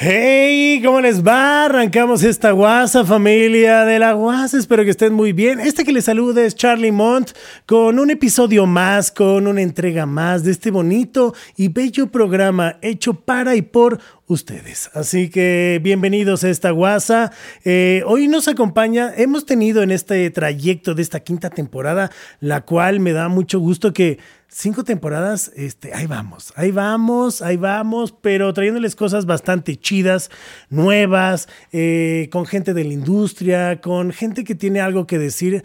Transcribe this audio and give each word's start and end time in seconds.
Hey, 0.00 0.80
¿cómo 0.84 1.00
les 1.00 1.26
va? 1.26 1.64
Arrancamos 1.64 2.22
esta 2.22 2.52
guasa, 2.52 3.04
familia 3.04 3.84
de 3.84 3.98
la 3.98 4.12
guasa. 4.12 4.56
Espero 4.56 4.84
que 4.84 4.90
estén 4.90 5.12
muy 5.12 5.32
bien. 5.32 5.58
Este 5.58 5.82
que 5.84 5.90
les 5.90 6.04
saluda 6.04 6.44
es 6.44 6.54
Charlie 6.54 6.92
Mont 6.92 7.32
con 7.66 7.98
un 7.98 8.08
episodio 8.08 8.64
más, 8.64 9.10
con 9.10 9.48
una 9.48 9.60
entrega 9.60 10.06
más 10.06 10.44
de 10.44 10.52
este 10.52 10.70
bonito 10.70 11.34
y 11.56 11.66
bello 11.66 12.12
programa 12.12 12.76
hecho 12.80 13.14
para 13.14 13.56
y 13.56 13.62
por 13.62 13.98
ustedes. 14.28 14.88
Así 14.94 15.30
que 15.30 15.80
bienvenidos 15.82 16.44
a 16.44 16.50
esta 16.50 16.70
guasa. 16.70 17.32
Eh, 17.64 18.04
hoy 18.06 18.28
nos 18.28 18.46
acompaña, 18.46 19.12
hemos 19.16 19.46
tenido 19.46 19.82
en 19.82 19.90
este 19.90 20.30
trayecto 20.30 20.94
de 20.94 21.02
esta 21.02 21.18
quinta 21.20 21.50
temporada, 21.50 22.12
la 22.38 22.60
cual 22.60 23.00
me 23.00 23.10
da 23.10 23.28
mucho 23.28 23.58
gusto 23.58 23.92
que 23.92 24.20
cinco 24.48 24.82
temporadas, 24.84 25.52
este, 25.54 25.94
ahí 25.94 26.06
vamos, 26.06 26.52
ahí 26.56 26.70
vamos, 26.70 27.42
ahí 27.42 27.56
vamos, 27.56 28.14
pero 28.20 28.52
trayéndoles 28.52 28.96
cosas 28.96 29.26
bastante 29.26 29.76
chidas, 29.76 30.30
nuevas, 30.70 31.48
eh, 31.72 32.28
con 32.32 32.46
gente 32.46 32.74
de 32.74 32.84
la 32.84 32.92
industria, 32.92 33.80
con 33.80 34.12
gente 34.12 34.44
que 34.44 34.54
tiene 34.54 34.80
algo 34.80 35.06
que 35.06 35.18
decir 35.18 35.62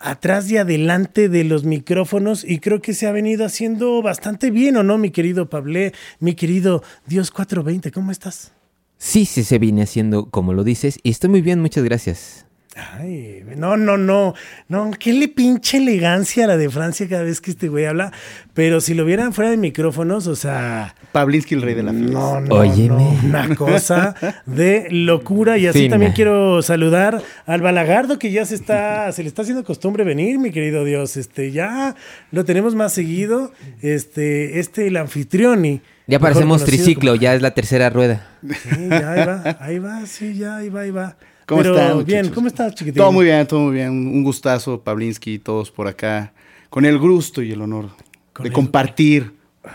atrás 0.00 0.50
y 0.50 0.56
adelante 0.56 1.28
de 1.28 1.44
los 1.44 1.64
micrófonos 1.64 2.44
y 2.44 2.58
creo 2.58 2.80
que 2.80 2.94
se 2.94 3.06
ha 3.06 3.12
venido 3.12 3.44
haciendo 3.44 4.02
bastante 4.02 4.50
bien, 4.50 4.76
¿o 4.76 4.82
no, 4.82 4.98
mi 4.98 5.10
querido 5.10 5.48
Pablé, 5.48 5.92
mi 6.20 6.34
querido 6.34 6.82
Dios 7.06 7.30
420, 7.30 7.90
¿cómo 7.90 8.12
estás? 8.12 8.52
Sí, 8.96 9.24
sí, 9.26 9.44
se 9.44 9.58
viene 9.58 9.82
haciendo 9.82 10.28
como 10.30 10.52
lo 10.52 10.64
dices 10.64 10.98
y 11.02 11.10
estoy 11.10 11.30
muy 11.30 11.40
bien, 11.40 11.60
muchas 11.60 11.84
gracias. 11.84 12.47
Ay, 12.78 13.44
no, 13.56 13.76
no, 13.76 13.96
no, 13.96 14.34
no, 14.68 14.90
qué 14.98 15.12
le 15.12 15.28
pinche 15.28 15.78
elegancia 15.78 16.44
a 16.44 16.46
la 16.46 16.56
de 16.56 16.70
Francia 16.70 17.08
cada 17.08 17.22
vez 17.22 17.40
que 17.40 17.50
este 17.50 17.68
güey 17.68 17.86
habla, 17.86 18.12
pero 18.54 18.80
si 18.80 18.94
lo 18.94 19.04
vieran 19.04 19.32
fuera 19.32 19.50
de 19.50 19.56
micrófonos, 19.56 20.26
o 20.26 20.36
sea... 20.36 20.94
Pablinsky, 21.12 21.54
el 21.54 21.62
rey 21.62 21.74
de 21.74 21.82
la 21.82 21.92
fiesta. 21.92 22.12
No, 22.12 22.40
no, 22.40 22.64
no, 22.64 23.18
una 23.24 23.54
cosa 23.56 24.14
de 24.46 24.86
locura. 24.90 25.58
Y 25.58 25.66
así 25.66 25.88
también 25.88 26.12
quiero 26.12 26.62
saludar 26.62 27.22
al 27.46 27.60
Balagardo 27.60 28.18
que 28.18 28.30
ya 28.30 28.44
se 28.44 28.54
está, 28.54 29.10
se 29.12 29.22
le 29.22 29.28
está 29.28 29.42
haciendo 29.42 29.64
costumbre 29.64 30.04
venir, 30.04 30.38
mi 30.38 30.50
querido 30.50 30.84
Dios, 30.84 31.16
este, 31.16 31.50
ya 31.50 31.96
lo 32.30 32.44
tenemos 32.44 32.74
más 32.74 32.92
seguido, 32.92 33.52
este, 33.82 34.60
este, 34.60 34.86
el 34.86 34.96
anfitrión 34.96 35.64
y... 35.64 35.80
Ya 36.06 36.18
parecemos 36.18 36.64
triciclo, 36.64 37.16
ya 37.16 37.34
es 37.34 37.42
la 37.42 37.50
tercera 37.50 37.90
rueda. 37.90 38.26
Sí, 38.42 38.88
ya 38.88 39.12
ahí 39.12 39.26
va, 39.26 39.58
ahí 39.60 39.78
va, 39.78 40.06
sí, 40.06 40.34
ya 40.34 40.56
ahí 40.56 40.70
va, 40.70 40.80
ahí 40.80 40.90
va. 40.90 41.16
¿Cómo 41.48 41.62
están? 41.62 42.04
Bien, 42.04 42.28
¿cómo 42.28 42.46
estás, 42.46 42.74
chiquitín? 42.74 42.98
Todo 42.98 43.10
muy 43.10 43.24
bien, 43.24 43.46
todo 43.46 43.60
muy 43.60 43.74
bien. 43.76 43.90
Un 43.90 44.22
gustazo, 44.22 44.82
Pablinsky, 44.82 45.38
todos 45.38 45.70
por 45.70 45.88
acá. 45.88 46.34
Con 46.68 46.84
el 46.84 46.98
gusto 46.98 47.40
y 47.40 47.50
el 47.52 47.62
honor 47.62 47.88
de 48.38 48.52
compartir 48.52 49.32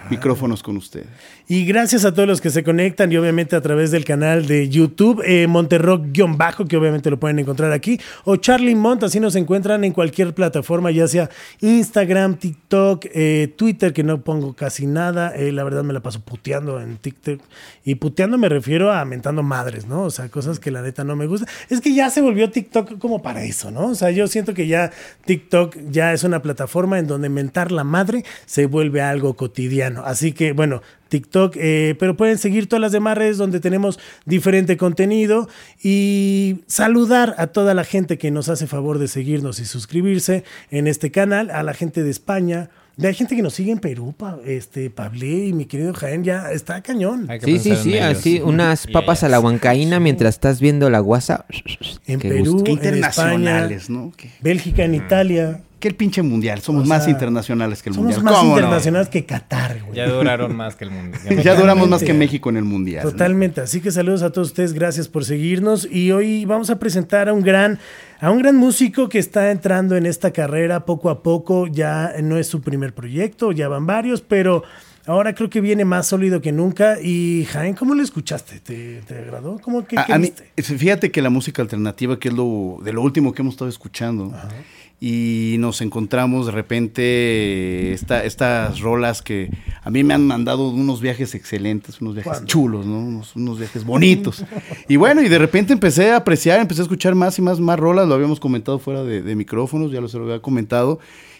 micrófonos 0.09 0.63
con 0.63 0.77
ustedes. 0.77 1.07
Y 1.47 1.65
gracias 1.65 2.05
a 2.05 2.13
todos 2.13 2.27
los 2.27 2.39
que 2.39 2.49
se 2.49 2.63
conectan 2.63 3.11
y 3.11 3.17
obviamente 3.17 3.55
a 3.55 3.61
través 3.61 3.91
del 3.91 4.05
canal 4.05 4.47
de 4.47 4.69
YouTube, 4.69 5.21
eh, 5.25 5.45
Monterrock-bajo, 5.47 6.65
que 6.65 6.77
obviamente 6.77 7.09
lo 7.09 7.19
pueden 7.19 7.37
encontrar 7.39 7.73
aquí, 7.73 7.99
o 8.23 8.37
Charlie 8.37 8.75
Mont, 8.75 9.03
así 9.03 9.19
nos 9.19 9.35
encuentran 9.35 9.83
en 9.83 9.91
cualquier 9.91 10.33
plataforma, 10.33 10.89
ya 10.91 11.07
sea 11.07 11.29
Instagram, 11.59 12.35
TikTok, 12.37 13.05
eh, 13.13 13.53
Twitter, 13.57 13.91
que 13.91 14.03
no 14.03 14.21
pongo 14.21 14.53
casi 14.53 14.87
nada, 14.87 15.35
eh, 15.35 15.51
la 15.51 15.65
verdad 15.65 15.83
me 15.83 15.91
la 15.91 15.99
paso 15.99 16.21
puteando 16.21 16.79
en 16.79 16.97
TikTok. 16.97 17.41
Y 17.83 17.95
puteando 17.95 18.37
me 18.37 18.47
refiero 18.47 18.93
a 18.93 19.03
mentando 19.03 19.43
madres, 19.43 19.85
¿no? 19.85 20.03
O 20.03 20.11
sea, 20.11 20.29
cosas 20.29 20.59
que 20.59 20.71
la 20.71 20.81
neta 20.81 21.03
no 21.03 21.17
me 21.17 21.27
gusta. 21.27 21.47
Es 21.69 21.81
que 21.81 21.93
ya 21.93 22.09
se 22.09 22.21
volvió 22.21 22.49
TikTok 22.49 22.97
como 22.99 23.21
para 23.21 23.43
eso, 23.43 23.69
¿no? 23.69 23.87
O 23.87 23.95
sea, 23.95 24.11
yo 24.11 24.27
siento 24.27 24.53
que 24.53 24.67
ya 24.67 24.91
TikTok 25.25 25.75
ya 25.91 26.13
es 26.13 26.23
una 26.23 26.41
plataforma 26.41 26.99
en 26.99 27.07
donde 27.07 27.27
mentar 27.27 27.71
la 27.71 27.83
madre 27.83 28.23
se 28.45 28.65
vuelve 28.65 29.01
algo 29.01 29.35
cotidiano. 29.35 29.82
Así 30.05 30.31
que, 30.31 30.53
bueno, 30.53 30.81
TikTok, 31.09 31.55
eh, 31.57 31.95
pero 31.99 32.17
pueden 32.17 32.37
seguir 32.37 32.67
todas 32.67 32.81
las 32.81 32.91
demás 32.91 33.17
redes 33.17 33.37
donde 33.37 33.59
tenemos 33.59 33.99
diferente 34.25 34.77
contenido 34.77 35.47
y 35.83 36.61
saludar 36.67 37.35
a 37.37 37.47
toda 37.47 37.73
la 37.73 37.83
gente 37.83 38.17
que 38.17 38.31
nos 38.31 38.49
hace 38.49 38.65
favor 38.65 38.97
de 38.97 39.07
seguirnos 39.07 39.59
y 39.59 39.65
suscribirse 39.65 40.43
en 40.71 40.87
este 40.87 41.11
canal, 41.11 41.51
a 41.51 41.61
la 41.63 41.73
gente 41.73 42.03
de 42.03 42.09
España. 42.09 42.69
Hay 43.01 43.13
gente 43.13 43.35
que 43.35 43.41
nos 43.41 43.53
sigue 43.53 43.71
en 43.71 43.79
Perú, 43.79 44.15
este, 44.45 44.89
Pablé 44.89 45.47
y 45.47 45.53
mi 45.53 45.65
querido 45.65 45.93
Jaén, 45.93 46.23
ya 46.23 46.51
está 46.51 46.81
cañón. 46.81 47.27
Sí, 47.43 47.59
sí, 47.59 47.75
sí, 47.75 47.97
así, 47.97 48.39
unas 48.39 48.87
papas 48.93 49.23
a 49.23 49.29
la 49.29 49.39
huancaína 49.39 49.99
mientras 49.99 50.35
estás 50.35 50.59
viendo 50.59 50.89
la 50.89 50.99
guasa. 50.99 51.45
En 52.05 52.19
Perú, 52.19 52.63
en 52.67 53.03
España, 53.03 53.67
¿no? 53.89 54.13
Bélgica, 54.41 54.83
en 54.83 54.95
Italia 54.95 55.61
que 55.83 55.89
el 55.89 55.95
pinche 55.95 56.21
mundial. 56.21 56.61
Somos 56.61 56.87
más 56.87 57.09
internacionales 57.09 57.83
que 57.83 57.89
el 57.89 57.95
mundial. 57.97 58.15
Somos 58.15 58.31
más 58.31 58.43
internacionales 58.45 59.09
que 59.09 59.25
Qatar, 59.25 59.81
güey. 59.81 59.97
Ya 59.97 60.07
duraron 60.07 60.55
más 60.55 60.77
que 60.77 60.85
el 60.85 60.91
mundial. 60.91 61.21
Ya, 61.43 61.55
duramos 61.55 61.89
más 61.89 62.01
que 62.01 62.13
México 62.13 62.49
en 62.49 62.55
el 62.55 62.63
mundial. 62.63 63.03
Totalmente. 63.03 63.59
Así 63.59 63.81
que 63.81 63.91
saludos 63.91 64.21
a 64.23 64.31
todos 64.31 64.47
ustedes. 64.47 64.71
Gracias 64.71 65.09
por 65.09 65.25
seguirnos. 65.25 65.85
Y 65.91 66.13
hoy 66.13 66.45
vamos 66.45 66.69
a 66.69 66.79
presentar 66.79 67.27
a 67.27 67.33
un 67.33 67.41
gran, 67.41 67.79
a 68.21 68.31
un 68.31 68.39
gran 68.39 68.55
músico 68.55 69.09
que 69.09 69.19
está 69.19 69.51
entrando 69.51 69.97
en 69.97 70.05
esta 70.05 70.31
carrera 70.31 70.85
poco 70.85 71.09
a 71.09 71.21
poco. 71.21 71.67
Ya 71.67 72.13
no 72.23 72.37
es 72.37 72.47
su 72.47 72.61
primer 72.61 72.93
proyecto, 72.93 73.51
ya 73.51 73.67
van 73.67 73.85
varios, 73.85 74.21
pero 74.21 74.63
ahora 75.05 75.35
creo 75.35 75.49
que 75.49 75.59
viene 75.59 75.83
más 75.83 76.07
sólido 76.07 76.39
que 76.39 76.53
nunca. 76.53 76.95
Y 77.01 77.43
Jaén, 77.51 77.75
¿cómo 77.75 77.93
lo 77.93 78.03
escuchaste? 78.03 78.61
¿Te, 78.61 79.01
agradó? 79.13 79.59
¿Cómo 79.61 79.85
que 79.85 79.97
a, 79.97 80.07
Fíjate 80.61 81.11
que 81.11 81.21
la 81.21 81.29
música 81.29 81.61
alternativa, 81.61 82.17
que 82.17 82.29
es 82.29 82.33
lo 82.33 82.77
de 82.81 82.93
lo 82.93 83.01
último 83.01 83.33
que 83.33 83.41
hemos 83.41 83.55
estado 83.55 83.69
escuchando. 83.69 84.31
Ajá 84.33 84.47
y 85.05 85.57
nos 85.59 85.81
encontramos 85.81 86.45
de 86.45 86.53
repente 86.53 87.91
estas 87.91 88.79
rolas 88.79 89.21
que 89.21 89.49
a 89.81 89.89
mí 89.89 90.01
me 90.01 90.13
han 90.13 90.25
mandado 90.25 90.69
unos 90.69 91.01
viajes 91.01 91.35
excelentes, 91.35 91.99
unos 91.99 92.15
viajes 92.15 92.45
chulos, 92.45 92.85
¿no? 92.85 92.99
Unos, 93.35 93.59
viajes 93.59 93.83
bonitos. 93.83 94.45
y 94.87 94.95
bueno, 94.95 95.21
y 95.21 95.27
de 95.27 95.37
repente 95.39 95.73
empecé 95.73 96.11
a 96.11 96.15
apreciar, 96.15 96.61
empecé 96.61 96.79
a 96.79 96.83
escuchar 96.83 97.15
más 97.15 97.37
y 97.37 97.41
más, 97.41 97.59
más 97.59 97.77
rolas, 97.77 98.07
lo 98.07 98.13
habíamos 98.13 98.39
comentado 98.39 98.79
fuera 98.79 99.03
de, 99.03 99.35
micrófonos, 99.35 99.91
ya 99.91 99.99
lo 99.99 100.07
se 100.07 100.17
lo 100.17 100.23
había 100.23 100.41
comentado. 100.41 100.99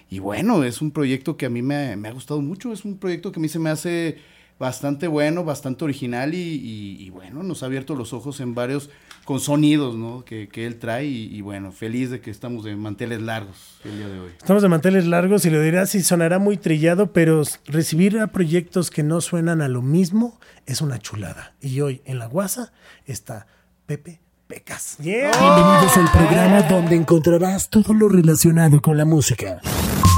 Y 0.09 0.19
bueno, 0.19 0.65
es 0.65 0.81
un 0.81 0.91
proyecto 0.91 1.37
que 1.37 1.45
a 1.45 1.49
mí 1.49 1.61
me, 1.61 1.95
me 1.95 2.09
ha 2.09 2.11
gustado 2.11 2.41
mucho, 2.41 2.73
es 2.73 2.83
un 2.83 2.97
proyecto 2.97 3.31
que 3.31 3.39
a 3.39 3.41
mí 3.41 3.47
se 3.47 3.59
me 3.59 3.69
hace 3.69 4.17
bastante 4.59 5.07
bueno, 5.07 5.43
bastante 5.43 5.83
original 5.83 6.33
y, 6.33 7.09
bueno, 7.09 7.43
nos 7.43 7.63
ha 7.63 7.67
abierto 7.67 7.95
los 7.95 8.13
ojos 8.13 8.39
en 8.39 8.55
varios 8.55 8.89
con 9.25 9.39
sonidos 9.39 9.95
¿no? 9.95 10.25
que, 10.25 10.49
él 10.55 10.79
trae 10.79 11.05
y, 11.05 11.41
bueno, 11.41 11.71
feliz 11.71 12.09
de 12.09 12.21
que 12.21 12.31
estamos 12.31 12.63
de 12.63 12.75
manteles 12.75 13.21
largos 13.21 13.79
el 13.83 13.97
día 13.97 14.07
de 14.07 14.19
hoy. 14.19 14.31
Estamos 14.37 14.61
de 14.61 14.69
manteles 14.69 15.05
largos 15.05 15.45
y 15.45 15.49
lo 15.49 15.61
dirás 15.61 15.91
si 15.91 16.01
sonará 16.01 16.39
muy 16.39 16.57
trillado, 16.57 17.13
pero 17.13 17.43
recibir 17.65 18.19
a 18.19 18.27
proyectos 18.27 18.91
que 18.91 19.03
no 19.03 19.21
suenan 19.21 19.61
a 19.61 19.67
lo 19.67 19.81
mismo 19.81 20.39
es 20.65 20.81
una 20.81 20.99
chulada. 20.99 21.53
Y 21.61 21.81
hoy 21.81 22.01
en 22.05 22.19
La 22.19 22.27
Guasa 22.27 22.73
está 23.05 23.47
Pepe 23.85 24.21
Pecas. 24.47 24.97
Bienvenidos 24.99 25.97
al 25.97 26.11
programa 26.11 26.61
donde 26.63 26.95
encontrarás 26.95 27.69
todo 27.69 27.93
lo 27.93 28.09
relacionado 28.09 28.81
con 28.81 28.97
la 28.97 29.05
música. 29.05 29.61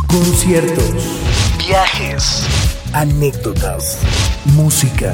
Conciertos, 0.07 0.93
viajes, 1.57 2.45
anécdotas 2.95 3.99
música, 4.55 5.13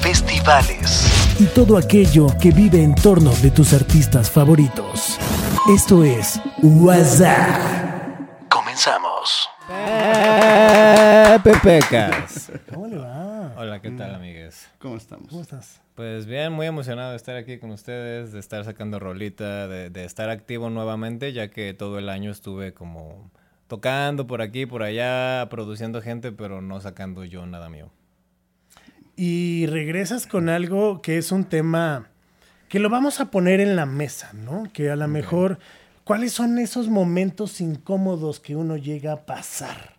festivales 0.00 1.06
y 1.38 1.44
todo 1.46 1.78
aquello 1.78 2.26
que 2.40 2.50
vive 2.50 2.82
en 2.82 2.96
torno 2.96 3.30
de 3.36 3.52
tus 3.52 3.72
artistas 3.74 4.28
favoritos. 4.28 5.20
Esto 5.72 6.02
es 6.02 6.40
WhatsApp. 6.60 7.60
Comenzamos. 8.50 9.48
Pepecas. 11.44 12.50
¿Cómo 12.74 12.88
le 12.88 12.98
va? 12.98 13.54
Hola, 13.56 13.80
¿qué 13.80 13.92
tal, 13.92 14.16
amigues? 14.16 14.68
¿Cómo 14.80 14.96
estamos? 14.96 15.28
¿Cómo 15.28 15.42
estás? 15.42 15.80
Pues 15.94 16.26
bien, 16.26 16.52
muy 16.52 16.66
emocionado 16.66 17.10
de 17.10 17.16
estar 17.18 17.36
aquí 17.36 17.58
con 17.58 17.70
ustedes, 17.70 18.32
de 18.32 18.40
estar 18.40 18.64
sacando 18.64 18.98
rolita, 18.98 19.68
de, 19.68 19.90
de 19.90 20.04
estar 20.04 20.28
activo 20.28 20.70
nuevamente, 20.70 21.32
ya 21.32 21.46
que 21.52 21.72
todo 21.72 22.00
el 22.00 22.08
año 22.08 22.32
estuve 22.32 22.74
como 22.74 23.30
tocando 23.72 24.26
por 24.26 24.42
aquí, 24.42 24.66
por 24.66 24.82
allá, 24.82 25.48
produciendo 25.48 26.02
gente, 26.02 26.30
pero 26.30 26.60
no 26.60 26.78
sacando 26.80 27.24
yo 27.24 27.46
nada 27.46 27.70
mío 27.70 27.90
y 29.16 29.66
regresas 29.66 30.26
con 30.26 30.48
algo 30.48 31.02
que 31.02 31.18
es 31.18 31.32
un 31.32 31.44
tema 31.44 32.08
que 32.68 32.78
lo 32.78 32.88
vamos 32.88 33.20
a 33.20 33.30
poner 33.30 33.60
en 33.60 33.76
la 33.76 33.86
mesa, 33.86 34.32
¿no? 34.32 34.64
Que 34.72 34.90
a 34.90 34.96
lo 34.96 35.06
mejor, 35.06 35.58
¿cuáles 36.04 36.32
son 36.32 36.58
esos 36.58 36.88
momentos 36.88 37.60
incómodos 37.60 38.40
que 38.40 38.56
uno 38.56 38.76
llega 38.76 39.12
a 39.12 39.26
pasar? 39.26 39.92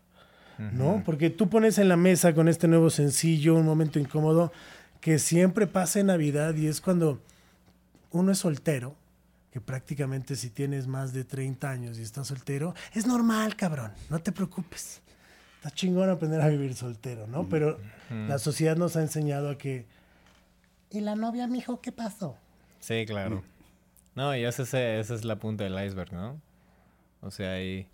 ¿No? 0.58 1.02
Porque 1.06 1.30
tú 1.30 1.50
pones 1.50 1.78
en 1.78 1.90
la 1.90 1.98
mesa 1.98 2.34
con 2.34 2.48
este 2.48 2.68
nuevo 2.68 2.90
sencillo 2.90 3.56
un 3.56 3.66
momento 3.66 4.00
incómodo 4.00 4.54
que 5.02 5.20
siempre 5.20 5.68
pasa 5.68 6.00
en 6.00 6.08
Navidad 6.08 6.56
y 6.56 6.68
es 6.68 6.80
cuando 6.80 7.20
uno 8.12 8.32
es 8.32 8.38
soltero, 8.38 8.96
que 9.54 9.62
prácticamente 9.62 10.36
si 10.36 10.50
tienes 10.50 10.88
más 10.88 11.14
de 11.14 11.24
30 11.24 11.70
años 11.70 12.00
y 12.00 12.02
estás 12.02 12.28
soltero, 12.28 12.74
es 12.94 13.08
normal, 13.08 13.56
cabrón, 13.56 13.94
no 14.10 14.20
te 14.20 14.34
preocupes 14.34 15.04
está 15.64 15.74
chingón 15.74 16.10
aprender 16.10 16.42
a 16.42 16.50
vivir 16.50 16.76
soltero, 16.76 17.26
¿no? 17.26 17.48
Pero 17.48 17.80
la 18.10 18.38
sociedad 18.38 18.76
nos 18.76 18.98
ha 18.98 19.02
enseñado 19.02 19.50
a 19.50 19.58
que. 19.58 19.86
¿Y 20.90 21.00
la 21.00 21.16
novia, 21.16 21.48
mijo, 21.48 21.80
qué 21.80 21.94
pasó? 21.94 22.36
Sí, 22.82 23.06
claro. 23.06 23.44
No, 24.14 24.36
y 24.36 24.44
esa 24.44 24.64
es, 25.00 25.24
la 25.24 25.38
punta 25.38 25.64
del 25.64 25.74
iceberg, 25.86 26.12
¿no? 26.12 26.42
O 27.22 27.32
sea, 27.32 27.54
hay, 27.54 27.88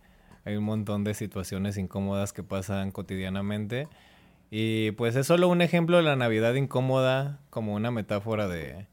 hay 0.46 0.56
un 0.56 0.64
montón 0.64 1.04
de 1.04 1.14
situaciones 1.14 1.78
incómodas 1.78 2.34
que 2.34 2.42
pasan 2.42 2.92
cotidianamente 2.92 3.88
Y 4.50 4.92
pues 4.92 5.16
es 5.16 5.28
solo 5.28 5.48
un 5.48 5.62
ejemplo 5.62 5.98
de 5.98 6.04
la 6.04 6.16
Navidad 6.16 6.56
incómoda, 6.56 7.40
como 7.52 7.76
una 7.76 7.92
metáfora 7.92 8.48
de... 8.48 8.88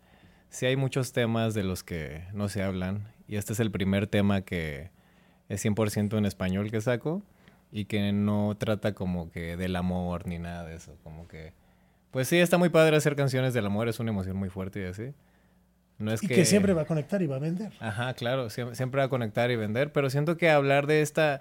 Si 0.57 0.65
hay 0.65 0.75
muchos 0.75 1.13
temas 1.13 1.53
de 1.53 1.63
los 1.65 1.85
que 1.85 2.25
no 2.33 2.49
se 2.49 2.63
hablan, 2.63 3.13
y 3.29 3.37
este 3.37 3.53
es 3.53 3.61
el 3.61 3.71
primer 3.71 4.07
tema 4.07 4.41
que 4.41 4.91
es 5.51 5.63
100% 5.63 6.17
en 6.17 6.25
español 6.25 6.71
que 6.71 6.81
saco, 6.81 7.23
y 7.71 7.85
que 7.85 8.11
no 8.15 8.57
trata 8.59 8.95
como 8.95 9.31
que 9.31 9.59
del 9.59 9.77
amor 9.77 10.27
ni 10.27 10.39
nada 10.39 10.65
de 10.65 10.77
eso, 10.77 10.97
como 11.03 11.29
que... 11.29 11.53
Pues 12.11 12.29
sí, 12.29 12.39
está 12.39 12.57
muy 12.57 12.71
padre 12.71 12.97
hacer 12.97 13.17
canciones 13.17 13.53
del 13.53 13.67
amor, 13.67 13.87
es 13.87 14.01
una 14.01 14.13
emoción 14.13 14.39
muy 14.39 14.49
fuerte 14.49 14.81
y 14.81 14.85
así. 14.85 15.13
No 15.99 16.11
es 16.11 16.23
y 16.23 16.27
que... 16.27 16.47
siempre 16.47 16.73
va 16.73 16.83
a 16.83 16.87
conectar 16.87 17.21
y 17.21 17.27
va 17.27 17.37
a 17.37 17.41
vender. 17.41 17.75
Ajá, 17.79 18.15
claro, 18.15 18.49
siempre, 18.49 19.01
va 19.01 19.05
a 19.05 19.11
conectar 19.11 19.51
y 19.51 19.57
vender, 19.57 19.93
pero 19.93 20.09
siento 20.09 20.39
que 20.39 20.49
hablar 20.49 20.87
de 20.87 21.03
esta, 21.03 21.41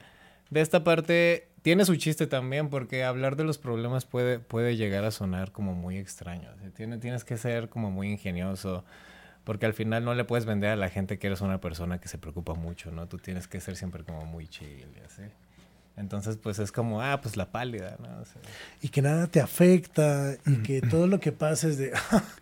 de 0.49 0.59
esta 0.59 0.83
parte 0.83 1.47
tiene 1.65 1.83
su 1.83 1.95
chiste 1.95 2.27
también, 2.27 2.69
porque 2.69 3.03
hablar 3.03 3.35
de 3.37 3.43
los 3.43 3.57
problemas 3.57 4.05
puede, 4.05 4.37
puede 4.37 4.75
llegar 4.75 5.03
a 5.03 5.09
sonar 5.09 5.51
como 5.51 5.73
muy 5.73 5.97
extraño. 5.97 6.47
tiene, 6.75 6.99
tienes 6.99 7.23
que 7.23 7.37
ser 7.37 7.69
como 7.69 7.89
muy 7.89 8.11
ingenioso, 8.11 8.85
porque 9.43 9.65
al 9.65 9.73
final 9.73 10.05
no 10.05 10.13
le 10.13 10.25
puedes 10.25 10.45
vender 10.45 10.69
a 10.69 10.75
la 10.75 10.89
gente 10.89 11.17
que 11.17 11.25
eres 11.25 11.41
una 11.41 11.59
persona 11.59 11.99
que 11.99 12.07
se 12.07 12.19
preocupa 12.19 12.53
mucho, 12.53 12.91
¿no? 12.91 13.07
Tú 13.07 13.17
tienes 13.17 13.47
que 13.47 13.59
ser 13.61 13.77
siempre 13.77 14.03
como 14.03 14.27
muy 14.27 14.47
chill 14.47 14.85
y 14.95 14.99
así. 15.03 15.23
Entonces, 15.97 16.37
pues 16.37 16.59
es 16.59 16.71
como, 16.71 17.01
ah, 17.01 17.19
pues 17.19 17.35
la 17.35 17.51
pálida, 17.51 17.97
¿no? 17.99 18.09
y 18.83 18.89
que 18.89 19.01
nada 19.01 19.25
te 19.25 19.41
afecta 19.41 20.35
y 20.45 20.57
que 20.57 20.81
todo 20.81 21.07
lo 21.07 21.19
que 21.19 21.31
pasa 21.31 21.67
es 21.67 21.79
de, 21.79 21.93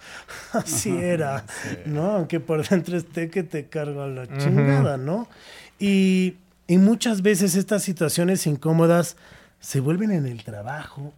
así 0.51 0.97
era, 0.97 1.45
¿no? 1.85 2.11
Aunque 2.11 2.41
por 2.41 2.67
dentro 2.67 2.97
esté 2.97 3.29
que 3.29 3.43
te 3.43 3.67
carga 3.67 4.05
la 4.07 4.27
chingada, 4.37 4.97
¿no? 4.97 5.29
Y, 5.79 6.35
y, 6.67 6.77
muchas 6.77 7.21
veces 7.21 7.55
estas 7.55 7.83
situaciones 7.83 8.47
incómodas 8.47 9.17
se 9.59 9.79
vuelven 9.79 10.11
en 10.11 10.25
el 10.25 10.43
trabajo, 10.43 11.13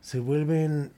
se 0.00 0.18
vuelven 0.18 0.92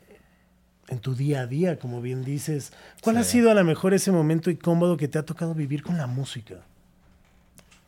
en 0.88 0.98
tu 0.98 1.14
día 1.14 1.42
a 1.42 1.46
día, 1.46 1.78
como 1.78 2.00
bien 2.00 2.24
dices. 2.24 2.72
¿Cuál 3.02 3.16
ha 3.16 3.24
sido 3.24 3.50
a 3.50 3.54
lo 3.54 3.64
mejor 3.64 3.94
ese 3.94 4.12
momento 4.12 4.50
incómodo 4.50 4.96
que 4.96 5.08
te 5.08 5.18
ha 5.18 5.24
tocado 5.24 5.54
vivir 5.54 5.82
con 5.82 5.96
la 5.96 6.06
música? 6.06 6.56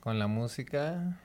Con 0.01 0.19
la 0.19 0.27
música 0.27 1.17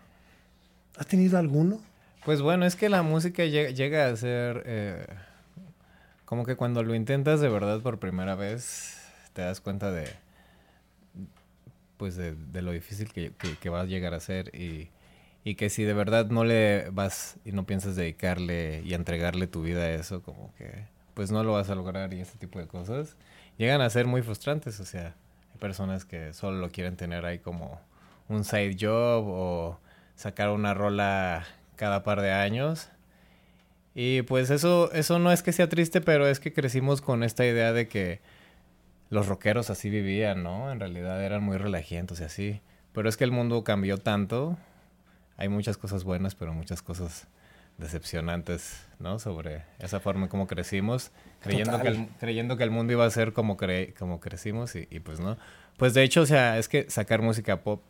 ¿Has 1.00 1.08
tenido 1.08 1.38
alguno? 1.38 1.80
Pues 2.26 2.42
bueno, 2.42 2.66
es 2.66 2.76
que 2.76 2.90
la 2.90 3.04
música 3.04 3.46
llega, 3.46 4.08
a 4.08 4.16
ser 4.18 4.64
eh, 4.66 5.08
como 6.26 6.46
que 6.46 6.58
cuando 6.58 6.84
lo 6.84 6.94
intentas 6.94 7.40
de 7.40 7.48
verdad 7.48 7.80
por 7.80 8.00
primera 8.00 8.36
vez, 8.36 8.98
te 9.32 9.42
das 9.42 9.62
cuenta 9.62 9.92
de 9.92 10.10
pues 12.00 12.16
de, 12.16 12.62
lo 12.62 12.72
difícil 12.72 13.12
que, 13.12 13.34
que, 13.34 13.70
va 13.70 13.82
a 13.82 13.86
llegar 13.86 14.14
a 14.14 14.22
ser 14.22 14.56
y, 14.56 14.90
y, 15.44 15.56
que 15.56 15.70
si 15.70 15.84
de 15.84 15.94
verdad 15.94 16.28
no 16.28 16.46
le 16.46 16.90
vas 16.92 17.36
y 17.44 17.52
no 17.52 17.66
piensas 17.66 17.98
dedicarle 17.98 18.82
y 18.86 18.94
entregarle 18.94 19.48
tu 19.48 19.62
vida 19.64 19.82
a 19.82 19.92
eso, 19.92 20.24
como 20.24 20.56
que 20.56 20.86
pues 21.14 21.30
no 21.30 21.44
lo 21.44 21.52
vas 21.52 21.70
a 21.70 21.76
lograr 21.76 22.14
y 22.14 22.22
ese 22.22 22.38
tipo 22.38 22.58
de 22.58 22.68
cosas, 22.68 23.18
llegan 23.58 23.82
a 23.82 23.90
ser 23.90 24.08
muy 24.08 24.22
frustrantes, 24.22 24.80
o 24.80 24.86
sea, 24.86 25.14
hay 25.52 25.60
personas 25.60 26.06
que 26.06 26.34
solo 26.34 26.58
lo 26.60 26.70
quieren 26.70 26.96
tener 26.96 27.26
ahí 27.26 27.40
como 27.40 27.82
un 28.30 28.46
side 28.46 28.78
job 28.80 29.26
o 29.28 29.80
sacar 30.16 30.52
una 30.52 30.74
rola 30.74 31.46
cada 31.76 32.04
par 32.04 32.22
de 32.22 32.32
años. 32.32 32.90
Y 33.94 34.22
pues 34.22 34.52
eso, 34.52 34.90
eso 34.94 35.20
no 35.20 35.34
es 35.34 35.44
que 35.44 35.52
sea 35.52 35.68
triste, 35.68 36.00
pero 36.00 36.28
es 36.28 36.40
que 36.40 36.54
crecimos 36.54 37.02
con 37.02 37.24
esta 37.24 37.46
idea 37.46 37.74
de 37.74 37.90
que 37.90 38.22
los 39.10 39.28
rockeros 39.28 39.70
así 39.70 39.90
vivían, 39.90 40.44
¿no? 40.44 40.72
En 40.72 40.80
realidad 40.80 41.24
eran 41.24 41.44
muy 41.44 41.58
relajientos 41.58 42.20
y 42.20 42.24
así. 42.24 42.62
Pero 42.94 43.10
es 43.10 43.18
que 43.18 43.24
el 43.24 43.32
mundo 43.32 43.64
cambió 43.64 43.98
tanto. 43.98 44.58
Hay 45.38 45.50
muchas 45.50 45.78
cosas 45.78 46.04
buenas, 46.04 46.36
pero 46.36 46.54
muchas 46.54 46.82
cosas 46.82 47.28
decepcionantes, 47.78 48.86
¿no? 49.00 49.20
Sobre 49.20 49.64
esa 49.80 50.00
forma 50.00 50.24
en 50.24 50.30
cómo 50.30 50.48
crecimos, 50.48 51.12
creyendo 51.40 51.80
que, 51.80 51.88
el, 51.88 52.08
creyendo 52.20 52.58
que 52.58 52.64
el 52.64 52.72
mundo 52.72 52.92
iba 52.94 53.06
a 53.06 53.10
ser 53.10 53.32
como, 53.32 53.56
cre 53.56 53.94
como 53.98 54.20
crecimos 54.20 54.76
y, 54.76 54.88
y, 54.92 55.00
pues 55.00 55.20
no. 55.20 55.38
Pues 55.78 55.94
de 55.94 56.04
hecho, 56.04 56.22
o 56.22 56.26
sea, 56.26 56.58
es 56.58 56.68
que 56.68 56.90
sacar 56.90 57.22
música 57.22 57.62
pop 57.62 57.82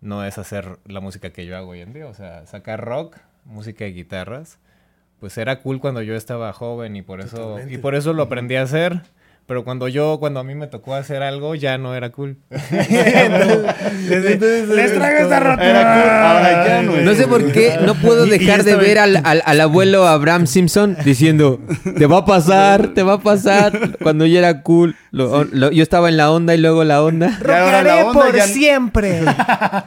no 0.00 0.24
es 0.24 0.38
hacer 0.38 0.78
la 0.86 1.00
música 1.00 1.30
que 1.30 1.44
yo 1.44 1.56
hago 1.56 1.70
hoy 1.70 1.80
en 1.80 1.92
día. 1.92 2.06
O 2.06 2.14
sea, 2.14 2.46
sacar 2.46 2.84
rock, 2.84 3.16
música 3.44 3.84
de 3.84 3.92
guitarras, 3.92 4.58
pues 5.20 5.36
era 5.38 5.60
cool 5.60 5.80
cuando 5.80 6.02
yo 6.02 6.14
estaba 6.14 6.52
joven 6.52 6.94
y 6.96 7.02
por 7.02 7.20
eso, 7.20 7.58
y 7.68 7.78
por 7.78 7.94
eso 7.94 8.12
lo 8.12 8.24
aprendí 8.24 8.56
a 8.56 8.62
hacer. 8.62 9.02
Pero 9.48 9.64
cuando 9.64 9.88
yo, 9.88 10.18
cuando 10.20 10.38
a 10.40 10.44
mí 10.44 10.54
me 10.54 10.66
tocó 10.66 10.94
hacer 10.94 11.22
algo, 11.22 11.54
ya 11.54 11.78
no 11.78 11.94
era 11.94 12.12
cool. 12.12 12.36
Les 12.50 12.74
traigo 14.94 15.20
esta 15.22 15.40
rotura. 15.40 16.82
no, 16.82 17.14
sé 17.14 17.26
por 17.26 17.50
qué 17.50 17.78
no 17.80 17.94
puedo 17.94 18.26
dejar 18.26 18.62
de 18.62 18.76
ver 18.76 18.98
al, 18.98 19.22
al, 19.24 19.60
abuelo 19.62 20.06
Abraham 20.06 20.46
Simpson 20.46 20.98
diciendo, 21.02 21.60
te 21.96 22.04
va 22.04 22.18
a 22.18 22.26
pasar, 22.26 22.88
te 22.88 23.02
va 23.02 23.14
a 23.14 23.20
pasar. 23.20 23.96
Cuando 24.02 24.26
ya 24.26 24.40
era 24.40 24.62
cool. 24.62 24.96
yo 25.12 25.82
estaba 25.82 26.10
en 26.10 26.18
la 26.18 26.30
onda 26.30 26.54
y 26.54 26.58
luego 26.58 26.84
la 26.84 27.02
onda. 27.02 27.38
Rockearé 27.40 28.04
por 28.12 28.38
siempre. 28.42 29.22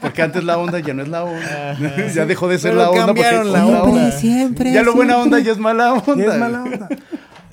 Porque 0.02 0.24
antes 0.24 0.44
la 0.44 0.58
onda 0.58 0.80
ya 0.80 0.96
no 0.96 1.04
es 1.04 1.10
la 1.10 1.24
onda. 1.24 1.78
ya 2.12 2.26
dejó 2.26 2.48
de 2.48 2.58
ser 2.58 2.74
la 2.74 2.90
onda. 2.90 3.06
Cambiaron 3.06 3.54
la 3.54 3.64
onda. 3.64 4.10
Siempre, 4.10 4.74
Ya 4.74 4.82
lo 4.82 4.96
buena 4.96 5.20
onda 5.20 5.38
ya 5.38 5.52
es 5.52 5.60
mala 5.60 5.94
onda. 5.94 6.16
Ya 6.16 6.34
es 6.34 6.40
mala 6.40 6.64
onda. 6.64 6.90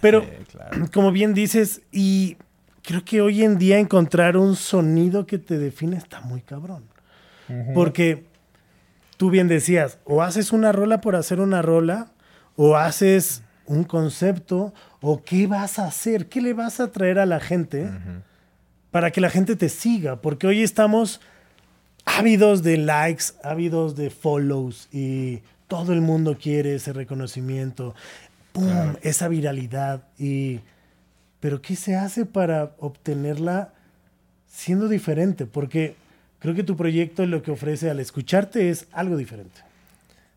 Pero 0.00 0.24
como 0.92 1.12
bien 1.12 1.34
dices, 1.34 1.82
y 1.92 2.36
creo 2.82 3.04
que 3.04 3.20
hoy 3.20 3.42
en 3.42 3.58
día 3.58 3.78
encontrar 3.78 4.36
un 4.36 4.56
sonido 4.56 5.26
que 5.26 5.38
te 5.38 5.58
define 5.58 5.96
está 5.96 6.20
muy 6.20 6.40
cabrón. 6.40 6.84
Porque 7.74 8.26
tú 9.16 9.30
bien 9.30 9.48
decías, 9.48 9.98
o 10.04 10.22
haces 10.22 10.52
una 10.52 10.70
rola 10.70 11.00
por 11.00 11.16
hacer 11.16 11.40
una 11.40 11.62
rola, 11.62 12.08
o 12.56 12.76
haces 12.76 13.42
un 13.64 13.84
concepto, 13.84 14.74
o 15.00 15.22
qué 15.22 15.46
vas 15.46 15.78
a 15.78 15.86
hacer, 15.86 16.28
qué 16.28 16.42
le 16.42 16.52
vas 16.52 16.78
a 16.78 16.92
traer 16.92 17.18
a 17.18 17.24
la 17.24 17.40
gente 17.40 17.90
para 18.90 19.10
que 19.10 19.22
la 19.22 19.30
gente 19.30 19.56
te 19.56 19.70
siga. 19.70 20.20
Porque 20.20 20.46
hoy 20.46 20.62
estamos 20.62 21.22
ávidos 22.04 22.62
de 22.62 22.76
likes, 22.76 23.24
ávidos 23.42 23.96
de 23.96 24.10
follows 24.10 24.88
y 24.92 25.40
todo 25.68 25.92
el 25.92 26.00
mundo 26.00 26.38
quiere 26.40 26.74
ese 26.74 26.92
reconocimiento 26.92 27.94
esa 29.02 29.28
viralidad. 29.28 30.02
Y, 30.18 30.60
pero 31.40 31.62
¿qué 31.62 31.76
se 31.76 31.96
hace 31.96 32.26
para 32.26 32.74
obtenerla 32.78 33.72
siendo 34.46 34.88
diferente? 34.88 35.46
Porque 35.46 35.96
creo 36.38 36.54
que 36.54 36.64
tu 36.64 36.76
proyecto 36.76 37.24
lo 37.26 37.42
que 37.42 37.50
ofrece 37.50 37.90
al 37.90 38.00
escucharte 38.00 38.70
es 38.70 38.86
algo 38.92 39.16
diferente. 39.16 39.60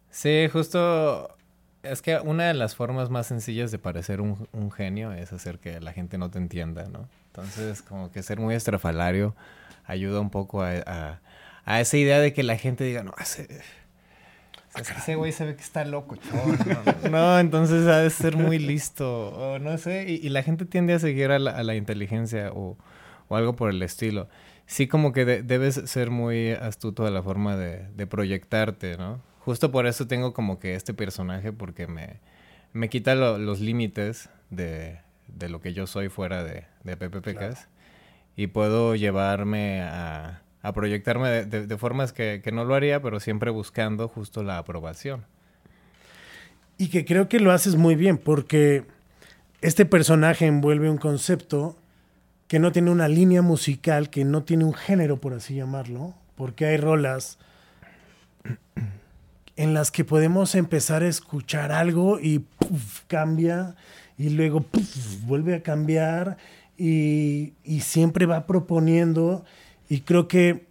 Sí, 0.09 0.47
justo 0.51 1.29
es 1.83 2.01
que 2.01 2.17
una 2.17 2.47
de 2.47 2.53
las 2.53 2.75
formas 2.75 3.09
más 3.09 3.27
sencillas 3.27 3.71
de 3.71 3.79
parecer 3.79 4.21
un, 4.21 4.71
genio 4.71 5.11
es 5.13 5.33
hacer 5.33 5.59
que 5.59 5.79
la 5.79 5.93
gente 5.93 6.17
no 6.17 6.29
te 6.29 6.37
entienda, 6.37 6.85
¿no? 6.85 7.07
Entonces, 7.27 7.81
como 7.81 8.11
que 8.11 8.21
ser 8.23 8.39
muy 8.39 8.55
estrafalario 8.55 9.35
ayuda 9.85 10.19
un 10.19 10.29
poco 10.29 10.61
a, 10.61 11.19
a, 11.65 11.81
esa 11.81 11.97
idea 11.97 12.19
de 12.19 12.33
que 12.33 12.43
la 12.43 12.57
gente 12.57 12.83
diga, 12.83 13.03
no, 13.03 13.13
hace 14.73 14.93
ese 14.93 15.15
güey 15.15 15.31
se 15.31 15.45
ve 15.45 15.55
que 15.55 15.61
está 15.61 15.85
loco, 15.85 16.17
No, 17.11 17.39
entonces 17.39 17.87
ha 17.87 17.99
de 17.99 18.09
ser 18.09 18.37
muy 18.37 18.59
listo. 18.59 19.29
O 19.29 19.59
no 19.59 19.77
sé. 19.77 20.05
Y, 20.09 20.29
la 20.29 20.43
gente 20.43 20.65
tiende 20.65 20.93
a 20.93 20.99
seguir 20.99 21.31
a 21.31 21.39
la, 21.39 21.75
inteligencia 21.75 22.51
o, 22.53 22.77
algo 23.29 23.55
por 23.55 23.69
el 23.69 23.81
estilo. 23.81 24.29
Sí, 24.65 24.87
como 24.87 25.11
que 25.11 25.25
debes 25.25 25.75
ser 25.85 26.11
muy 26.11 26.51
astuto 26.51 27.03
de 27.03 27.11
la 27.11 27.21
forma 27.21 27.57
de, 27.57 28.07
proyectarte, 28.07 28.97
¿no? 28.97 29.21
Justo 29.39 29.71
por 29.71 29.87
eso 29.87 30.07
tengo 30.07 30.33
como 30.33 30.59
que 30.59 30.75
este 30.75 30.93
personaje, 30.93 31.51
porque 31.51 31.87
me, 31.87 32.19
me 32.73 32.89
quita 32.89 33.15
los 33.15 33.59
límites 33.59 34.29
de, 34.49 34.99
lo 35.49 35.61
que 35.61 35.73
yo 35.73 35.87
soy 35.87 36.09
fuera 36.09 36.43
de, 36.43 36.65
de 36.83 36.95
PPPKs. 36.95 37.67
Y 38.37 38.47
puedo 38.47 38.95
llevarme 38.95 39.81
a 39.81 40.41
a 40.63 40.73
proyectarme 40.73 41.45
de, 41.45 41.77
formas 41.77 42.13
que, 42.13 42.41
no 42.53 42.65
lo 42.65 42.75
haría, 42.75 43.01
pero 43.01 43.19
siempre 43.19 43.49
buscando 43.49 44.07
justo 44.07 44.43
la 44.43 44.57
aprobación. 44.57 45.25
Y 46.77 46.89
que 46.89 47.05
creo 47.05 47.29
que 47.29 47.39
lo 47.39 47.51
haces 47.51 47.75
muy 47.75 47.95
bien, 47.95 48.17
porque 48.17 48.85
este 49.61 49.85
personaje 49.85 50.45
envuelve 50.45 50.89
un 50.89 50.97
concepto 50.97 51.77
que 52.47 52.59
no 52.59 52.71
tiene 52.71 52.91
una 52.91 53.07
línea 53.07 53.41
musical, 53.41 54.09
que 54.09 54.23
no 54.23 54.43
tiene 54.43 54.65
un 54.65 54.73
género, 54.73 55.17
por 55.17 55.33
así 55.33 55.55
llamarlo, 55.55 56.13
porque 56.35 56.65
hay 56.65 56.77
rolas 56.77 57.39
en 59.55 59.73
las 59.73 59.91
que 59.91 60.03
podemos 60.03 60.53
empezar 60.55 61.01
a 61.01 61.07
escuchar 61.07 61.71
algo 61.71 62.19
y 62.19 62.45
cambia, 63.07 63.75
y 64.17 64.29
luego 64.29 64.65
vuelve 65.25 65.55
a 65.55 65.63
cambiar, 65.63 66.37
y, 66.77 67.53
y 67.63 67.81
siempre 67.81 68.25
va 68.25 68.45
proponiendo 68.45 69.43
y 69.91 69.99
creo 69.99 70.29
que 70.29 70.63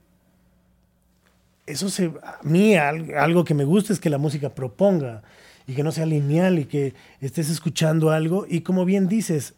eso 1.66 1.90
se, 1.90 2.06
a 2.06 2.38
mí 2.42 2.74
algo 2.74 3.44
que 3.44 3.52
me 3.52 3.64
gusta 3.64 3.92
es 3.92 4.00
que 4.00 4.08
la 4.08 4.16
música 4.16 4.54
proponga 4.54 5.22
y 5.66 5.74
que 5.74 5.82
no 5.82 5.92
sea 5.92 6.06
lineal 6.06 6.58
y 6.58 6.64
que 6.64 6.94
estés 7.20 7.50
escuchando 7.50 8.12
algo. 8.12 8.46
Y 8.48 8.62
como 8.62 8.86
bien 8.86 9.08
dices, 9.08 9.52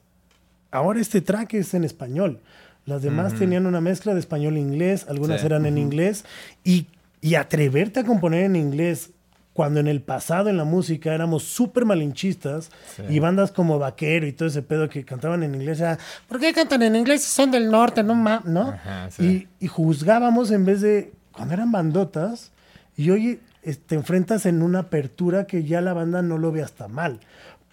ahora 0.73 1.01
este 1.01 1.21
track 1.21 1.55
es 1.55 1.75
en 1.75 1.85
español. 1.85 2.41
Las 2.87 3.03
demás 3.03 3.37
tenían 3.39 3.67
una 3.67 3.81
mezcla 3.81 4.15
de 4.15 4.19
español 4.19 4.57
e 4.57 4.61
inglés, 4.61 5.07
algunas 5.09 5.45
eran 5.45 5.65
en 5.65 5.79
inglés. 5.79 6.25
Y, 6.65 6.89
y, 7.21 7.37
atreverte 7.37 8.01
a 8.01 8.05
componer 8.05 8.47
en 8.47 8.57
inglés 8.57 9.11
cuando 9.53 9.81
en 9.81 9.87
el 9.87 10.01
pasado 10.01 10.49
en 10.49 10.57
la 10.57 10.65
música 10.65 11.15
éramos 11.15 11.43
súper 11.43 11.85
malinchistas 11.85 12.71
y 13.09 13.19
bandas 13.19 13.53
como 13.53 13.79
Vaquero 13.79 14.27
y 14.27 14.33
todo 14.33 14.49
ese 14.49 14.63
pedo 14.63 14.89
que 14.89 15.05
cantaban 15.05 15.43
en 15.43 15.55
inglés, 15.55 15.81
era, 15.81 15.99
¿por 16.27 16.41
qué 16.41 16.53
cantan 16.53 16.83
en 16.83 16.97
inglés 16.97 17.23
si 17.23 17.31
son 17.31 17.51
del 17.51 17.71
norte? 17.71 18.03
No, 18.03 18.15
ma 18.15 18.43
¿no? 18.45 18.75
y, 19.19 19.49
y, 19.61 19.67
juzgábamos 19.67 20.51
en 20.51 20.65
vez 20.65 20.81
de, 20.81 21.13
cuando 21.33 21.55
eran 21.55 21.71
bandotas, 21.71 22.53
y 22.97 23.11
hoy 23.11 23.41
te 23.87 23.95
enfrentas 23.95 24.47
en 24.47 24.63
una 24.63 24.81
apertura 24.81 25.47
que 25.47 25.65
ya 25.65 25.81
la 25.81 25.93
banda 25.93 26.23
no 26.23 26.39
lo 26.39 26.51
ve 26.53 26.63
hasta 26.63 26.89
mal, 26.89 27.21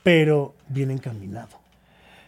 pero 0.03 0.55
bien 0.67 0.91
encaminado. 0.91 1.59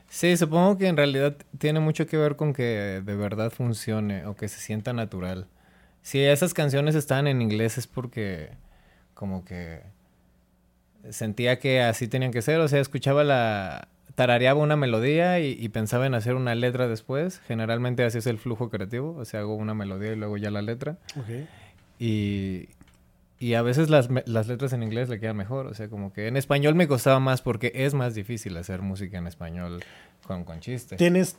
Sí, 0.09 0.35
supongo 0.35 0.77
que 0.77 0.87
en 0.87 0.97
realidad 0.97 1.37
tiene 1.57 1.79
mucho 1.79 2.05
que 2.05 2.17
ver 2.17 2.35
con 2.35 2.53
que 2.53 3.01
de 3.05 3.15
verdad 3.15 3.49
funcione 3.49 4.25
o 4.25 4.35
que 4.35 4.49
se 4.49 4.59
sienta 4.59 4.91
natural. 4.91 5.47
Si 6.01 6.19
esas 6.19 6.53
canciones 6.53 6.95
están 6.95 7.27
en 7.27 7.41
inglés 7.41 7.77
es 7.77 7.87
porque 7.87 8.49
como 9.21 9.45
que 9.45 9.83
sentía 11.11 11.59
que 11.59 11.79
así 11.79 12.07
tenían 12.07 12.31
que 12.31 12.41
ser, 12.41 12.59
o 12.59 12.67
sea, 12.67 12.79
escuchaba 12.79 13.23
la 13.23 13.87
tarareaba 14.15 14.59
una 14.59 14.75
melodía 14.75 15.39
y, 15.39 15.69
pensaba 15.69 16.07
en 16.07 16.15
hacer 16.15 16.33
una 16.33 16.55
letra 16.55 16.87
después. 16.87 17.39
Generalmente 17.47 18.03
así 18.03 18.17
es 18.17 18.25
el 18.25 18.39
flujo 18.39 18.71
creativo, 18.71 19.15
o 19.15 19.23
sea, 19.23 19.41
hago 19.41 19.53
una 19.53 19.75
melodía 19.75 20.13
y 20.13 20.15
luego 20.15 20.37
ya 20.37 20.49
la 20.49 20.63
letra. 20.63 20.97
Y, 21.99 22.69
y 23.37 23.53
a 23.53 23.61
veces 23.61 23.91
las, 23.91 24.09
las, 24.25 24.47
letras 24.47 24.73
en 24.73 24.81
inglés 24.81 25.07
le 25.07 25.19
quedan 25.19 25.37
mejor. 25.37 25.67
O 25.67 25.75
sea, 25.75 25.87
como 25.87 26.11
que 26.11 26.27
en 26.27 26.35
español 26.35 26.73
me 26.73 26.87
costaba 26.87 27.19
más 27.19 27.43
porque 27.43 27.71
es 27.75 27.93
más 27.93 28.15
difícil 28.15 28.57
hacer 28.57 28.81
música 28.81 29.19
en 29.19 29.27
español 29.27 29.83
con, 30.25 30.45
con 30.45 30.61
chistes. 30.61 30.97
¿Tienes, 30.97 31.37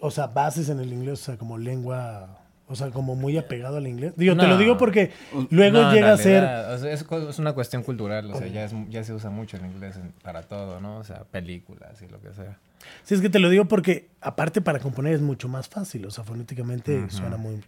o 0.00 0.10
sea, 0.10 0.26
bases 0.26 0.68
en 0.68 0.80
el 0.80 0.92
inglés, 0.92 1.22
o 1.22 1.24
sea, 1.26 1.36
como 1.36 1.58
lengua, 1.58 2.39
o 2.70 2.76
sea, 2.76 2.90
como 2.90 3.16
muy 3.16 3.36
apegado 3.36 3.78
al 3.78 3.86
inglés? 3.86 4.14
Digo, 4.16 4.36
te 4.36 4.46
lo 4.46 4.56
digo 4.56 4.78
porque 4.78 5.10
luego 5.50 5.90
llega 5.92 6.12
a 6.12 6.16
ser... 6.16 6.44
es, 6.74 7.04
es, 7.10 7.38
una 7.38 7.52
cuestión 7.52 7.82
cultural, 7.82 8.30
o 8.30 8.36
sea, 8.36 8.46
ya, 8.46 8.64
es, 8.64 8.72
ya 8.88 9.02
se 9.02 9.12
usa 9.12 9.28
mucho 9.30 9.56
el 9.56 9.66
inglés 9.66 9.98
para 10.22 10.42
todo, 10.42 10.80
¿no? 10.80 10.98
O 10.98 11.04
sea, 11.04 11.24
películas 11.24 12.00
y 12.02 12.08
lo 12.08 12.20
que 12.20 12.32
sea. 12.32 12.58
Sí, 13.02 13.14
es 13.14 13.20
que 13.20 13.28
te 13.28 13.38
lo 13.38 13.48
digo 13.48 13.66
porque 13.66 14.08
aparte 14.20 14.60
para 14.60 14.78
componer 14.78 15.14
es 15.14 15.20
mucho 15.20 15.48
más 15.48 15.68
fácil, 15.68 16.06
o 16.06 16.10
sea, 16.10 16.24
fonéticamente 16.24 17.10
suena 17.10 17.36
muy, 17.36 17.60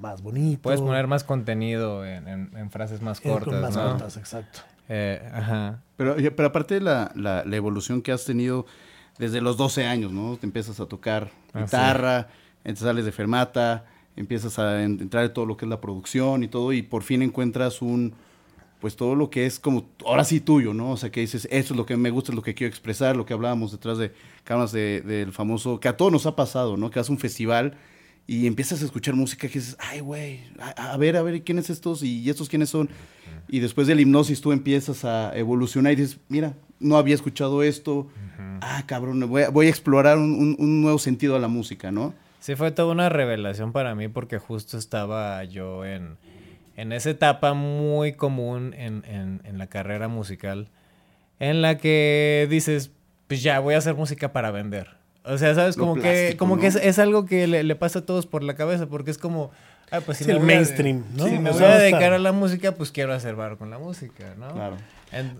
más 0.00 0.22
bonito. 0.22 0.62
Puedes 0.62 0.80
poner 0.80 1.06
más 1.06 1.24
contenido 1.24 2.04
en, 2.06 2.70
frases 2.70 3.02
más 3.02 3.20
cortas. 3.20 3.60
más 3.60 3.76
cortas, 3.76 4.16
exacto. 4.16 4.60
Eh, 4.88 5.22
ajá. 5.32 5.80
Pero, 5.96 6.16
pero 6.16 6.48
aparte 6.48 6.74
de 6.74 6.80
la, 6.80 7.12
la, 7.14 7.56
evolución 7.56 8.02
que 8.02 8.12
has 8.12 8.24
tenido 8.24 8.66
desde 9.18 9.40
los 9.40 9.56
12 9.56 9.86
años, 9.86 10.10
¿no? 10.10 10.36
Te 10.36 10.46
empiezas 10.46 10.80
a 10.80 10.86
tocar 10.86 11.30
ah, 11.52 11.62
guitarra, 11.62 12.28
sales 12.74 13.04
de 13.04 13.12
fermata, 13.12 13.84
empiezas 14.16 14.58
a 14.58 14.82
entrar 14.82 15.24
en 15.24 15.32
todo 15.32 15.46
lo 15.46 15.56
que 15.56 15.64
es 15.64 15.70
la 15.70 15.80
producción 15.80 16.44
y 16.44 16.48
todo, 16.48 16.72
y 16.72 16.82
por 16.82 17.02
fin 17.02 17.22
encuentras 17.22 17.82
un, 17.82 18.14
pues 18.80 18.96
todo 18.96 19.14
lo 19.14 19.30
que 19.30 19.46
es 19.46 19.58
como, 19.58 19.88
ahora 20.04 20.24
sí 20.24 20.40
tuyo, 20.40 20.74
¿no? 20.74 20.90
O 20.90 20.96
sea, 20.96 21.10
que 21.10 21.20
dices, 21.20 21.46
eso 21.50 21.74
es 21.74 21.78
lo 21.78 21.86
que 21.86 21.96
me 21.96 22.10
gusta, 22.10 22.32
es 22.32 22.36
lo 22.36 22.42
que 22.42 22.54
quiero 22.54 22.70
expresar, 22.70 23.16
lo 23.16 23.24
que 23.24 23.32
hablábamos 23.32 23.72
detrás 23.72 23.98
de 23.98 24.12
cámaras 24.44 24.72
del 24.72 25.32
famoso, 25.32 25.80
que 25.80 25.88
a 25.88 25.96
todos 25.96 26.10
nos 26.10 26.26
ha 26.26 26.36
pasado, 26.36 26.76
¿no? 26.76 26.90
Que 26.90 26.98
haces 26.98 27.10
un 27.10 27.18
festival 27.18 27.76
y 28.26 28.46
empiezas 28.46 28.82
a 28.82 28.84
escuchar 28.84 29.14
música 29.14 29.48
que 29.48 29.58
dices, 29.58 29.76
ay, 29.78 30.00
güey, 30.00 30.40
a, 30.58 30.96
ver, 30.96 31.16
a 31.16 31.22
ver, 31.22 31.42
¿quiénes 31.42 31.70
estos? 31.70 32.02
Y, 32.02 32.28
estos 32.30 32.48
quiénes 32.48 32.70
son? 32.70 32.88
Y 33.48 33.60
después 33.60 33.86
del 33.86 34.00
hipnosis 34.00 34.40
tú 34.40 34.52
empiezas 34.52 35.04
a 35.04 35.36
evolucionar 35.36 35.92
y 35.92 35.96
dices, 35.96 36.18
mira, 36.28 36.56
no 36.78 36.96
había 36.96 37.14
escuchado 37.14 37.62
esto, 37.62 38.08
ah, 38.60 38.84
cabrón, 38.86 39.28
voy 39.28 39.42
a, 39.42 39.50
voy 39.50 39.66
a 39.66 39.70
explorar 39.70 40.18
un, 40.18 40.82
nuevo 40.82 40.98
sentido 40.98 41.36
a 41.36 41.38
la 41.38 41.48
música, 41.48 41.90
¿no? 41.90 42.14
Sí, 42.42 42.54
fue 42.56 42.72
toda 42.72 42.92
una 42.92 43.08
revelación 43.08 43.72
para 43.72 43.94
mí 43.94 44.08
porque 44.08 44.38
justo 44.38 44.76
estaba 44.76 45.42
yo 45.44 45.86
en 45.86 46.18
en 46.76 46.92
esa 46.92 47.10
etapa 47.10 47.54
muy 47.54 48.12
común 48.12 48.74
en, 48.76 49.02
en, 49.44 49.58
la 49.58 49.66
carrera 49.66 50.08
musical, 50.08 50.68
en 51.38 51.62
la 51.62 51.76
que 51.76 52.46
dices, 52.50 52.90
pues 53.28 53.42
ya, 53.42 53.60
voy 53.60 53.74
a 53.74 53.78
hacer 53.78 53.94
música 53.94 54.32
para 54.32 54.50
vender. 54.50 54.88
O 55.24 55.38
sea, 55.38 55.54
¿sabes? 55.54 55.76
Como 55.76 55.94
que, 55.94 56.36
como 56.38 56.58
que 56.58 56.66
es, 56.68 56.98
algo 56.98 57.26
que 57.26 57.46
le, 57.46 57.74
pasa 57.76 58.00
a 58.00 58.02
todos 58.02 58.26
por 58.26 58.42
la 58.42 58.54
cabeza, 58.54 58.86
porque 58.86 59.10
es 59.10 59.18
como, 59.18 59.50
ah, 59.90 60.00
pues 60.00 60.18
si 60.18 60.30
el 60.30 60.40
mainstream, 60.40 61.04
¿no? 61.14 61.26
Si 61.26 61.38
me 61.38 61.50
voy 61.50 61.62
a 61.62 61.78
dedicar 61.78 62.12
a 62.12 62.18
la 62.18 62.32
música, 62.32 62.72
pues 62.72 62.90
quiero 62.90 63.12
hacer 63.12 63.36
bar 63.36 63.58
con 63.58 63.70
la 63.70 63.78
música, 63.78 64.34
¿no? 64.38 64.52
Claro. 64.52 64.76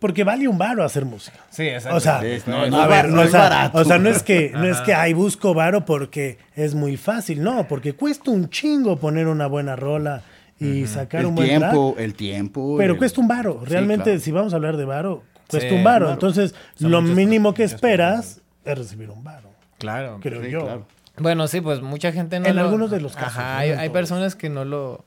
Porque 0.00 0.24
vale 0.24 0.48
un 0.48 0.58
varo 0.58 0.84
hacer 0.84 1.04
música. 1.04 1.38
Sí, 1.50 1.64
exacto. 1.64 1.96
O 1.96 2.00
sea, 2.00 2.22
no, 2.46 2.80
a 2.80 2.86
ver, 2.86 3.08
no, 3.08 3.22
es 3.22 3.32
barato. 3.32 3.78
O 3.78 3.84
sea, 3.84 3.98
no 3.98 4.08
es 4.08 4.22
que, 4.22 4.50
no 4.50 4.66
es 4.66 4.78
que 4.80 4.94
ay, 4.94 5.14
busco 5.14 5.54
varo 5.54 5.84
porque 5.84 6.38
es 6.54 6.74
muy 6.74 6.96
fácil. 6.96 7.42
No, 7.42 7.66
porque 7.68 7.94
cuesta 7.94 8.30
un 8.30 8.50
chingo 8.50 8.96
poner 8.96 9.28
una 9.28 9.46
buena 9.46 9.76
rola 9.76 10.22
y 10.58 10.86
sacar 10.86 11.26
un 11.26 11.34
buen 11.34 11.48
tiempo, 11.48 11.94
El 11.98 12.14
tiempo, 12.14 12.76
Pero 12.78 12.96
cuesta 12.96 13.20
un 13.20 13.28
varo. 13.28 13.62
Realmente, 13.64 14.18
si 14.20 14.30
vamos 14.30 14.52
a 14.52 14.56
hablar 14.56 14.76
de 14.76 14.84
varo, 14.84 15.22
cuesta 15.48 15.74
un 15.74 15.84
varo. 15.84 16.10
Entonces, 16.12 16.54
lo 16.78 17.00
mínimo 17.02 17.54
que 17.54 17.64
esperas 17.64 18.40
es 18.64 18.78
recibir 18.78 19.10
un 19.10 19.24
varo. 19.24 19.50
Claro. 19.78 20.18
Creo 20.22 20.44
yo. 20.44 20.86
Bueno, 21.18 21.46
sí, 21.48 21.60
pues 21.60 21.82
mucha 21.82 22.12
gente 22.12 22.40
no 22.40 22.46
En 22.46 22.58
algunos 22.58 22.90
de 22.90 23.00
los 23.00 23.14
casos. 23.14 23.38
Ajá, 23.38 23.58
hay, 23.58 23.90
personas 23.90 24.34
que 24.34 24.48
no 24.48 24.64
lo... 24.64 25.04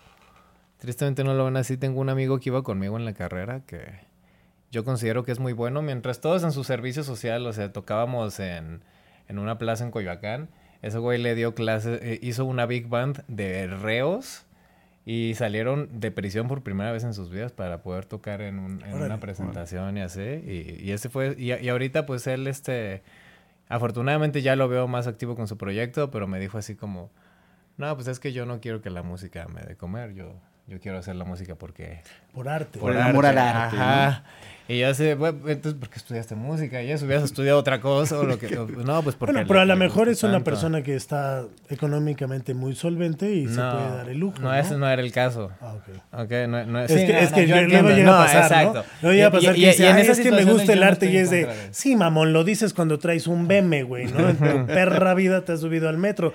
Tristemente 0.78 1.24
no 1.24 1.34
lo 1.34 1.46
ven 1.46 1.58
así. 1.58 1.78
Tengo 1.78 2.00
un 2.00 2.10
amigo 2.10 2.40
que 2.40 2.50
iba 2.50 2.62
conmigo 2.62 2.98
en 2.98 3.06
la 3.06 3.14
carrera 3.14 3.62
que 3.66 4.06
yo 4.76 4.84
considero 4.84 5.24
que 5.24 5.32
es 5.32 5.40
muy 5.40 5.54
bueno. 5.54 5.82
Mientras 5.82 6.20
todos 6.20 6.44
en 6.44 6.52
su 6.52 6.66
servicio 6.66 7.04
social, 7.04 7.48
o 7.48 7.54
sea, 7.54 7.72
tocábamos 7.72 8.42
en, 8.42 8.82
en 9.30 9.40
una 9.40 9.58
plaza 9.58 9.86
en 9.86 9.92
Coyoacán, 9.92 10.50
ese 10.82 10.98
güey 10.98 11.18
le 11.18 11.34
dio 11.34 11.56
clases, 11.56 12.02
eh, 12.04 12.20
hizo 12.22 12.44
una 12.44 12.66
big 12.66 12.90
band 12.90 13.24
de 13.30 13.68
reos 13.68 14.46
y 15.06 15.34
salieron 15.36 16.02
de 16.02 16.12
prisión 16.12 16.50
por 16.50 16.62
primera 16.62 16.92
vez 16.92 17.06
en 17.06 17.14
sus 17.14 17.30
vidas 17.30 17.54
para 17.54 17.84
poder 17.84 18.06
tocar 18.06 18.42
en, 18.42 18.60
una 18.60 19.18
presentación 19.22 19.98
y 19.98 20.02
así. 20.02 20.20
Y, 20.84 20.92
ese 20.92 21.08
fue, 21.08 21.36
y, 21.38 21.54
y, 21.54 21.70
ahorita 21.70 22.06
pues 22.06 22.28
él, 22.28 22.46
este, 22.46 23.02
afortunadamente 23.70 24.42
ya 24.42 24.58
lo 24.58 24.68
veo 24.68 24.90
más 24.90 25.08
activo 25.08 25.38
con 25.38 25.48
su 25.48 25.58
proyecto, 25.58 26.12
pero 26.12 26.28
me 26.28 26.38
dijo 26.38 26.58
así 26.58 26.76
como, 26.76 27.12
no, 27.78 27.96
pues 27.96 28.10
es 28.10 28.20
que 28.20 28.34
yo 28.34 28.46
no 28.46 28.60
quiero 28.60 28.82
que 28.82 28.90
la 28.90 29.04
música 29.04 29.48
me 29.48 29.62
dé 29.62 29.78
comer, 29.78 30.16
yo 30.16 30.34
yo 30.68 30.80
quiero 30.80 30.98
hacer 30.98 31.16
la 31.16 31.26
música 31.26 31.56
porque... 31.56 32.02
Por 32.34 32.50
arte. 32.50 32.80
Por, 32.80 32.98
amor 32.98 33.26
al 33.26 33.38
arte. 33.38 33.78
Ajá. 33.78 34.24
Y 34.68 34.80
yo 34.80 34.92
sé, 34.96 35.14
bueno, 35.14 35.48
entonces, 35.48 35.80
¿por 35.80 35.90
qué 35.90 35.98
estudiaste 36.00 36.34
música? 36.34 36.82
Y 36.82 36.90
eso, 36.90 37.06
hubieras 37.06 37.24
estudiado 37.24 37.60
otra 37.60 37.80
cosa 37.80 38.18
o 38.18 38.24
lo 38.24 38.40
que... 38.40 38.48
No, 38.86 39.04
pues 39.04 39.16
porque... 39.16 39.34
Bueno, 39.34 39.48
pero 39.48 39.60
a 39.60 39.66
lo 39.66 39.76
mejor 39.76 40.10
es 40.10 40.24
una 40.24 40.44
persona 40.44 40.82
que 40.82 40.96
está 40.96 41.44
económicamente 41.70 42.56
muy 42.56 42.76
solvente 42.76 43.32
y 43.32 43.48
se 43.48 43.56
puede 43.56 43.96
dar 43.98 44.10
el 44.10 44.18
lujo, 44.18 44.40
no, 44.40 44.50
¿no? 44.50 44.56
ese 44.56 44.76
no 44.76 44.90
era 44.90 45.04
el 45.04 45.12
caso. 45.12 45.52
Ah, 45.62 45.76
ok. 45.76 46.24
okay 46.24 46.48
no, 46.48 46.66
no, 46.66 46.82
es, 46.82 46.92
que, 46.92 47.20
es 47.20 47.32
que 47.32 47.46
yo 47.46 47.62
luego 47.62 47.90
llega 47.90 48.22
a 48.22 48.26
pasar, 48.26 48.44
exacto. 48.44 48.86
¿no? 49.04 49.12
llega 49.12 49.28
a 49.28 49.32
pasar 49.32 49.54
que 49.54 49.68
dice, 49.68 50.12
es 50.12 50.20
que 50.20 50.32
me 50.32 50.46
gusta 50.46 50.74
el 50.74 50.82
arte 50.82 51.12
y 51.12 51.18
es 51.18 51.30
de... 51.30 51.48
Sí, 51.70 51.96
mamón, 51.96 52.34
lo 52.34 52.44
dices 52.44 52.74
cuando 52.74 52.98
traes 52.98 53.28
un 53.28 53.48
BM, 53.48 53.84
güey, 53.84 54.06
¿no? 54.06 54.30
En 54.30 54.38
tu 54.38 54.66
perra 54.74 55.14
vida 55.14 55.46
te 55.46 55.52
has 55.54 55.62
subido 55.62 55.90
al 55.90 56.00
metro. 56.00 56.34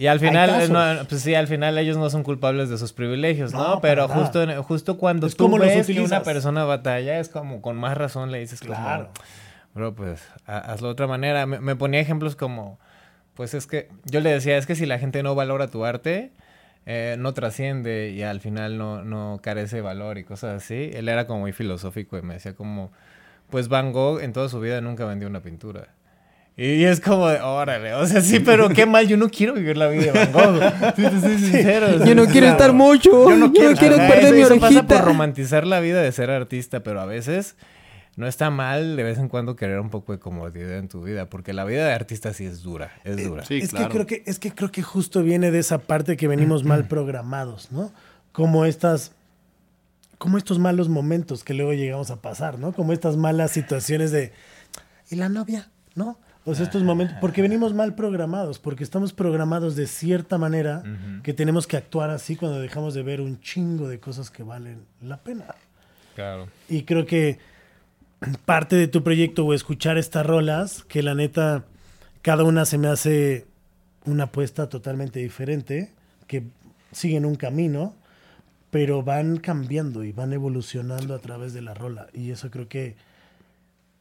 Y 0.00 0.06
al 0.06 0.18
final, 0.18 1.06
pues 1.10 1.20
sí, 1.20 1.34
al 1.34 1.46
final 1.46 1.76
ellos 1.76 1.98
no 1.98 2.08
son 2.08 2.22
culpables 2.22 2.70
de 2.70 2.78
sus 2.78 2.94
privilegios, 2.94 3.52
¿no? 3.52 3.82
Pero 3.82 4.08
justo, 4.08 4.62
justo 4.62 4.96
cuando 4.96 5.28
tú 5.28 5.44
como 5.44 5.58
ves 5.58 5.86
que 5.86 6.00
una 6.00 6.22
persona 6.22 6.64
batalla, 6.64 7.20
es 7.20 7.28
como 7.28 7.60
con 7.60 7.76
más 7.76 7.98
razón 7.98 8.32
le 8.32 8.38
dices 8.38 8.60
claro. 8.60 9.10
bro, 9.74 9.94
pues 9.94 10.26
hazlo 10.46 10.88
de 10.88 10.92
otra 10.92 11.06
manera. 11.06 11.44
Me, 11.44 11.76
ponía 11.76 12.00
ejemplos 12.00 12.34
como, 12.34 12.78
pues 13.34 13.52
es 13.52 13.66
que, 13.66 13.90
yo 14.06 14.20
le 14.20 14.32
decía, 14.32 14.56
es 14.56 14.64
que 14.64 14.74
si 14.74 14.86
la 14.86 14.98
gente 14.98 15.22
no 15.22 15.34
valora 15.34 15.68
tu 15.68 15.84
arte, 15.84 16.32
eh, 16.86 17.16
no 17.18 17.34
trasciende 17.34 18.08
y 18.08 18.22
al 18.22 18.40
final 18.40 18.78
no, 18.78 19.04
no 19.04 19.38
carece 19.42 19.76
de 19.76 19.82
valor 19.82 20.16
y 20.16 20.24
cosas 20.24 20.62
así. 20.62 20.92
Él 20.94 21.10
era 21.10 21.26
como 21.26 21.40
muy 21.40 21.52
filosófico 21.52 22.16
y 22.16 22.22
me 22.22 22.32
decía 22.32 22.54
como, 22.54 22.90
pues 23.50 23.68
Van 23.68 23.92
Gogh 23.92 24.22
en 24.22 24.32
toda 24.32 24.48
su 24.48 24.60
vida 24.60 24.80
nunca 24.80 25.04
vendió 25.04 25.28
una 25.28 25.42
pintura. 25.42 25.88
Y 26.62 26.84
es 26.84 27.00
como 27.00 27.26
de, 27.26 27.40
órale, 27.40 27.94
o 27.94 28.06
sea, 28.06 28.20
sí, 28.20 28.38
pero 28.38 28.68
qué 28.68 28.84
mal, 28.84 29.08
yo 29.08 29.16
no 29.16 29.30
quiero 29.30 29.54
vivir 29.54 29.78
la 29.78 29.88
vida 29.88 30.12
de 30.12 30.26
Van 30.26 30.30
Gogh. 30.30 30.60
Sí, 30.94 31.02
te 31.02 31.20
soy 31.20 31.38
sincero. 31.38 32.04
yo 32.04 32.14
no 32.14 32.26
quiero 32.26 32.48
estar 32.48 32.74
mucho. 32.74 33.30
Yo 33.30 33.34
no 33.34 33.50
quiero, 33.50 33.74
perder 33.96 34.34
mi 34.34 34.42
orejita. 34.42 34.68
pasa 34.68 34.86
por 34.86 35.00
romantizar 35.06 35.66
la 35.66 35.80
vida 35.80 36.02
de 36.02 36.12
ser 36.12 36.28
artista, 36.28 36.80
pero 36.80 37.00
a 37.00 37.06
veces 37.06 37.56
no 38.16 38.26
está 38.26 38.50
mal 38.50 38.96
de 38.96 39.02
vez 39.02 39.16
en 39.16 39.30
cuando 39.30 39.56
querer 39.56 39.80
un 39.80 39.88
poco 39.88 40.12
de 40.12 40.18
comodidad 40.18 40.76
en 40.76 40.88
tu 40.88 41.02
vida, 41.02 41.30
porque 41.30 41.54
la 41.54 41.64
vida 41.64 41.86
de 41.86 41.94
artista 41.94 42.34
sí 42.34 42.44
es 42.44 42.60
dura, 42.60 42.92
es 43.04 43.16
eh, 43.16 43.24
dura. 43.24 43.42
es 43.48 43.72
que 43.72 43.88
creo 43.88 44.06
que 44.06 44.22
es 44.26 44.38
que 44.38 44.52
creo 44.54 44.70
que 44.70 44.82
justo 44.82 45.22
viene 45.22 45.50
de 45.50 45.60
esa 45.60 45.78
parte 45.78 46.18
que 46.18 46.28
venimos 46.28 46.62
mal 46.64 46.84
programados, 46.88 47.72
¿no? 47.72 47.90
Como 48.32 48.66
estas 48.66 49.12
como 50.18 50.36
estos 50.36 50.58
malos 50.58 50.90
momentos 50.90 51.42
que 51.42 51.54
luego 51.54 51.72
llegamos 51.72 52.10
a 52.10 52.20
pasar, 52.20 52.58
¿no? 52.58 52.72
Como 52.72 52.92
estas 52.92 53.16
malas 53.16 53.50
situaciones 53.50 54.10
de 54.10 54.34
¿y 55.08 55.16
la 55.16 55.30
novia? 55.30 55.70
¿No? 55.94 56.18
O 56.44 56.54
sea, 56.54 56.64
estos 56.64 56.82
momentos, 56.82 57.16
porque 57.20 57.42
venimos 57.42 57.74
mal 57.74 57.94
programados, 57.94 58.58
porque 58.58 58.82
estamos 58.82 59.12
programados 59.12 59.76
de 59.76 59.86
cierta 59.86 60.38
manera 60.38 60.82
que 61.22 61.34
tenemos 61.34 61.66
que 61.66 61.76
actuar 61.76 62.10
así 62.10 62.34
cuando 62.34 62.60
dejamos 62.60 62.94
de 62.94 63.02
ver 63.02 63.20
un 63.20 63.40
chingo 63.40 63.88
de 63.88 64.00
cosas 64.00 64.30
que 64.30 64.42
valen 64.42 64.84
la 65.02 65.18
pena. 65.18 65.44
Claro. 66.14 66.48
Y 66.68 66.84
creo 66.84 67.04
que 67.04 67.38
parte 68.44 68.76
de 68.76 68.88
tu 68.88 69.02
proyecto 69.02 69.44
o 69.44 69.54
escuchar 69.54 69.98
estas 69.98 70.26
rolas, 70.26 70.82
que 70.84 71.02
la 71.02 71.14
neta, 71.14 71.64
cada 72.22 72.44
una 72.44 72.64
se 72.64 72.78
me 72.78 72.88
hace 72.88 73.46
una 74.06 74.24
apuesta 74.24 74.68
totalmente 74.68 75.20
diferente, 75.20 75.92
que 76.26 76.44
siguen 76.92 77.26
un 77.26 77.36
camino, 77.36 77.94
pero 78.70 79.02
van 79.02 79.36
cambiando 79.38 80.04
y 80.04 80.12
van 80.12 80.32
evolucionando 80.32 81.14
a 81.14 81.18
través 81.18 81.52
de 81.52 81.62
la 81.62 81.74
rola. 81.74 82.08
Y 82.14 82.30
eso 82.30 82.50
creo 82.50 82.68
que 82.68 82.96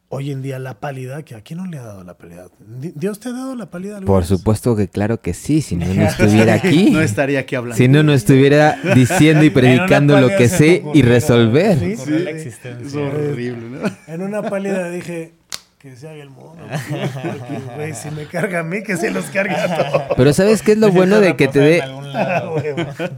hoy 0.10 0.32
en 0.32 0.42
día 0.42 0.60
la 0.60 0.80
pálida, 0.80 1.24
que 1.24 1.36
a 1.36 1.42
quién 1.42 1.60
no 1.60 1.68
le 1.68 1.78
ha 1.78 1.84
dado 1.84 2.04
la 2.04 2.16
pálida. 2.16 2.48
¿Dios 2.60 3.20
te 3.20 3.30
ha 3.30 3.32
dado 3.32 3.56
la 3.56 3.68
pálida? 3.68 4.02
Por 4.02 4.26
supuesto 4.26 4.76
que 4.76 4.88
claro 4.88 5.22
que 5.22 5.34
sí, 5.34 5.62
si 5.62 5.76
no, 5.76 5.86
no 5.86 6.04
estuviera 6.08 6.56
aquí. 6.56 6.90
no 6.90 7.02
estaría 7.02 7.40
aquí 7.40 7.56
hablando. 7.56 7.78
Si 7.78 7.88
no, 7.88 8.04
no 8.04 8.14
estuviera 8.14 8.78
diciendo 8.96 9.44
y 9.44 9.50
predicando 9.52 10.20
lo 10.20 10.30
que 10.30 10.50
sé 10.50 10.84
y 10.94 11.04
resolver. 11.04 11.80
¿Sí? 11.80 11.96
Sí, 11.96 12.50
es 12.84 12.96
horrible, 12.96 13.70
¿no? 13.70 13.90
En 14.08 14.24
una 14.24 14.42
pálida 14.42 14.90
dije, 14.90 15.34
que 15.78 15.96
se 15.96 16.10
haga 16.10 16.24
el 16.24 16.32
mono. 16.32 16.64
Porque, 16.90 17.76
güey, 17.76 17.94
si 17.94 18.10
me 18.10 18.26
carga 18.26 18.62
a 18.62 18.64
mí, 18.64 18.82
que 18.82 18.98
se 18.98 19.12
los 19.12 19.26
cargue 19.26 19.56
a 19.56 19.92
todos. 19.92 20.04
Pero 20.18 20.34
¿sabes 20.34 20.64
qué 20.64 20.72
es 20.72 20.78
lo 20.80 20.92
bueno 20.92 21.20
de 21.20 21.36
que 21.36 21.48
te 21.48 21.60
dé... 21.60 21.84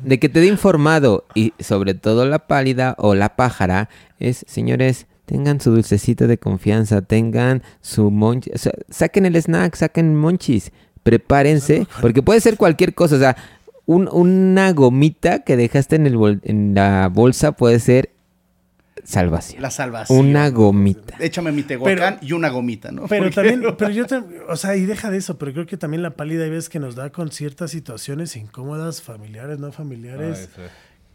De 0.04 0.20
que 0.20 0.28
te 0.28 0.42
dé 0.42 0.48
informado 0.48 1.26
y 1.34 1.54
sobre 1.60 1.94
todo 1.94 2.26
la 2.26 2.40
pálida 2.40 2.96
o 2.98 3.16
la 3.16 3.36
pájara 3.36 3.90
es, 4.20 4.46
señores, 4.48 5.08
tengan 5.32 5.62
su 5.62 5.72
dulcecito 5.72 6.28
de 6.28 6.38
confianza, 6.38 7.02
tengan 7.02 7.64
su 7.80 8.12
monchi, 8.12 8.52
o 8.54 8.58
sea, 8.58 8.74
saquen 8.90 9.26
el 9.26 9.38
snack, 9.38 9.78
saquen 9.78 10.14
monchis, 10.14 10.74
prepárense, 11.04 11.88
porque 12.02 12.22
puede 12.22 12.42
ser 12.42 12.58
cualquier 12.58 12.94
cosa, 12.94 13.16
o 13.16 13.20
sea, 13.20 13.38
una 13.86 14.74
gomita 14.74 15.40
que 15.40 15.56
dejaste 15.56 15.96
en, 15.96 16.08
el 16.08 16.42
en 16.44 16.76
la 16.76 17.08
bolsa 17.08 17.54
puede 17.54 17.80
ser 17.80 18.10
salvación. 19.06 19.62
La 19.62 19.72
salvación. 19.72 20.20
Una 20.20 20.50
gomita. 20.50 21.16
Échame 21.22 21.54
mi 21.54 21.64
tehuacán 21.64 22.18
y 22.22 22.34
una 22.34 22.50
gomita, 22.50 22.92
¿no? 22.92 23.08
Pero 23.08 23.32
también, 23.32 23.64
pero 23.78 23.90
yo, 23.90 24.06
o 24.50 24.58
sea, 24.58 24.76
y 24.76 24.86
deja 24.86 25.12
de 25.12 25.18
eso, 25.18 25.38
pero 25.38 25.54
creo 25.54 25.66
que 25.66 25.78
también 25.78 26.04
la 26.04 26.18
pálida 26.18 26.44
hay 26.44 26.50
veces 26.50 26.68
que 26.68 26.80
nos 26.80 26.96
da 26.96 27.10
con 27.10 27.32
ciertas 27.32 27.72
situaciones 27.72 28.36
incómodas, 28.36 29.02
familiares, 29.02 29.60
no 29.60 29.72
familiares, 29.72 30.50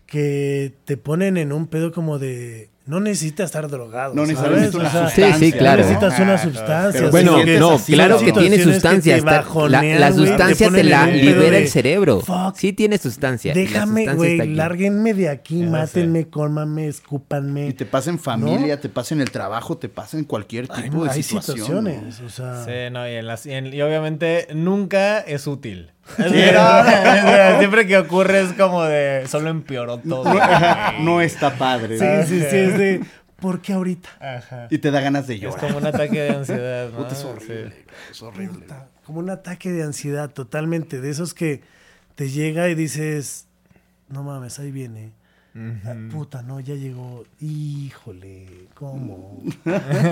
que 0.06 0.72
te 0.86 0.96
ponen 0.96 1.36
en 1.36 1.52
un 1.52 1.66
pedo 1.66 1.92
como 1.92 2.18
de 2.18 2.70
no 2.86 3.00
necesitas 3.00 3.46
estar 3.46 3.68
drogado. 3.68 4.14
No 4.14 4.24
necesitas 4.24 4.52
una 4.52 4.70
sustancia. 4.70 5.34
Sí, 5.34 5.46
sí, 5.46 5.52
claro. 5.52 5.82
No 5.82 5.88
necesitas 5.88 6.20
una 6.20 6.38
sustancia. 6.38 7.10
bueno, 7.10 7.44
no, 7.58 7.78
claro 7.78 8.18
que 8.18 8.32
tiene 8.32 8.62
sustancia. 8.62 9.18
la, 9.18 10.12
sustancia 10.12 10.70
te, 10.70 10.84
la 10.84 11.06
libera 11.06 11.58
el 11.58 11.68
cerebro. 11.68 12.22
sí 12.54 12.72
tiene 12.72 12.98
sustancia. 12.98 13.52
Déjame, 13.54 14.14
güey, 14.14 14.54
lárguenme 14.54 15.14
de 15.14 15.28
aquí, 15.28 15.64
mátenme, 15.64 16.28
cómame, 16.28 16.86
escúpanme. 16.86 17.68
Y 17.68 17.72
te 17.72 17.86
pasa 17.86 18.10
en 18.10 18.18
familia, 18.18 18.80
te 18.80 18.88
pasa 18.88 19.14
en 19.14 19.20
el 19.20 19.30
trabajo, 19.30 19.76
te 19.76 19.88
pasa 19.88 20.16
en 20.16 20.24
cualquier 20.24 20.68
tipo 20.68 21.04
de 21.04 21.12
situación. 21.12 21.56
situaciones, 21.56 22.20
o 22.20 22.30
sea. 22.30 22.64
Sí, 22.64 22.92
no, 22.92 23.06
y, 23.08 23.76
y 23.76 23.82
obviamente 23.82 24.46
nunca 24.54 25.18
es 25.20 25.46
útil. 25.48 25.90
siempre 27.58 27.86
que 27.86 27.98
ocurre 27.98 28.40
es 28.40 28.52
como 28.52 28.84
de 28.84 29.24
solo 29.28 29.50
empeoró 29.50 29.98
todo. 29.98 30.32
No, 31.00 31.20
está 31.20 31.56
padre. 31.56 31.98
Sí, 31.98 32.28
sí, 32.28 32.40
sí, 32.48 32.56
es 32.56 32.78
de 32.78 33.00
¿por 33.40 33.60
qué 33.60 33.74
ahorita? 33.74 34.68
Y 34.70 34.78
te 34.78 34.90
da 34.90 35.00
ganas 35.00 35.26
de 35.26 35.38
llorar. 35.38 35.58
Es 35.58 35.64
como 35.64 35.78
un 35.78 35.86
ataque 35.86 36.20
de 36.20 36.30
ansiedad. 36.30 36.90
es 37.10 37.24
horrible. 38.22 38.66
como 39.04 39.20
un 39.20 39.30
ataque 39.30 39.70
de 39.70 39.82
ansiedad, 39.82 40.30
totalmente. 40.30 41.00
De 41.00 41.10
esos 41.10 41.34
que 41.34 41.62
te 42.14 42.30
llega 42.30 42.68
y 42.68 42.74
dices, 42.74 43.46
no 44.08 44.22
mames, 44.22 44.58
ahí 44.58 44.70
viene. 44.70 45.12
Puta, 46.10 46.42
no, 46.42 46.60
ya 46.60 46.74
llegó. 46.74 47.24
Híjole, 47.40 48.68
¿cómo? 48.74 49.42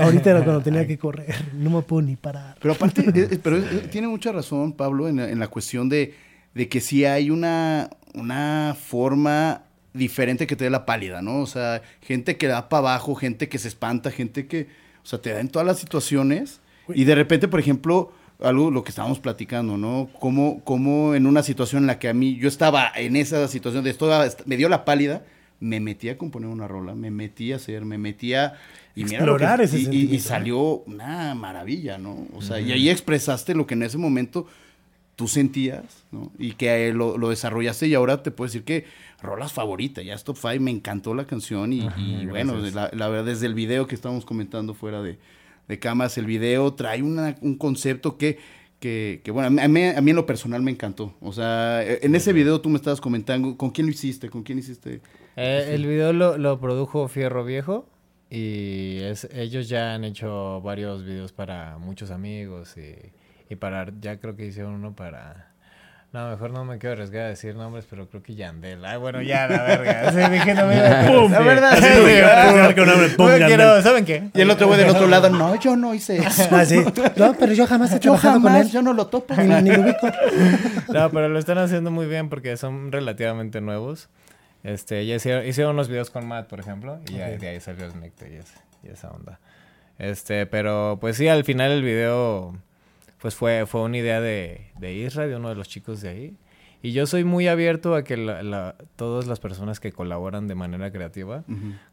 Ahorita 0.00 0.30
era 0.30 0.42
cuando 0.42 0.62
tenía 0.62 0.86
que 0.86 0.96
correr, 0.96 1.34
no 1.52 1.70
me 1.70 1.82
puedo 1.82 2.02
ni 2.02 2.16
parar. 2.16 2.56
Pero 2.60 2.74
aparte, 2.74 3.02
eh, 3.14 3.28
eh, 3.32 3.40
pero 3.42 3.58
eh, 3.58 3.88
tiene 3.90 4.08
mucha 4.08 4.32
razón, 4.32 4.72
Pablo, 4.72 5.08
en 5.08 5.38
la, 5.38 5.48
cuestión 5.48 5.88
de, 5.88 6.14
de, 6.54 6.68
que 6.68 6.80
sí 6.80 7.04
hay 7.04 7.30
una, 7.30 7.90
una 8.14 8.74
forma 8.78 9.64
diferente 9.92 10.46
que 10.46 10.56
te 10.56 10.64
dé 10.64 10.70
la 10.70 10.86
pálida, 10.86 11.20
¿no? 11.20 11.40
O 11.40 11.46
sea, 11.46 11.82
gente 12.00 12.36
que 12.36 12.46
da 12.46 12.68
para 12.68 12.80
abajo, 12.80 13.14
gente 13.14 13.48
que 13.48 13.58
se 13.58 13.68
espanta, 13.68 14.10
gente 14.10 14.46
que, 14.46 14.68
o 15.02 15.06
sea, 15.06 15.20
te 15.20 15.30
da 15.30 15.40
en 15.40 15.48
todas 15.48 15.66
las 15.66 15.78
situaciones. 15.78 16.60
Y 16.88 17.04
de 17.04 17.14
repente, 17.14 17.48
por 17.48 17.60
ejemplo, 17.60 18.12
algo 18.40 18.70
lo 18.70 18.82
que 18.82 18.90
estábamos 18.90 19.20
platicando, 19.20 19.76
¿no? 19.76 20.08
Como, 20.20 20.62
como 20.64 21.14
en 21.14 21.26
una 21.26 21.42
situación 21.42 21.82
en 21.82 21.86
la 21.86 21.99
que 21.99 22.08
a 22.08 22.14
mí, 22.14 22.36
yo 22.36 22.49
estaba 22.49 22.90
en 22.95 23.16
esa 23.16 23.47
situación 23.49 23.84
de 23.84 23.90
esto, 23.90 24.10
me 24.47 24.56
dio 24.56 24.69
la 24.69 24.84
pálida, 24.84 25.23
me 25.64 25.80
metí 25.80 26.10
a 26.10 26.18
componer 26.18 26.50
una 26.50 26.68
rola, 26.68 26.94
me 26.94 27.10
metí 27.10 27.52
a 27.52 27.56
hacer, 27.56 27.86
me 27.86 27.96
metí 27.96 28.34
a... 28.34 28.54
Y 28.94 29.02
Explorar 29.02 29.62
ese 29.62 29.80
y, 29.80 30.14
y, 30.14 30.20
salió 30.20 30.82
una 30.86 31.34
maravilla, 31.34 31.96
¿no? 31.98 32.28
O 32.34 32.42
sea, 32.42 32.60
y 32.60 32.70
ahí 32.70 32.90
expresaste 32.90 33.54
lo 33.54 33.66
que 33.66 33.74
en 33.74 33.82
ese 33.82 33.98
momento 33.98 34.46
tú 35.16 35.26
sentías, 35.26 36.04
¿no? 36.12 36.30
Y 36.38 36.52
que 36.52 36.92
lo, 36.92 37.16
lo, 37.16 37.30
desarrollaste 37.30 37.88
y 37.88 37.94
ahora 37.94 38.22
te 38.22 38.30
puedo 38.30 38.46
decir 38.46 38.62
que 38.64 38.84
rolas 39.22 39.52
favorita, 39.52 40.02
ya 40.02 40.14
Stop 40.14 40.36
Five, 40.36 40.60
me 40.60 40.70
encantó 40.70 41.14
la 41.14 41.26
canción 41.26 41.72
y, 41.72 41.88
bueno, 42.26 42.56
la, 42.58 43.08
verdad, 43.08 43.24
desde 43.24 43.46
el 43.46 43.54
video 43.54 43.86
que 43.86 43.94
estábamos 43.94 44.24
comentando 44.26 44.74
fuera 44.74 45.02
de, 45.02 45.18
de 45.66 45.78
camas, 45.78 46.18
el 46.18 46.26
video 46.26 46.74
trae 46.74 47.02
un 47.02 47.56
concepto 47.58 48.18
que 48.18 48.38
que, 48.84 49.30
bueno, 49.30 49.47
a 49.47 49.68
mí, 49.68 49.84
a 49.84 50.00
mí, 50.00 50.10
en 50.10 50.16
lo 50.16 50.26
personal 50.26 50.62
me 50.62 50.70
encantó. 50.70 51.14
O 51.20 51.32
sea, 51.32 51.82
en 51.82 52.14
ese 52.14 52.32
video 52.32 52.60
tú 52.60 52.68
me 52.68 52.76
estabas 52.76 53.00
comentando, 53.00 53.56
¿con 53.56 53.70
quién 53.70 53.86
lo 53.86 53.92
hiciste? 53.92 54.28
¿Con 54.28 54.42
quién 54.42 54.58
hiciste? 54.58 55.00
Eh, 55.36 55.70
el 55.73 55.86
video 55.86 56.12
lo, 56.12 56.36
lo, 56.36 56.60
produjo 56.60 57.08
Fierro 57.08 57.44
Viejo 57.44 57.88
y 58.28 58.99
es, 59.00 59.28
ellos 59.32 59.68
ya 59.68 59.94
han 59.94 60.04
hecho 60.04 60.60
varios 60.60 61.04
videos 61.04 61.32
para 61.32 61.78
muchos 61.78 62.10
amigos 62.10 62.76
y, 62.76 62.94
y 63.49 63.56
para, 63.56 63.90
ya 64.00 64.18
creo 64.20 64.36
que 64.36 64.47
hicieron 64.47 64.75
uno 64.75 64.94
para 64.94 65.53
no, 66.14 66.30
mejor 66.30 66.52
no 66.52 66.64
me 66.64 66.78
quiero 66.78 66.92
arriesgar 66.92 67.22
a 67.22 67.28
decir 67.30 67.56
nombres, 67.56 67.86
pero 67.90 68.08
creo 68.08 68.22
que 68.22 68.36
Yandel. 68.36 68.84
Ay, 68.84 68.98
bueno, 68.98 69.20
ya, 69.20 69.48
la 69.48 69.62
verga. 69.64 70.12
Sí, 70.12 70.32
dije, 70.32 70.54
no 70.54 70.68
me... 70.68 70.76
¡Pum! 71.08 71.32
La 71.32 71.40
verdad, 71.40 71.76
sí, 71.76 73.82
¿saben 73.82 74.04
qué? 74.04 74.30
Y 74.32 74.40
el 74.40 74.48
otro 74.48 74.68
güey 74.68 74.78
del 74.78 74.90
otro 74.90 75.08
lado, 75.08 75.28
no, 75.28 75.58
yo 75.58 75.74
no 75.74 75.92
hice 75.92 76.18
eso. 76.18 76.44
Ah, 76.52 76.64
sí. 76.64 76.84
No, 77.16 77.34
pero 77.34 77.52
yo 77.52 77.66
jamás 77.66 77.92
he 77.92 77.98
trabajado 77.98 78.40
con 78.40 78.54
él. 78.54 78.70
Yo 78.70 78.80
no 78.80 78.92
lo 78.92 79.08
topo. 79.08 79.34
Ni, 79.34 79.62
ni 79.62 79.72
lo 79.72 79.82
ubico. 79.82 80.08
No, 80.92 81.10
pero 81.10 81.28
lo 81.28 81.38
están 81.40 81.58
haciendo 81.58 81.90
muy 81.90 82.06
bien 82.06 82.28
porque 82.28 82.56
son 82.56 82.92
relativamente 82.92 83.60
nuevos. 83.60 84.08
Este, 84.62 85.04
ya 85.06 85.16
hicieron, 85.16 85.44
hicieron 85.44 85.74
unos 85.74 85.88
videos 85.88 86.10
con 86.10 86.28
Matt, 86.28 86.46
por 86.46 86.60
ejemplo, 86.60 87.00
y 87.10 87.14
de 87.14 87.48
ahí 87.48 87.58
salió 87.58 87.90
Snecta 87.90 88.28
y, 88.28 88.38
y 88.86 88.92
esa 88.92 89.10
onda. 89.10 89.40
Este, 89.98 90.46
pero 90.46 90.98
pues 91.00 91.16
sí, 91.16 91.26
al 91.26 91.42
final 91.42 91.72
el 91.72 91.82
video 91.82 92.54
pues 93.25 93.37
fue, 93.37 93.65
fue 93.65 93.80
una 93.80 93.97
idea 93.97 94.21
de, 94.21 94.67
de 94.78 94.93
Isra, 94.93 95.26
de 95.26 95.34
uno 95.34 95.49
de 95.49 95.54
los 95.54 95.67
chicos 95.67 96.02
de 96.02 96.10
ahí. 96.10 96.37
Y 96.82 96.93
yo 96.93 97.06
soy 97.06 97.25
muy 97.25 97.49
abierto 97.49 97.95
a 97.95 98.04
que 98.04 98.19
la, 98.19 98.76
todas 98.97 99.26
las 99.26 99.41
personas 99.41 99.80
que 99.80 99.93
colaboran 99.93 100.47
de 100.47 100.54
manera 100.54 100.93
creativa, 100.93 101.43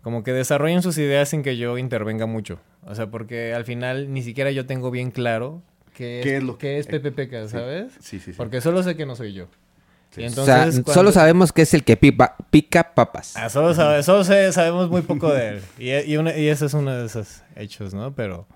como 0.02 0.26
que 0.26 0.34
desarrollen 0.34 0.82
sus 0.82 0.98
ideas 0.98 1.30
sin 1.30 1.42
que 1.42 1.56
yo 1.56 1.78
intervenga 1.78 2.26
mucho. 2.26 2.60
O 2.86 2.96
sea, 2.96 3.10
porque 3.10 3.54
al 3.54 3.64
final 3.64 4.12
ni 4.12 4.24
siquiera 4.24 4.52
yo 4.52 4.66
tengo 4.66 4.92
bien 4.92 5.10
claro 5.10 5.64
qué, 5.94 6.20
es, 6.36 6.44
lo 6.44 6.58
que 6.58 6.80
es 6.80 6.88
PPPK, 6.88 7.48
¿sabes? 7.48 7.94
Sí, 8.02 8.20
sí, 8.20 8.34
sí. 8.34 8.34
Porque 8.36 8.60
solo 8.60 8.84
sé 8.84 8.98
que 8.98 9.06
no 9.06 9.16
soy 9.16 9.32
yo. 9.32 9.48
entonces, 10.18 10.80
o 10.80 10.84
sea, 10.84 10.94
solo 10.94 11.14
sabemos 11.14 11.54
que 11.54 11.62
es 11.62 11.74
el 11.74 11.86
que 11.86 11.96
pica 11.96 12.94
papas. 12.94 13.38
Ah, 13.38 13.48
solo, 13.48 13.74
solo 14.04 14.26
sabemos 14.26 14.90
muy 14.90 15.04
poco 15.04 15.32
de 15.32 15.48
él. 15.48 15.62
Y, 15.80 15.92
y, 15.92 16.42
y 16.42 16.48
ese 16.50 16.66
es 16.66 16.74
uno 16.74 16.92
de 16.92 17.06
esos 17.06 17.42
hechos, 17.56 17.94
¿no? 17.94 18.14
Pero 18.14 18.48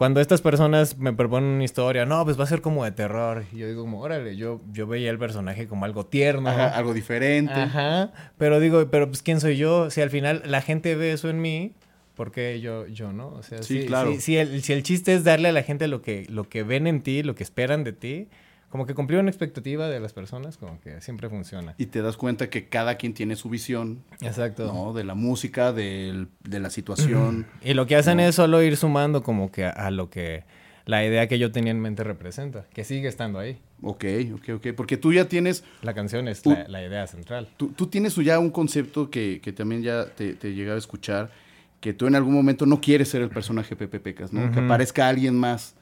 cuando 0.00 0.22
estas 0.22 0.40
personas 0.40 0.96
me 0.96 1.12
proponen 1.12 1.50
una 1.50 1.64
historia, 1.64 2.06
no, 2.06 2.24
pues 2.24 2.40
va 2.40 2.44
a 2.44 2.46
ser 2.46 2.62
como 2.62 2.86
de 2.86 2.90
terror. 2.90 3.44
Y 3.52 3.58
yo 3.58 3.68
digo, 3.68 3.82
como, 3.82 4.00
órale, 4.00 4.34
yo, 4.34 4.62
yo 4.72 4.86
veía 4.86 5.10
el 5.10 5.18
personaje 5.18 5.68
como 5.68 5.84
algo 5.84 6.06
tierno. 6.06 6.48
algo 6.48 6.94
diferente. 6.94 7.52
Ajá. 7.52 8.10
Pero 8.38 8.60
digo, 8.60 8.88
pero 8.90 9.08
pues 9.08 9.20
¿quién 9.20 9.42
soy 9.42 9.58
yo? 9.58 9.90
Si 9.90 10.00
al 10.00 10.08
final 10.08 10.40
la 10.46 10.62
gente 10.62 10.94
ve 10.94 11.12
eso 11.12 11.28
en 11.28 11.42
mí, 11.42 11.74
¿por 12.14 12.32
qué 12.32 12.62
yo, 12.62 12.86
yo 12.86 13.12
no? 13.12 13.28
O 13.28 13.42
sea, 13.42 13.62
sí, 13.62 13.84
claro. 13.84 14.18
Si, 14.18 14.38
el, 14.38 14.62
si 14.62 14.72
el 14.72 14.84
chiste 14.84 15.12
es 15.12 15.22
darle 15.22 15.50
a 15.50 15.52
la 15.52 15.62
gente 15.62 15.86
lo 15.86 16.00
que, 16.00 16.24
lo 16.30 16.48
que 16.48 16.62
ven 16.62 16.86
en 16.86 17.02
ti, 17.02 17.22
lo 17.22 17.34
que 17.34 17.42
esperan 17.42 17.84
de 17.84 17.92
ti, 17.92 18.28
como 18.70 18.86
que 18.86 18.94
cumplir 18.94 19.18
una 19.18 19.30
expectativa 19.30 19.88
de 19.88 19.98
las 19.98 20.12
personas, 20.12 20.56
como 20.56 20.80
que 20.80 21.00
siempre 21.00 21.28
funciona. 21.28 21.74
Y 21.76 21.86
te 21.86 22.02
das 22.02 22.16
cuenta 22.16 22.48
que 22.48 22.68
cada 22.68 22.94
quien 22.94 23.14
tiene 23.14 23.34
su 23.34 23.50
visión. 23.50 24.04
Exacto. 24.20 24.72
¿no? 24.72 24.92
De 24.92 25.02
la 25.02 25.14
música, 25.14 25.72
de 25.72 26.28
la 26.44 26.70
situación. 26.70 27.46
y 27.64 27.74
lo 27.74 27.86
que 27.86 27.96
hacen 27.96 28.20
es 28.20 28.36
solo 28.36 28.62
ir 28.62 28.76
sumando 28.76 29.24
como 29.24 29.50
que 29.50 29.64
a, 29.64 29.90
lo 29.90 30.08
que 30.08 30.44
la 30.86 31.04
idea 31.04 31.26
que 31.26 31.40
yo 31.40 31.50
tenía 31.50 31.72
en 31.72 31.80
mente 31.80 32.04
representa, 32.04 32.64
que 32.72 32.84
sigue 32.84 33.08
estando 33.08 33.40
ahí. 33.40 33.60
Ok, 33.82 34.04
ok, 34.34 34.48
ok. 34.56 34.66
Porque 34.76 34.96
tú 34.96 35.12
ya 35.12 35.24
tienes... 35.24 35.64
La 35.82 35.92
canción 35.92 36.28
es 36.28 36.46
la, 36.46 36.84
idea 36.84 37.08
central. 37.08 37.48
Tú, 37.56 37.72
tú, 37.72 37.88
tienes 37.88 38.14
ya 38.14 38.38
un 38.38 38.50
concepto 38.50 39.10
que, 39.10 39.40
que 39.42 39.52
también 39.52 39.82
ya 39.82 40.06
te, 40.06 40.34
te 40.34 40.54
llegaba 40.54 40.76
a 40.76 40.78
escuchar, 40.78 41.32
que 41.80 41.92
tú 41.92 42.06
en 42.06 42.14
algún 42.14 42.34
momento 42.34 42.66
no 42.66 42.80
quieres 42.80 43.08
ser 43.08 43.22
el 43.22 43.30
personaje 43.30 43.74
Pepe 43.74 43.98
Pecas, 43.98 44.32
¿no? 44.32 44.52
Que 44.52 44.60
aparezca 44.60 45.08
alguien 45.08 45.34
más 45.34 45.74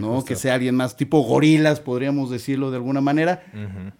¿no? 0.00 0.24
Que 0.24 0.36
sea 0.36 0.54
alguien 0.54 0.74
más 0.74 0.96
tipo 0.96 1.20
gorilas, 1.22 1.80
podríamos 1.80 2.30
decirlo 2.30 2.70
de 2.70 2.76
alguna 2.76 3.00
manera, 3.00 3.42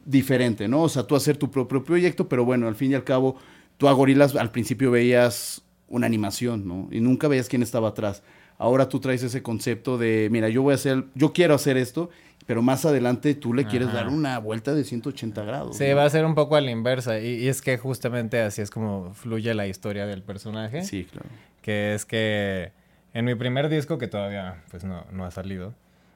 diferente, 0.05 0.69
¿no? 0.69 0.83
O 0.83 0.89
sea, 0.89 1.05
tú 1.05 1.17
hacer 1.17 1.37
tu 1.37 1.51
propio 1.51 1.85
proyecto, 1.85 2.29
pero 2.29 2.45
bueno, 2.45 2.69
al 2.69 2.75
fin 2.75 2.93
y 2.93 2.95
al 2.95 3.05
cabo, 3.05 3.37
tú 3.77 3.89
a 3.89 3.93
gorilas 3.93 4.35
al 4.37 4.51
principio 4.51 4.91
veías 4.91 5.63
una 5.89 6.07
animación, 6.07 6.67
¿no? 6.67 6.89
Y 6.91 7.01
nunca 7.01 7.29
veías 7.29 7.49
quién 7.49 7.63
estaba 7.63 7.89
atrás. 7.89 8.23
Ahora 8.59 8.89
tú 8.89 9.01
traes 9.01 9.23
ese 9.23 9.43
concepto 9.43 9.97
de, 9.97 10.29
mira, 10.31 10.49
yo 10.49 10.63
voy 10.63 10.73
a 10.73 10.75
hacer, 10.75 11.07
yo 11.15 11.33
quiero 11.33 11.55
hacer 11.55 11.77
esto, 11.77 12.11
pero 12.47 12.63
más 12.63 12.85
adelante 12.85 13.35
tú 13.35 13.55
le 13.55 13.65
quieres 13.65 13.93
dar 13.93 14.09
una 14.09 14.39
vuelta 14.39 14.75
de 14.75 14.85
180 14.85 15.45
grados. 15.45 15.77
Sí, 15.77 15.91
va 15.93 16.05
a 16.05 16.11
ser 16.11 16.25
un 16.25 16.35
poco 16.35 16.57
a 16.57 16.61
la 16.61 16.71
inversa. 16.71 17.21
Y, 17.21 17.49
es 17.49 17.63
que 17.63 17.79
justamente 17.79 18.41
así 18.41 18.61
es 18.61 18.71
como 18.71 19.15
fluye 19.15 19.55
la 19.55 19.67
historia 19.67 20.07
del 20.07 20.23
personaje. 20.23 20.85
Sí, 20.85 21.05
claro. 21.05 21.29
Que 21.63 21.95
es 21.95 22.05
que 22.05 22.73
en 23.15 23.25
mi 23.25 23.35
primer 23.35 23.69
disco, 23.69 23.99
que 23.99 24.09
todavía 24.09 24.63
pues 24.71 24.85
no, 24.85 25.07
no 25.11 25.25
ha 25.25 25.31
salido, 25.31 25.75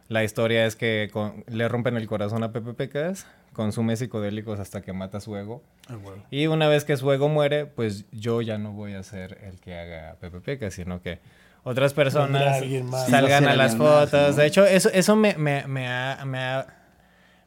la 0.08 0.22
historia 0.22 0.66
es 0.66 0.76
que 0.76 1.10
le 1.46 1.68
rompen 1.68 1.96
el 1.96 2.06
corazón 2.06 2.42
a 2.42 2.52
Pepe 2.52 2.74
Pecas, 2.74 3.26
consume 3.52 3.96
psicodélicos 3.96 4.60
hasta 4.60 4.82
que 4.82 4.92
mata 4.92 5.18
su 5.20 5.34
ego. 5.36 5.62
Ah, 5.88 5.96
y 6.30 6.46
una 6.46 6.68
vez 6.68 6.84
que 6.84 6.96
su 6.96 7.10
ego 7.10 7.28
muere, 7.28 7.64
pues 7.66 8.04
yo 8.12 8.42
ya 8.42 8.58
no 8.58 8.72
voy 8.72 8.94
a 8.94 9.02
ser 9.02 9.38
el 9.44 9.60
que 9.60 9.74
haga 9.78 10.16
Pepe 10.20 10.40
Pecas, 10.40 10.74
sino 10.74 11.00
que 11.00 11.20
otras 11.62 11.94
personas 11.94 12.62
salgan 13.08 13.46
a 13.46 13.56
las 13.56 13.76
fotos. 13.76 14.36
De 14.36 14.46
hecho, 14.46 14.66
eso, 14.66 14.90
eso 14.92 15.16
me, 15.16 15.34
me, 15.36 15.66
me, 15.66 15.88
ha, 15.88 16.22
me, 16.26 16.38
ha, 16.38 16.66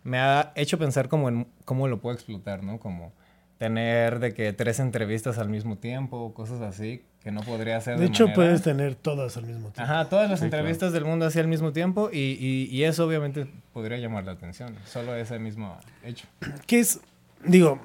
me 0.03 0.17
ha 0.17 0.51
hecho 0.55 0.79
pensar 0.79 1.09
como 1.09 1.29
en 1.29 1.47
cómo 1.63 1.87
lo 1.87 2.01
puedo 2.01 2.15
explotar, 2.15 2.63
¿no? 2.63 2.79
Como 2.79 3.13
tener 3.59 4.19
de 4.19 4.33
que 4.33 4.53
tres 4.53 4.79
entrevistas 4.79 5.37
al 5.37 5.49
mismo 5.49 5.77
tiempo, 5.77 6.33
cosas 6.33 6.61
así, 6.61 7.05
que 7.27 7.31
no 7.33 7.41
podría 7.41 7.75
hacer. 7.75 7.99
De, 7.99 8.05
hecho, 8.05 8.31
puedes 8.33 8.61
tener 8.61 8.95
todas 8.95 9.35
al 9.35 9.43
mismo 9.43 9.69
tiempo. 9.71 9.81
Ajá, 9.81 10.05
todas 10.05 10.29
las 10.29 10.41
entrevistas 10.41 10.93
del 10.93 11.03
mundo 11.03 11.25
así 11.25 11.37
al 11.39 11.49
mismo 11.49 11.73
tiempo 11.73 12.09
y, 12.09 12.19
y, 12.19 12.69
y, 12.71 12.85
eso 12.85 13.05
obviamente 13.05 13.47
podría 13.73 13.97
llamar 13.97 14.23
la 14.23 14.31
atención, 14.31 14.77
solo 14.85 15.13
ese 15.13 15.37
mismo 15.37 15.77
hecho. 16.05 16.25
¿Qué 16.65 16.79
es? 16.79 17.01
Digo, 17.43 17.81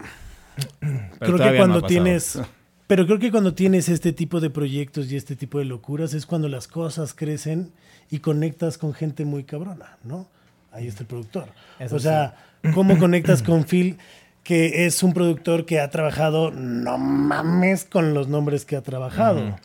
creo 1.19 1.39
que 1.39 1.57
cuando 1.57 1.83
tienes 1.83 2.41
pero 2.87 3.05
creo 3.05 3.19
que 3.19 3.33
cuando 3.33 3.53
tienes 3.53 3.89
este 3.89 4.13
tipo 4.13 4.39
de 4.39 4.49
proyectos 4.49 5.11
y 5.11 5.17
este 5.17 5.35
tipo 5.35 5.59
de 5.59 5.65
locuras 5.65 6.15
es 6.15 6.25
cuando 6.25 6.49
las 6.49 6.69
cosas 6.69 7.13
crecen 7.13 7.73
y 8.11 8.21
conectas 8.21 8.79
con 8.79 8.95
gente 8.95 9.25
muy 9.25 9.43
cabrona, 9.43 9.99
¿no? 10.05 10.29
Ahí 10.71 10.87
está 10.87 11.03
el 11.03 11.09
productor. 11.09 11.49
o 11.91 11.99
sea, 11.99 12.37
¿cómo 12.75 12.97
conectas 13.01 13.43
con 13.43 13.65
Phil? 13.65 13.99
Que 14.43 14.87
es 14.87 15.03
un 15.03 15.13
productor 15.13 15.67
que 15.67 15.81
ha 15.81 15.91
trabajado, 15.91 16.51
no 16.51 16.99
mames, 16.99 17.85
con 17.85 18.15
los 18.15 18.29
nombres 18.29 18.65
que 18.65 18.77
ha 18.77 18.83
trabajado. 18.83 19.57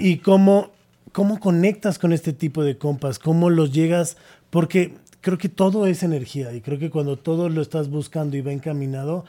Y 0.00 0.18
cómo, 0.18 0.70
cómo 1.12 1.38
conectas 1.38 1.98
con 1.98 2.12
este 2.12 2.32
tipo 2.32 2.64
de 2.64 2.78
compas, 2.78 3.18
cómo 3.18 3.50
los 3.50 3.72
llegas, 3.72 4.16
porque 4.50 4.94
creo 5.20 5.38
que 5.38 5.48
todo 5.48 5.86
es 5.86 6.02
energía 6.02 6.52
y 6.52 6.60
creo 6.60 6.78
que 6.78 6.88
cuando 6.88 7.16
todo 7.18 7.48
lo 7.48 7.60
estás 7.60 7.90
buscando 7.90 8.36
y 8.36 8.40
va 8.40 8.52
encaminado, 8.52 9.24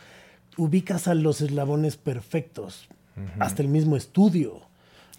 ubicas 0.56 1.08
a 1.08 1.16
los 1.16 1.42
eslabones 1.42 1.98
perfectos 1.98 2.88
hasta 3.40 3.64
el 3.64 3.68
mismo 3.68 3.98
estudio, 3.98 4.62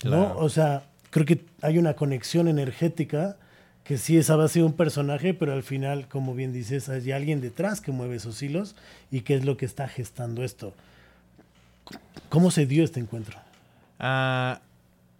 ¿no? 0.04 0.36
O 0.38 0.48
sea, 0.48 0.84
creo 1.10 1.26
que 1.26 1.44
hay 1.62 1.78
una 1.78 1.94
conexión 1.94 2.46
energética 2.46 3.36
que 3.88 3.96
sí, 3.96 4.18
esa 4.18 4.36
va 4.36 4.44
a 4.44 4.48
ser 4.48 4.64
un 4.64 4.74
personaje, 4.74 5.32
pero 5.32 5.54
al 5.54 5.62
final, 5.62 6.08
como 6.08 6.34
bien 6.34 6.52
dices, 6.52 6.90
hay 6.90 7.10
alguien 7.10 7.40
detrás 7.40 7.80
que 7.80 7.90
mueve 7.90 8.16
esos 8.16 8.42
hilos 8.42 8.76
y 9.10 9.22
qué 9.22 9.34
es 9.34 9.46
lo 9.46 9.56
que 9.56 9.64
está 9.64 9.88
gestando 9.88 10.44
esto. 10.44 10.74
¿Cómo 12.28 12.50
se 12.50 12.66
dio 12.66 12.84
este 12.84 13.00
encuentro? 13.00 13.38
Ah, 13.98 14.60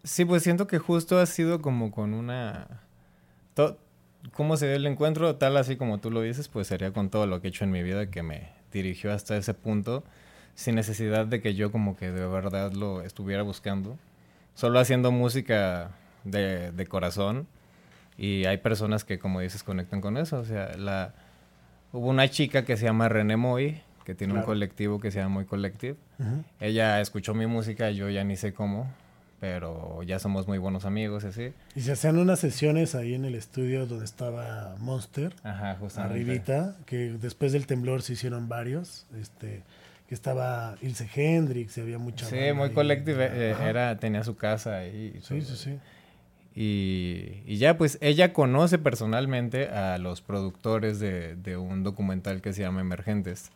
sí, 0.05 0.27
pues 0.27 0.43
siento 0.43 0.67
que 0.67 0.79
justo 0.79 1.19
ha 1.19 1.25
sido 1.25 1.63
como 1.63 1.91
con 1.91 2.13
una... 2.13 2.83
¿Cómo 4.35 4.59
se 4.59 4.67
dio 4.67 4.77
el 4.77 4.85
encuentro? 4.85 5.35
Tal 5.37 5.57
así 5.57 5.77
como 5.77 5.97
tú 5.97 6.11
lo 6.11 6.21
dices, 6.21 6.49
pues 6.49 6.67
sería 6.67 6.93
con 6.93 7.09
todo 7.09 7.27
lo 7.27 7.41
que 7.41 7.49
he 7.49 7.51
hecho 7.51 7.65
en 7.65 7.71
mi 7.71 7.83
vida 7.83 8.11
que 8.11 8.23
me 8.23 8.51
dirigió 8.71 9.15
hasta 9.15 9.39
ese 9.39 9.55
punto 9.55 10.05
sin 10.57 10.75
necesidad 10.75 11.25
de 11.25 11.41
que 11.41 11.55
yo 11.55 11.73
como 11.73 11.97
que 11.97 12.11
de 12.11 12.27
verdad 12.27 12.73
lo 12.75 13.01
estuviera 13.01 13.43
buscando. 13.43 13.97
Solo 14.55 14.79
haciendo 14.79 15.11
música 15.11 15.93
de 16.25 16.87
corazón. 16.87 17.49
Y 18.19 18.45
hay 18.47 18.59
personas 18.59 19.05
que, 19.05 19.19
como 19.19 19.41
dices, 19.41 19.63
conectan 19.63 20.01
con 20.01 20.17
eso. 20.17 20.39
O 20.41 20.45
sea, 20.45 20.77
la, 20.77 21.15
hubo 21.93 22.09
una 22.09 22.29
chica 22.29 22.65
que 22.65 22.77
se 22.77 22.85
llama 22.85 23.09
René 23.09 23.37
Moy, 23.37 23.81
que 24.05 24.15
tiene 24.15 24.35
un 24.35 24.43
colectivo 24.43 24.99
que 25.01 25.11
se 25.11 25.19
llama 25.21 25.37
Moy 25.37 25.45
Collective. 25.45 25.97
Ella 26.61 27.01
escuchó 27.01 27.33
mi 27.35 27.47
música, 27.47 27.91
yo 27.91 28.11
ya 28.11 28.25
ni 28.25 28.37
sé 28.37 28.53
cómo, 28.53 28.91
pero 29.39 30.03
ya 30.03 30.19
somos 30.19 30.49
muy 30.49 30.59
buenos 30.59 30.85
amigos 30.85 31.23
y 31.25 31.27
así. 31.29 31.53
Y 31.77 31.83
se 31.83 31.93
hacían 31.93 32.19
unas 32.19 32.41
sesiones 32.41 32.95
ahí 32.97 33.15
en 33.15 33.25
el 33.25 33.37
estudio 33.37 33.87
donde 33.87 34.05
estaba 34.05 34.75
Monster, 34.81 35.33
Ajá, 35.45 35.77
justamente. 35.79 36.15
arribita, 36.15 36.77
que 36.87 37.11
después 37.21 37.53
del 37.53 37.67
temblor 37.67 38.03
se 38.03 38.15
hicieron 38.15 38.49
varios. 38.49 39.07
Este, 39.21 39.63
que 40.09 40.15
estaba 40.15 40.77
Ilse 40.81 41.07
Hendrix 41.15 41.77
y 41.77 41.83
había 41.83 41.99
mucha 41.99 42.25
Sí, 42.25 42.53
muy 42.55 42.71
colectiva, 42.71 43.27
eh, 43.27 43.55
era, 43.63 43.99
tenía 43.99 44.25
su 44.25 44.37
casa 44.37 44.79
ahí. 44.79 45.13
sí, 45.23 45.43
sí, 45.43 45.55
sí. 45.55 45.79
Y, 46.61 47.45
y, 47.47 47.59
ya, 47.59 47.79
pues 47.79 47.99
ella 48.01 48.33
conoce 48.33 48.79
personalmente 48.79 49.69
a 49.69 49.97
los 49.99 50.23
productores 50.23 50.99
de, 50.99 51.37
de 51.37 51.57
un 51.57 51.85
documental 51.85 52.43
que 52.43 52.53
se 52.53 52.63
llama 52.63 52.81
Emergentes. 52.81 53.53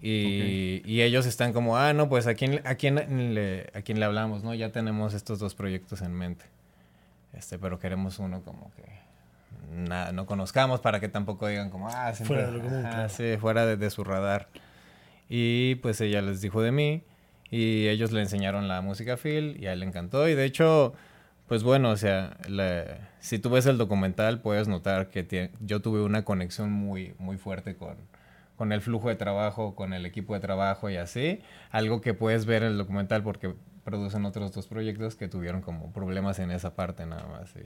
y, 0.00 0.80
y, 0.86 1.02
ellos 1.02 1.26
están 1.26 1.52
como, 1.52 1.76
ah, 1.76 1.92
no, 1.92 2.08
pues 2.08 2.26
a 2.26 2.32
quién, 2.32 2.62
a 2.64 2.76
quién 2.76 3.34
le, 3.34 3.70
a 3.74 3.82
quién 3.82 4.00
le 4.00 4.06
hablamos, 4.06 4.42
¿no? 4.42 4.54
Ya 4.54 4.72
tenemos 4.72 5.12
estos 5.12 5.38
dos 5.38 5.54
proyectos 5.54 6.00
en 6.00 6.14
mente. 6.14 6.46
Este, 7.34 7.58
pero 7.58 7.78
queremos 7.78 8.18
uno 8.18 8.40
como 8.40 8.72
que 8.74 8.84
nada, 9.70 10.10
no 10.12 10.24
conozcamos 10.24 10.80
para 10.80 11.00
que 11.00 11.10
tampoco 11.10 11.46
digan 11.46 11.68
como, 11.68 11.90
ah, 11.90 12.14
fuera, 12.14 12.50
de, 12.50 13.08
sí, 13.10 13.36
fuera 13.38 13.76
de 13.76 13.90
su 13.90 14.02
radar. 14.02 14.48
Y 15.28 15.74
pues 15.82 16.00
ella 16.00 16.22
les 16.22 16.40
dijo 16.40 16.62
de 16.62 16.72
mí 16.72 17.02
y 17.50 17.88
ellos 17.88 18.12
le 18.12 18.22
enseñaron 18.22 18.66
la 18.66 18.80
música 18.80 19.12
a 19.12 19.16
Phil 19.18 19.58
y 19.60 19.66
a 19.66 19.74
él 19.74 19.80
le 19.80 19.86
encantó. 19.86 20.26
Y 20.26 20.34
de 20.34 20.46
hecho, 20.46 20.94
pues 21.48 21.62
bueno, 21.62 21.90
o 21.90 21.96
sea, 21.96 22.36
si 23.20 23.38
tú 23.38 23.50
ves 23.50 23.66
el 23.66 23.78
documental 23.78 24.40
puedes 24.40 24.68
notar 24.68 25.08
que 25.08 25.50
yo 25.60 25.80
tuve 25.80 26.02
una 26.02 26.24
conexión 26.24 26.70
muy, 26.70 27.14
muy 27.18 27.38
fuerte 27.38 27.74
con, 27.74 27.96
con 28.56 28.72
el 28.72 28.82
flujo 28.82 29.08
de 29.08 29.16
trabajo, 29.16 29.74
con 29.74 29.94
el 29.94 30.04
equipo 30.04 30.34
de 30.34 30.40
trabajo 30.40 30.90
y 30.90 30.96
así. 30.96 31.40
Algo 31.70 32.02
que 32.02 32.12
puedes 32.12 32.44
ver 32.44 32.62
en 32.62 32.72
el 32.72 32.78
documental 32.78 33.22
porque 33.22 33.54
producen 33.82 34.26
otros 34.26 34.52
dos 34.52 34.66
proyectos 34.66 35.16
que 35.16 35.28
tuvieron 35.28 35.62
como 35.62 35.92
problemas 35.92 36.38
en 36.38 36.50
esa 36.50 36.74
parte 36.76 37.06
nada 37.06 37.26
más. 37.26 37.50
¿sí? 37.50 37.60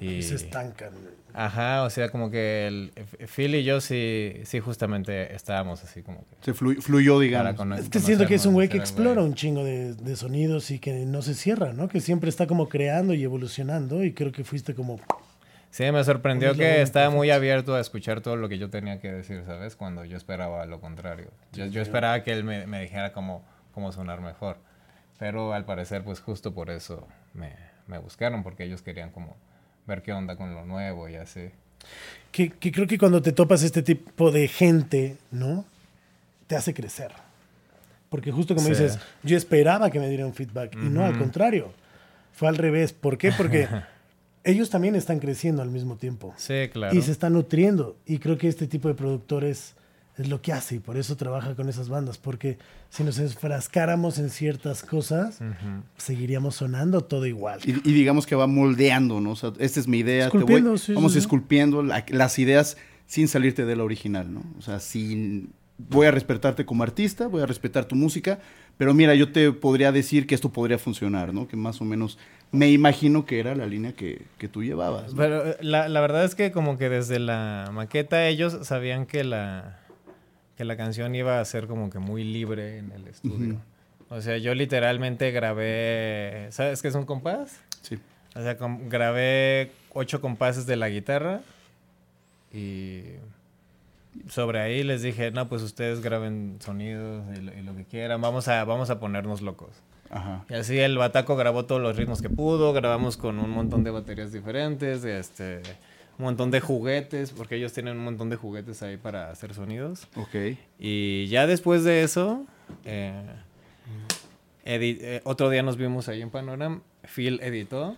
Y, 0.00 0.22
se 0.22 0.36
estancan. 0.36 0.92
Ajá, 1.34 1.82
o 1.82 1.90
sea, 1.90 2.08
como 2.08 2.30
que 2.30 2.68
el, 2.68 2.92
Phil 3.26 3.54
y 3.56 3.64
yo 3.64 3.80
sí, 3.80 4.34
sí 4.44 4.60
justamente 4.60 5.34
estábamos 5.34 5.82
así 5.82 6.02
como 6.02 6.20
que... 6.20 6.36
Se 6.40 6.54
fluyó, 6.54 7.18
digamos. 7.18 7.80
es 7.80 7.88
que 7.88 7.98
siento 7.98 8.26
que 8.26 8.36
es 8.36 8.46
un 8.46 8.54
güey 8.54 8.68
que 8.68 8.76
explora 8.76 9.22
un 9.22 9.34
chingo 9.34 9.64
de, 9.64 9.94
de, 9.94 10.16
sonidos 10.16 10.70
y 10.70 10.78
que 10.78 11.04
no 11.04 11.20
se 11.22 11.34
cierra, 11.34 11.72
¿no? 11.72 11.88
Que 11.88 12.00
siempre 12.00 12.28
está 12.30 12.46
como 12.46 12.68
creando 12.68 13.12
y 13.12 13.24
evolucionando 13.24 14.04
y 14.04 14.12
creo 14.12 14.30
que 14.30 14.44
fuiste 14.44 14.74
como... 14.74 15.00
Sí, 15.70 15.90
me 15.90 16.02
sorprendió 16.04 16.54
que 16.54 16.80
estaba 16.80 17.10
muy 17.10 17.30
abierto 17.30 17.74
a 17.74 17.80
escuchar 17.80 18.20
todo 18.20 18.36
lo 18.36 18.48
que 18.48 18.58
yo 18.58 18.70
tenía 18.70 19.00
que 19.00 19.12
decir, 19.12 19.42
¿sabes? 19.44 19.74
Cuando 19.74 20.04
yo 20.04 20.16
esperaba 20.16 20.64
lo 20.64 20.80
contrario. 20.80 21.30
Yo, 21.52 21.66
yo 21.66 21.82
esperaba 21.82 22.22
que 22.22 22.32
él 22.32 22.44
me, 22.44 22.66
me 22.66 22.80
dijera 22.80 23.12
cómo, 23.12 23.44
cómo 23.72 23.92
sonar 23.92 24.20
mejor. 24.20 24.58
Pero 25.18 25.52
al 25.52 25.64
parecer, 25.64 26.04
pues 26.04 26.20
justo 26.20 26.54
por 26.54 26.70
eso 26.70 27.06
me, 27.34 27.52
me 27.86 27.98
buscaron, 27.98 28.42
porque 28.42 28.64
ellos 28.64 28.82
querían 28.82 29.10
como 29.10 29.36
ver 29.88 30.02
qué 30.02 30.12
onda 30.12 30.36
con 30.36 30.54
lo 30.54 30.64
nuevo 30.64 31.08
y 31.08 31.16
así. 31.16 31.50
Que, 32.30 32.50
creo 32.50 32.86
que 32.86 32.98
cuando 32.98 33.20
te 33.20 33.32
topas 33.32 33.64
este 33.64 33.82
tipo 33.82 34.30
de 34.30 34.46
gente, 34.46 35.16
¿no? 35.32 35.64
Te 36.46 36.54
hace 36.54 36.72
crecer. 36.72 37.10
Porque 38.08 38.30
justo 38.30 38.54
como 38.54 38.68
dices, 38.68 38.98
yo 39.24 39.36
esperaba 39.36 39.90
que 39.90 39.98
me 39.98 40.08
dieran 40.08 40.32
feedback 40.32 40.74
y 40.74 40.88
no, 40.88 41.04
al 41.04 41.18
contrario. 41.18 41.72
Fue 42.32 42.48
al 42.48 42.56
revés. 42.56 42.92
¿Por 42.92 43.18
qué? 43.18 43.32
Porque 43.32 43.66
ellos 44.44 44.70
también 44.70 44.94
están 44.94 45.18
creciendo 45.18 45.62
al 45.62 45.70
mismo 45.70 45.96
tiempo. 45.96 46.32
Sí, 46.36 46.68
claro. 46.72 46.96
Y 46.96 47.02
se 47.02 47.10
están 47.10 47.32
nutriendo. 47.32 47.96
Y 48.06 48.18
creo 48.18 48.38
que 48.38 48.46
este 48.46 48.66
tipo 48.68 48.88
de 48.88 48.94
productores 48.94 49.74
es 50.18 50.28
lo 50.28 50.42
que 50.42 50.52
hace 50.52 50.76
y 50.76 50.78
por 50.80 50.96
eso 50.96 51.16
trabaja 51.16 51.54
con 51.54 51.68
esas 51.68 51.88
bandas, 51.88 52.18
porque 52.18 52.58
si 52.90 53.04
nos 53.04 53.18
enfrascáramos 53.18 54.18
en 54.18 54.30
ciertas 54.30 54.82
cosas, 54.82 55.38
seguiríamos 55.96 56.56
sonando 56.56 57.02
todo 57.02 57.26
igual. 57.26 57.60
Y, 57.64 57.72
digamos 57.72 58.26
que 58.26 58.34
va 58.34 58.46
moldeando, 58.46 59.20
¿no? 59.20 59.30
O 59.30 59.36
sea, 59.36 59.52
esta 59.58 59.78
es 59.80 59.86
mi 59.86 59.98
idea, 59.98 60.30
vamos 60.30 61.16
esculpiendo 61.16 61.82
las 61.82 62.38
ideas 62.38 62.76
sin 63.06 63.28
salirte 63.28 63.64
de 63.64 63.76
la 63.76 63.84
original, 63.84 64.32
¿no? 64.32 64.42
O 64.58 64.62
sea, 64.62 64.80
sin 64.80 65.52
voy 65.78 66.08
a 66.08 66.10
respetarte 66.10 66.66
como 66.66 66.82
artista, 66.82 67.28
voy 67.28 67.40
a 67.40 67.46
respetar 67.46 67.84
tu 67.84 67.94
música, 67.94 68.40
pero 68.76 68.94
mira, 68.94 69.14
yo 69.14 69.30
te 69.30 69.52
podría 69.52 69.92
decir 69.92 70.26
que 70.26 70.34
esto 70.34 70.50
podría 70.50 70.78
funcionar, 70.78 71.32
¿no? 71.32 71.46
Que 71.46 71.56
más 71.56 71.80
o 71.80 71.84
menos 71.84 72.18
me 72.50 72.70
imagino 72.70 73.24
que 73.24 73.38
era 73.38 73.54
la 73.54 73.66
línea 73.66 73.92
que, 73.92 74.22
que 74.38 74.48
tú 74.48 74.64
llevabas. 74.64 75.14
Pero 75.16 75.46
eh, 75.46 75.56
la, 75.60 75.88
la 75.88 76.00
verdad 76.00 76.24
es 76.24 76.34
que 76.34 76.50
como 76.50 76.78
que 76.78 76.88
desde 76.88 77.20
la 77.20 77.70
maqueta 77.72 78.26
ellos 78.26 78.58
sabían 78.62 79.06
que 79.06 79.22
la 79.22 79.78
que 80.58 80.64
la 80.64 80.76
canción 80.76 81.14
iba 81.14 81.38
a 81.38 81.44
ser 81.44 81.68
como 81.68 81.88
que 81.88 82.00
muy 82.00 82.24
libre 82.24 82.78
en 82.78 82.90
el 82.90 83.06
estudio. 83.06 83.60
O 84.10 84.20
sea, 84.20 84.38
yo 84.38 84.56
literalmente 84.56 85.30
grabé, 85.30 86.48
¿sabes 86.50 86.82
qué 86.82 86.88
es 86.88 86.96
un 86.96 87.06
compás? 87.06 87.60
Sí. 87.80 87.96
O 88.34 88.42
sea, 88.42 88.56
grabé 88.88 89.70
ocho 89.94 90.20
compases 90.20 90.66
de 90.66 90.74
la 90.74 90.88
guitarra 90.88 91.42
y 92.52 93.04
sobre 94.26 94.58
ahí 94.58 94.82
les 94.82 95.00
dije, 95.00 95.30
no, 95.30 95.48
pues 95.48 95.62
ustedes 95.62 96.00
graben 96.00 96.56
sonidos 96.58 97.24
y 97.36 97.62
lo, 97.62 97.76
que 97.76 97.84
quieran, 97.84 98.20
vamos 98.20 98.48
a, 98.48 98.64
vamos 98.64 98.90
a 98.90 98.98
ponernos 98.98 99.42
locos. 99.42 99.70
Ajá. 100.10 100.44
Y 100.50 100.54
así 100.54 100.76
el 100.80 100.98
Bataco 100.98 101.36
grabó 101.36 101.66
todos 101.66 101.80
los 101.80 101.94
ritmos 101.94 102.20
que 102.20 102.30
pudo, 102.30 102.72
grabamos 102.72 103.16
con 103.16 103.38
un 103.38 103.50
montón 103.50 103.84
de 103.84 103.92
baterías 103.92 104.32
diferentes, 104.32 105.04
este, 105.04 105.62
un 106.18 106.24
montón 106.24 106.50
de 106.50 106.60
juguetes, 106.60 107.30
porque 107.30 107.56
ellos 107.56 107.72
tienen 107.72 107.96
un 107.96 108.04
montón 108.04 108.28
de 108.28 108.36
juguetes 108.36 108.82
ahí 108.82 108.96
para 108.96 109.30
hacer 109.30 109.54
sonidos. 109.54 110.08
Ok. 110.16 110.56
Y 110.78 111.28
ya 111.28 111.46
después 111.46 111.84
de 111.84 112.02
eso, 112.02 112.44
eh, 112.84 113.12
eh, 114.64 115.20
otro 115.24 115.48
día 115.48 115.62
nos 115.62 115.76
vimos 115.76 116.08
ahí 116.08 116.20
en 116.20 116.30
Panorama, 116.30 116.82
Phil 117.04 117.40
editó, 117.42 117.96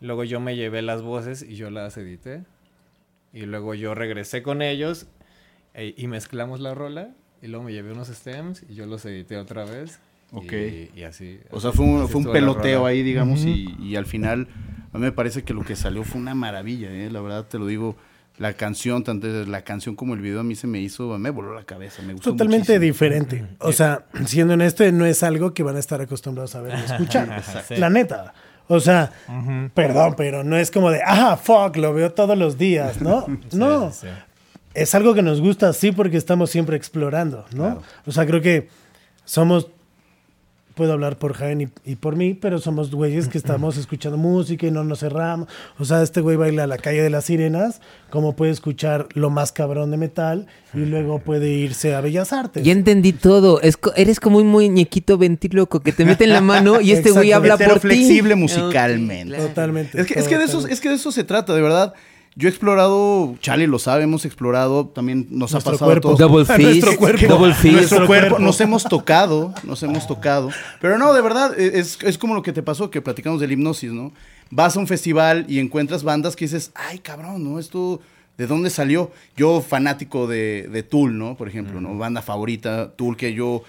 luego 0.00 0.22
yo 0.24 0.38
me 0.38 0.54
llevé 0.54 0.80
las 0.80 1.02
voces 1.02 1.42
y 1.42 1.56
yo 1.56 1.70
las 1.70 1.96
edité, 1.96 2.44
y 3.32 3.42
luego 3.42 3.74
yo 3.74 3.94
regresé 3.94 4.42
con 4.42 4.62
ellos 4.62 5.06
e, 5.74 5.92
y 5.96 6.06
mezclamos 6.06 6.60
la 6.60 6.74
rola, 6.74 7.10
y 7.42 7.48
luego 7.48 7.64
me 7.64 7.72
llevé 7.72 7.92
unos 7.92 8.08
stems 8.08 8.64
y 8.68 8.74
yo 8.74 8.86
los 8.86 9.04
edité 9.04 9.36
otra 9.36 9.64
vez. 9.64 9.98
Ok. 10.32 10.52
Y, 10.94 11.02
así. 11.02 11.38
O 11.50 11.60
sea, 11.60 11.70
fue 11.70 11.84
un, 11.84 12.08
fue 12.08 12.20
un 12.20 12.32
peloteo 12.32 12.86
ahí, 12.86 13.02
digamos, 13.02 13.44
y, 13.44 13.76
y 13.80 13.94
al 13.96 14.06
final 14.06 14.48
a 14.96 14.98
mí 14.98 15.04
me 15.04 15.12
parece 15.12 15.44
que 15.44 15.52
lo 15.52 15.62
que 15.62 15.76
salió 15.76 16.04
fue 16.04 16.18
una 16.18 16.34
maravilla, 16.34 16.90
¿eh? 16.90 17.10
la 17.10 17.20
verdad 17.20 17.44
te 17.44 17.58
lo 17.58 17.66
digo. 17.66 17.96
La 18.38 18.52
canción, 18.52 19.02
tanto 19.02 19.26
la 19.26 19.62
canción 19.62 19.94
como 19.96 20.12
el 20.12 20.20
video 20.20 20.40
a 20.40 20.42
mí 20.42 20.54
se 20.54 20.66
me 20.66 20.78
hizo, 20.78 21.16
me 21.18 21.30
voló 21.30 21.54
la 21.54 21.64
cabeza, 21.64 22.02
me 22.02 22.12
gustó 22.12 22.32
Totalmente 22.32 22.78
diferente. 22.78 23.46
O 23.60 23.72
sea, 23.72 24.04
siendo 24.26 24.52
en 24.52 24.60
este 24.60 24.92
no 24.92 25.06
es 25.06 25.22
algo 25.22 25.54
que 25.54 25.62
van 25.62 25.76
a 25.76 25.78
estar 25.78 26.02
acostumbrados 26.02 26.54
a 26.54 26.60
ver 26.60 26.78
y 26.78 26.82
escuchar. 26.82 27.42
La 27.78 27.88
neta. 27.88 28.34
O 28.68 28.78
sea, 28.78 29.10
perdón, 29.72 30.14
pero 30.18 30.44
no 30.44 30.56
es 30.56 30.70
como 30.70 30.90
de, 30.90 31.00
ah, 31.02 31.38
fuck, 31.42 31.76
lo 31.76 31.94
veo 31.94 32.12
todos 32.12 32.36
los 32.36 32.58
días, 32.58 33.00
¿no? 33.00 33.26
no. 33.52 33.90
Es 34.74 34.94
algo 34.94 35.14
que 35.14 35.22
nos 35.22 35.40
gusta 35.40 35.70
así 35.70 35.92
porque 35.92 36.18
estamos 36.18 36.50
siempre 36.50 36.76
explorando, 36.76 37.46
¿no? 37.54 37.82
O 38.04 38.12
sea, 38.12 38.26
creo 38.26 38.42
que 38.42 38.68
somos 39.24 39.68
puedo 40.76 40.92
hablar 40.92 41.16
por 41.16 41.32
Jaén 41.32 41.72
y, 41.84 41.96
por 41.96 42.16
mí, 42.16 42.34
pero 42.34 42.58
somos 42.58 42.90
güeyes 42.90 43.28
que 43.28 43.38
estamos 43.38 43.78
escuchando 43.78 44.18
música 44.18 44.66
y 44.66 44.70
no 44.70 44.84
nos 44.84 45.00
cerramos. 45.00 45.48
O 45.78 45.86
sea, 45.86 46.02
este 46.02 46.20
güey 46.20 46.36
baila 46.36 46.64
a 46.64 46.66
la 46.66 46.76
calle 46.76 47.00
de 47.00 47.08
las 47.08 47.24
sirenas, 47.24 47.80
como 48.10 48.36
puede 48.36 48.52
escuchar 48.52 49.08
lo 49.14 49.30
más 49.30 49.52
cabrón 49.52 49.90
de 49.90 49.96
metal 49.96 50.46
y 50.74 50.80
luego 50.80 51.18
puede 51.18 51.48
irse 51.48 51.94
a 51.94 52.02
Bellas 52.02 52.34
Artes. 52.34 52.62
Ya 52.62 52.72
entendí 52.72 53.14
todo. 53.14 53.58
eres 53.96 54.20
como 54.20 54.36
un 54.36 54.48
muñequito 54.48 55.16
ventríloco 55.16 55.80
que 55.80 55.92
te 55.92 56.04
mete 56.04 56.24
en 56.24 56.34
la 56.34 56.42
mano 56.42 56.82
y 56.82 56.92
este 56.92 57.10
güey 57.10 57.32
habla 57.32 57.56
por 57.56 57.80
flexible 57.80 58.34
musicalmente. 58.34 59.38
Totalmente. 59.38 59.98
Es 59.98 60.06
que, 60.06 60.20
es 60.20 60.28
que 60.28 60.36
de 60.36 60.44
eso, 60.44 60.68
es 60.68 60.82
que 60.82 60.90
de 60.90 60.96
eso 60.96 61.10
se 61.10 61.24
trata, 61.24 61.54
de 61.54 61.62
verdad. 61.62 61.94
Yo 62.38 62.48
he 62.48 62.50
explorado, 62.50 63.34
Charlie 63.40 63.66
lo 63.66 63.78
sabe, 63.78 64.04
hemos 64.04 64.26
explorado, 64.26 64.86
también 64.88 65.26
nos 65.30 65.54
ha 65.54 65.60
pasado 65.60 65.78
cuerpo. 65.78 66.14
todos. 66.14 66.18
Double 66.28 66.44
Fist, 66.44 66.60
nuestro 66.60 66.96
cuerpo, 66.98 67.26
double 67.26 67.54
fist. 67.54 67.74
Nuestro 67.74 68.06
cuerpo, 68.06 68.38
nos 68.38 68.60
hemos 68.60 68.84
tocado, 68.84 69.54
nos 69.64 69.82
hemos 69.82 70.06
tocado. 70.06 70.50
Pero 70.78 70.98
no, 70.98 71.14
de 71.14 71.22
verdad, 71.22 71.58
e, 71.58 71.78
es, 71.78 71.98
es, 72.02 72.18
como 72.18 72.34
lo 72.34 72.42
que 72.42 72.52
te 72.52 72.62
pasó, 72.62 72.90
que 72.90 73.00
platicamos 73.00 73.40
del 73.40 73.52
hipnosis, 73.52 73.90
¿no? 73.90 74.12
Vas 74.50 74.76
a 74.76 74.80
un 74.80 74.86
festival 74.86 75.46
y 75.48 75.60
encuentras 75.60 76.02
bandas 76.02 76.36
que 76.36 76.44
dices, 76.44 76.72
ay, 76.74 76.98
cabrón, 76.98 77.42
¿no? 77.42 77.58
Esto, 77.58 78.00
¿de 78.36 78.46
dónde 78.46 78.68
salió? 78.68 79.10
Yo, 79.34 79.62
fanático 79.62 80.26
de, 80.26 80.68
de 80.70 80.82
Tool, 80.82 81.16
¿no? 81.16 81.38
Por 81.38 81.48
ejemplo, 81.48 81.80
¿no? 81.80 81.96
Banda 81.96 82.20
favorita, 82.20 82.92
Tool, 82.96 83.16
que 83.16 83.32
yo 83.32 83.62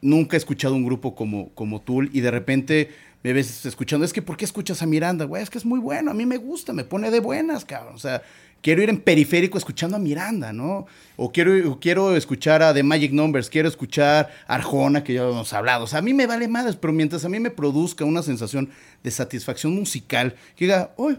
nunca 0.00 0.36
he 0.36 0.38
escuchado 0.38 0.74
un 0.74 0.86
grupo 0.86 1.14
como, 1.14 1.50
como 1.50 1.82
Tool 1.82 2.08
y 2.14 2.20
de 2.20 2.30
repente 2.30 2.90
me 3.24 3.32
ves 3.32 3.64
escuchando, 3.64 4.04
es 4.04 4.12
que 4.12 4.20
¿por 4.20 4.36
qué 4.36 4.44
escuchas 4.44 4.82
a 4.82 4.86
Miranda? 4.86 5.24
Güey, 5.24 5.42
es 5.42 5.48
que 5.48 5.56
es 5.56 5.64
muy 5.64 5.80
bueno, 5.80 6.10
a 6.10 6.14
mí 6.14 6.26
me 6.26 6.36
gusta, 6.36 6.74
me 6.74 6.84
pone 6.84 7.10
de 7.10 7.20
buenas, 7.20 7.64
cabrón. 7.64 7.94
O 7.94 7.98
sea, 7.98 8.22
quiero 8.60 8.82
ir 8.82 8.90
en 8.90 9.00
periférico 9.00 9.56
escuchando 9.56 9.96
a 9.96 9.98
Miranda, 9.98 10.52
¿no? 10.52 10.86
O 11.16 11.32
quiero, 11.32 11.80
quiero 11.80 12.14
escuchar 12.16 12.62
a 12.62 12.74
The 12.74 12.82
Magic 12.82 13.12
Numbers, 13.12 13.48
quiero 13.48 13.66
escuchar 13.66 14.30
a 14.46 14.56
Arjona, 14.56 15.02
que 15.02 15.14
ya 15.14 15.22
hemos 15.22 15.54
hablado. 15.54 15.84
O 15.84 15.86
sea, 15.86 16.00
a 16.00 16.02
mí 16.02 16.12
me 16.12 16.26
vale 16.26 16.48
madres, 16.48 16.76
pero 16.76 16.92
mientras 16.92 17.24
a 17.24 17.30
mí 17.30 17.40
me 17.40 17.50
produzca 17.50 18.04
una 18.04 18.22
sensación 18.22 18.68
de 19.02 19.10
satisfacción 19.10 19.74
musical, 19.74 20.34
que 20.54 20.66
diga, 20.66 20.92
hoy 20.96 21.18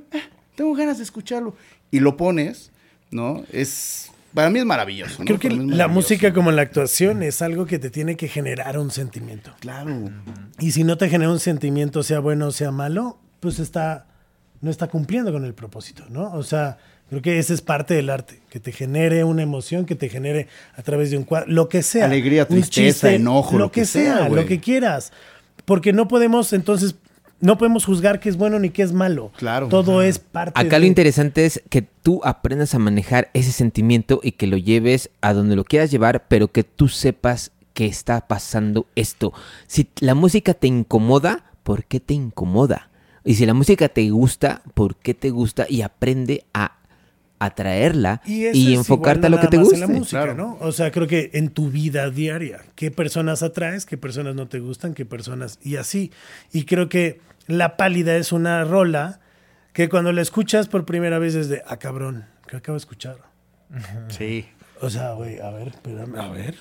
tengo 0.54 0.76
ganas 0.76 1.00
de 1.00 1.06
escucharlo, 1.06 1.56
y 1.90 2.02
lo 2.02 2.18
pones, 2.18 2.72
¿no? 3.10 3.44
Es 3.52 4.12
para 4.36 4.50
mí 4.52 4.60
es 4.60 4.66
maravilloso. 4.66 5.24
Creo 5.26 5.40
que 5.40 5.50
la 5.50 5.88
música 5.88 6.34
como 6.34 6.52
la 6.52 6.62
actuación 6.62 7.24
es 7.24 7.42
algo 7.42 7.66
que 7.66 7.80
te 7.80 7.90
tiene 7.90 8.16
que 8.18 8.28
generar 8.28 8.78
un 8.78 8.92
sentimiento. 8.92 9.52
Claro. 9.60 10.12
Y 10.60 10.72
si 10.72 10.84
no 10.84 10.98
te 10.98 11.10
genera 11.10 11.32
un 11.32 11.40
sentimiento, 11.40 12.04
sea 12.04 12.20
bueno 12.20 12.48
o 12.48 12.52
sea 12.52 12.72
malo, 12.72 13.18
pues 13.40 13.60
está 13.60 14.06
no 14.62 14.72
está 14.72 14.88
cumpliendo 14.88 15.32
con 15.32 15.46
el 15.46 15.54
propósito, 15.54 16.06
¿no? 16.10 16.34
O 16.34 16.44
sea, 16.44 16.78
creo 17.10 17.22
que 17.22 17.40
esa 17.40 17.54
es 17.54 17.62
parte 17.62 17.94
del 17.94 18.10
arte, 18.10 18.42
que 18.50 18.60
te 18.60 18.72
genere 18.72 19.24
una 19.24 19.44
emoción, 19.44 19.86
que 19.86 19.96
te 19.96 20.10
genere 20.10 20.48
a 20.76 20.82
través 20.82 21.12
de 21.12 21.18
un 21.18 21.24
cuadro, 21.24 21.52
lo 21.52 21.70
que 21.70 21.84
sea. 21.84 22.06
Alegría, 22.06 22.48
tristeza, 22.48 23.12
enojo, 23.12 23.58
lo, 23.58 23.72
que, 23.72 23.86
sea, 23.86 24.28
lo 24.28 24.46
que 24.46 24.60
quieras. 24.60 25.14
Porque 25.66 25.94
no 25.94 26.08
podemos 26.08 26.52
entonces 26.54 26.96
no 27.46 27.58
podemos 27.58 27.86
juzgar 27.86 28.20
qué 28.20 28.30
es 28.30 28.38
bueno 28.38 28.60
ni 28.60 28.72
qué 28.72 28.82
es 28.82 28.92
malo. 28.92 29.32
Claro. 29.38 29.68
Todo 29.68 30.02
es 30.02 30.20
parte 30.20 30.60
Acá 30.60 30.80
lo 30.80 30.86
interesante 30.86 31.46
es 31.46 31.62
que 31.70 31.82
tú 31.82 32.22
aprendas 32.24 32.76
a 32.76 32.80
manejar 32.80 33.30
ese 33.34 33.52
sentimiento 33.52 34.20
y 34.24 34.34
que 34.34 34.48
lo 34.48 34.58
lleves 34.58 35.10
a 35.22 35.34
donde 35.34 35.56
lo 35.56 35.64
quieras 35.64 35.92
llevar, 35.92 36.28
pero 36.28 36.50
que 36.50 36.64
tú 36.64 36.88
sepas 36.88 37.52
que 37.74 37.86
está 37.86 38.28
pasando 38.28 38.88
esto. 38.96 39.34
Si 39.68 39.88
la 40.00 40.16
música 40.16 40.54
te 40.54 40.68
incomoda, 40.68 41.46
¿por 41.64 41.86
qué 41.86 42.00
te 42.00 42.14
incomoda? 42.14 42.90
Y 43.24 43.36
si 43.36 43.46
la 43.46 43.54
música 43.54 43.90
te 43.90 44.10
gusta, 44.10 44.62
¿por 44.74 44.96
qué 44.96 45.14
te 45.14 45.30
gusta? 45.30 45.66
Y 45.68 45.82
aprende 45.82 46.46
a 46.54 46.78
atraerla 47.40 48.22
y, 48.26 48.74
enfocarte 48.74 49.28
a 49.28 49.30
lo 49.30 49.40
que 49.40 49.48
te 49.48 49.58
gusta. 49.58 50.34
¿no? 50.34 50.58
O 50.62 50.72
sea, 50.72 50.92
creo 50.92 51.08
que 51.08 51.32
en 51.34 51.50
tu 51.50 51.70
vida 51.70 52.10
diaria, 52.10 52.62
qué 52.76 52.92
personas 52.92 53.44
atraes, 53.44 53.86
qué 53.86 53.98
personas 53.98 54.36
no 54.36 54.48
te 54.48 54.60
gustan, 54.60 54.94
qué 54.94 55.06
personas 55.06 55.60
y 55.62 55.76
así. 55.76 56.12
Y 56.54 56.64
creo 56.64 56.90
que 56.90 57.20
La 57.48 57.78
Pálida 57.78 58.16
es 58.16 58.32
una 58.32 58.64
rola 58.64 59.20
que 59.74 59.90
cuando 59.90 60.12
la 60.12 60.22
escuchas 60.22 60.68
por 60.68 60.86
primera 60.86 61.20
vez 61.20 61.36
es 61.36 61.50
de, 61.50 61.62
ah, 61.68 61.78
cabrón, 61.78 62.26
que 62.48 62.58
acabo 62.58 62.76
de 62.76 62.80
escuchar. 62.80 63.18
Sí. 64.08 64.48
O 64.82 64.90
sea, 64.90 65.14
güey, 65.14 65.40
a 65.40 65.50
ver, 65.52 65.70
espérame, 65.70 66.16
a 66.16 66.28
ver. 66.30 66.56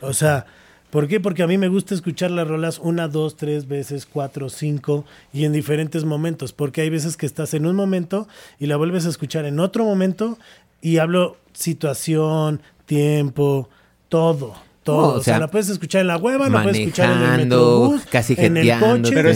o 0.00 0.12
sea, 0.12 0.46
¿Por 0.90 1.06
qué? 1.06 1.20
Porque 1.20 1.44
a 1.44 1.46
mí 1.46 1.56
me 1.56 1.68
gusta 1.68 1.94
escuchar 1.94 2.32
las 2.32 2.48
rolas 2.48 2.80
una, 2.80 3.06
dos, 3.06 3.36
tres 3.36 3.68
veces, 3.68 4.06
cuatro, 4.06 4.48
cinco 4.48 5.04
y 5.32 5.44
en 5.44 5.52
diferentes 5.52 6.04
momentos. 6.04 6.52
Porque 6.52 6.80
hay 6.80 6.90
veces 6.90 7.16
que 7.16 7.26
estás 7.26 7.54
en 7.54 7.64
un 7.64 7.76
momento 7.76 8.26
y 8.58 8.66
la 8.66 8.76
vuelves 8.76 9.06
a 9.06 9.10
escuchar 9.10 9.44
en 9.44 9.60
otro 9.60 9.84
momento 9.84 10.36
y 10.80 10.98
hablo 10.98 11.36
situación, 11.52 12.60
tiempo, 12.86 13.68
todo 14.08 14.69
o, 14.96 15.22
sea, 15.22 15.38
la 15.38 15.48
puedes 15.48 15.68
escuchar 15.68 16.02
en 16.02 16.06
la 16.06 16.16
hueva, 16.16 16.48
la 16.48 16.62
puedes 16.62 16.78
escuchar 16.78 17.10
en 17.10 17.22
el 17.22 17.46
metrobús, 17.48 18.02
casi 18.06 18.34
en 18.36 18.56
el 18.56 18.78
coche, 18.78 19.10
pero 19.12 19.30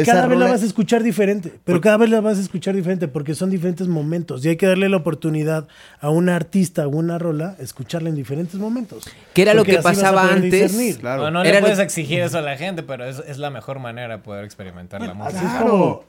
y 0.00 0.04
cada 0.04 0.26
vez 0.26 0.38
la 0.38 0.48
vas 0.48 0.62
a 0.62 0.66
escuchar 0.66 1.02
diferente, 1.02 1.52
pero 1.64 1.80
cada 1.80 1.96
vez 1.96 2.10
la 2.10 2.20
vas 2.20 2.38
a 2.38 2.40
escuchar 2.40 2.74
diferente 2.74 3.08
porque 3.08 3.34
son 3.34 3.50
diferentes 3.50 3.88
momentos 3.88 4.44
y 4.44 4.48
hay 4.48 4.56
que 4.56 4.66
darle 4.66 4.88
la 4.88 4.98
oportunidad 4.98 5.68
a 6.00 6.10
un 6.10 6.28
artista 6.28 6.86
o 6.86 6.90
una 6.90 7.18
rola 7.18 7.56
escucharla 7.58 8.08
en 8.08 8.14
diferentes 8.14 8.54
momentos. 8.54 9.04
¿Qué 9.34 9.42
era 9.42 9.54
lo 9.54 9.64
que 9.64 9.78
pasaba 9.78 10.32
antes? 10.32 10.98
Claro. 10.98 11.30
No, 11.30 11.42
le 11.44 11.60
puedes 11.60 11.78
exigir 11.78 12.20
eso 12.20 12.38
a 12.38 12.42
la 12.42 12.56
gente, 12.56 12.82
pero 12.82 13.04
es, 13.04 13.22
es, 13.26 13.38
la 13.38 13.50
mejor 13.50 13.78
manera 13.78 14.16
de 14.16 14.22
poder 14.22 14.44
experimentar 14.44 15.00
la 15.00 15.14
música. 15.14 15.40
Claro. 15.40 16.04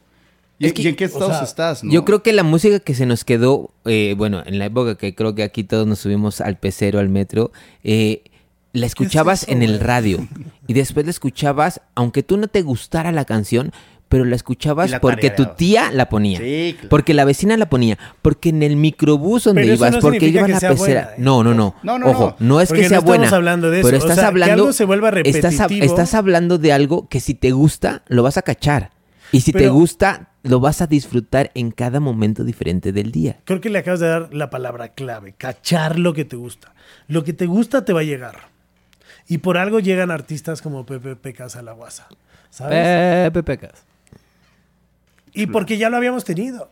¿Y, 0.62 0.88
en 0.88 0.96
qué 0.96 1.06
estados 1.06 1.42
estás? 1.42 1.82
Yo 1.84 2.06
creo 2.06 2.22
que 2.22 2.34
la 2.34 2.44
música 2.44 2.80
que 2.80 2.94
se 2.94 3.08
nos 3.08 3.26
quedó, 3.26 3.72
eh, 3.86 4.14
bueno, 4.16 4.44
en 4.46 4.60
la 4.60 4.66
época 4.66 4.96
que 4.96 5.16
creo 5.16 5.34
que 5.34 5.42
aquí 5.42 5.64
todos 5.64 5.88
nos 5.88 6.00
subimos 6.00 6.40
al 6.40 6.58
pecero, 6.58 7.00
al 7.00 7.10
metro, 7.10 7.52
eh, 7.84 8.22
la 8.74 8.86
escuchabas 8.86 9.48
en 9.48 9.64
el 9.64 9.80
radio 9.80 10.28
y 10.68 10.74
después 10.74 11.06
la 11.06 11.12
escuchabas, 11.12 11.82
aunque 11.96 12.24
tú 12.24 12.38
no 12.38 12.48
te 12.48 12.62
gustara 12.62 13.12
la 13.12 13.26
canción, 13.26 13.72
pero 14.12 14.26
la 14.26 14.36
escuchabas 14.36 14.94
porque 15.00 15.30
tu 15.30 15.46
tía 15.56 15.90
la 15.92 16.10
ponía, 16.10 16.42
porque 16.90 17.14
la 17.14 17.24
vecina 17.24 17.56
la 17.56 17.70
ponía, 17.70 17.98
porque 18.22 18.50
en 18.50 18.62
el 18.62 18.76
microbús 18.76 19.46
donde 19.46 19.66
ibas, 19.66 19.98
porque 19.98 20.28
iban 20.28 20.54
a 20.54 20.60
pecera. 20.60 21.14
¿eh? 21.14 21.16
No, 21.18 21.46
no, 21.46 21.54
no, 21.54 21.76
Ojo, 22.06 22.36
no, 22.40 22.60
es 22.60 22.74
que 22.74 22.90
sea 22.90 23.00
buena. 23.00 23.30
Pero 23.30 23.96
estás 23.96 24.20
hablando, 24.20 24.74
se 24.74 24.84
vuelva 24.84 25.12
estás, 25.24 25.56
estás 25.72 26.14
hablando 26.14 26.58
de 26.58 26.74
algo 26.74 27.08
que 27.08 27.22
si 27.22 27.36
te 27.36 27.52
gusta 27.52 28.04
lo 28.08 28.22
vas 28.22 28.38
a 28.38 28.42
cachar 28.42 28.92
y 29.32 29.42
si 29.42 29.54
te 29.54 29.70
gusta 29.70 30.28
lo 30.44 30.60
vas 30.60 30.82
a 30.82 30.88
disfrutar 30.88 31.52
en 31.54 31.72
cada 31.72 32.00
momento 32.00 32.44
diferente 32.44 32.92
del 32.92 33.12
día. 33.12 33.40
Creo 33.46 33.62
que 33.62 33.70
le 33.70 33.80
acabas 33.80 34.00
de 34.02 34.08
dar 34.08 34.34
la 34.34 34.50
palabra 34.50 34.90
clave, 34.90 35.34
cachar 35.38 36.00
lo 36.00 36.14
que 36.14 36.26
te 36.26 36.36
gusta. 36.36 36.74
Lo 37.08 37.24
que 37.24 37.32
te 37.32 37.46
gusta 37.46 37.86
te 37.86 37.94
va 37.94 38.02
a 38.02 38.04
llegar. 38.04 38.51
Y 39.28 39.40
por 39.40 39.58
algo 39.58 39.80
llegan 39.80 40.12
artistas 40.12 40.62
como 40.62 40.86
Pepe 40.86 41.16
Pecas 41.16 41.56
a 41.56 41.62
la 41.62 41.74
guasa. 41.74 42.08
¿Sabes? 42.50 43.32
Pepe 43.32 43.44
Pecas. 43.44 43.84
Y 45.34 45.48
porque 45.48 45.78
ya 45.78 45.90
lo 45.90 45.98
habíamos 45.98 46.26
tenido. 46.26 46.70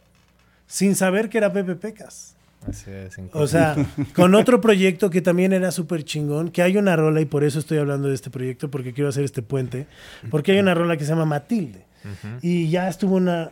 Sin 0.68 0.96
saber 0.96 1.30
que 1.30 1.38
era 1.38 1.54
Pepe 1.54 1.76
Pecas. 1.76 2.36
Así 2.68 2.92
es, 2.92 3.18
o 3.32 3.48
sea, 3.48 3.76
con 4.14 4.36
otro 4.36 4.60
proyecto 4.60 5.10
que 5.10 5.22
también 5.22 5.54
era 5.54 5.72
súper 5.72 6.04
chingón, 6.04 6.50
que 6.50 6.62
hay 6.62 6.76
una 6.76 6.96
rola, 6.98 7.22
y 7.22 7.26
por 7.26 7.46
eso 7.46 7.58
estoy 7.58 7.78
hablando 7.78 8.10
de 8.10 8.16
este 8.16 8.30
proyecto, 8.30 8.70
porque 8.70 8.94
quiero 8.94 9.10
hacer 9.10 9.24
este 9.24 9.42
puente, 9.42 9.88
porque 10.30 10.52
hay 10.52 10.60
una 10.60 10.74
rola 10.74 10.98
que 10.98 11.06
se 11.06 11.12
llama 11.12 11.26
Matilde. 11.26 11.86
Y 12.42 12.70
ya 12.70 12.88
estuvo 12.90 13.16
una, 13.16 13.52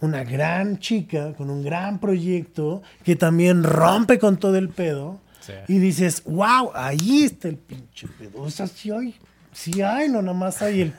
una 0.00 0.24
gran 0.24 0.78
chica 0.78 1.32
con 1.34 1.50
un 1.50 1.62
gran 1.62 1.98
proyecto 1.98 2.82
que 3.04 3.16
también 3.16 3.62
rompe 3.64 4.18
con 4.18 4.36
todo 4.36 4.56
el 4.56 4.68
pedo. 4.68 5.20
Y 5.68 5.78
dices, 5.78 6.22
wow, 6.24 6.70
ahí 6.74 7.24
está 7.24 7.48
el 7.48 7.56
pinche 7.56 8.08
pedo. 8.18 8.42
O 8.42 8.50
sea, 8.50 8.66
sí 8.66 8.90
hay, 8.90 9.14
sí 9.52 9.82
hay, 9.82 10.08
no 10.08 10.22
nada 10.22 10.36
más 10.36 10.62
hay 10.62 10.82
el... 10.82 10.92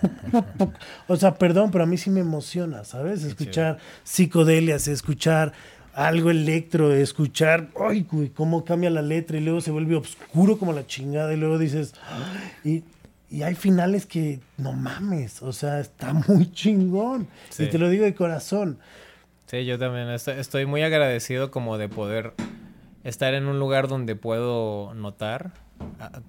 o 1.07 1.15
sea, 1.15 1.35
perdón, 1.35 1.71
pero 1.71 1.83
a 1.83 1.87
mí 1.87 1.97
sí 1.97 2.09
me 2.09 2.21
emociona, 2.21 2.83
¿sabes? 2.83 3.23
Escuchar 3.23 3.77
psicodelias, 4.03 4.87
escuchar 4.87 5.53
algo 5.93 6.29
electro, 6.29 6.93
escuchar, 6.93 7.69
ay, 7.79 8.05
güey, 8.11 8.29
cómo 8.29 8.65
cambia 8.65 8.89
la 8.89 9.01
letra 9.01 9.37
y 9.37 9.41
luego 9.41 9.61
se 9.61 9.71
vuelve 9.71 9.95
oscuro 9.95 10.57
como 10.57 10.73
la 10.73 10.85
chingada 10.85 11.33
y 11.33 11.37
luego 11.37 11.57
dices, 11.57 11.93
y, 12.63 12.83
y 13.29 13.43
hay 13.43 13.55
finales 13.55 14.05
que 14.05 14.39
no 14.57 14.73
mames, 14.73 15.41
o 15.41 15.53
sea, 15.53 15.79
está 15.79 16.13
muy 16.13 16.51
chingón. 16.51 17.27
Y 17.57 17.67
te 17.67 17.77
lo 17.77 17.89
digo 17.89 18.03
de 18.03 18.13
corazón. 18.13 18.77
Sí, 19.47 19.65
yo 19.65 19.77
también 19.77 20.09
estoy, 20.09 20.65
muy 20.65 20.81
agradecido 20.81 21.51
como 21.51 21.77
de 21.77 21.87
poder 21.87 22.33
estar 23.05 23.33
en 23.35 23.47
un 23.47 23.59
lugar 23.59 23.87
donde 23.87 24.15
puedo 24.15 24.93
notar 24.95 25.51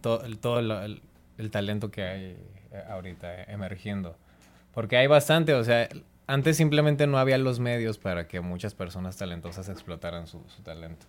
todo 0.01 0.59
el, 0.61 1.03
el 1.39 1.51
talento 1.51 1.91
que 1.91 2.03
hay 2.03 2.37
eh, 2.71 2.85
ahorita 2.89 3.45
emergiendo. 3.45 4.17
Porque 4.73 4.99
hay 4.99 5.07
bastante, 5.07 5.55
o 5.55 5.65
sea, 5.65 5.89
antes 6.27 6.57
simplemente 6.57 7.07
no 7.07 7.19
había 7.19 7.39
los 7.39 7.61
medios 7.61 7.99
para 7.99 8.29
que 8.29 8.41
muchas 8.41 8.75
personas 8.75 9.17
talentosas 9.17 9.69
explotaran 9.71 10.27
su, 10.27 10.43
su 10.49 10.63
talento. 10.63 11.07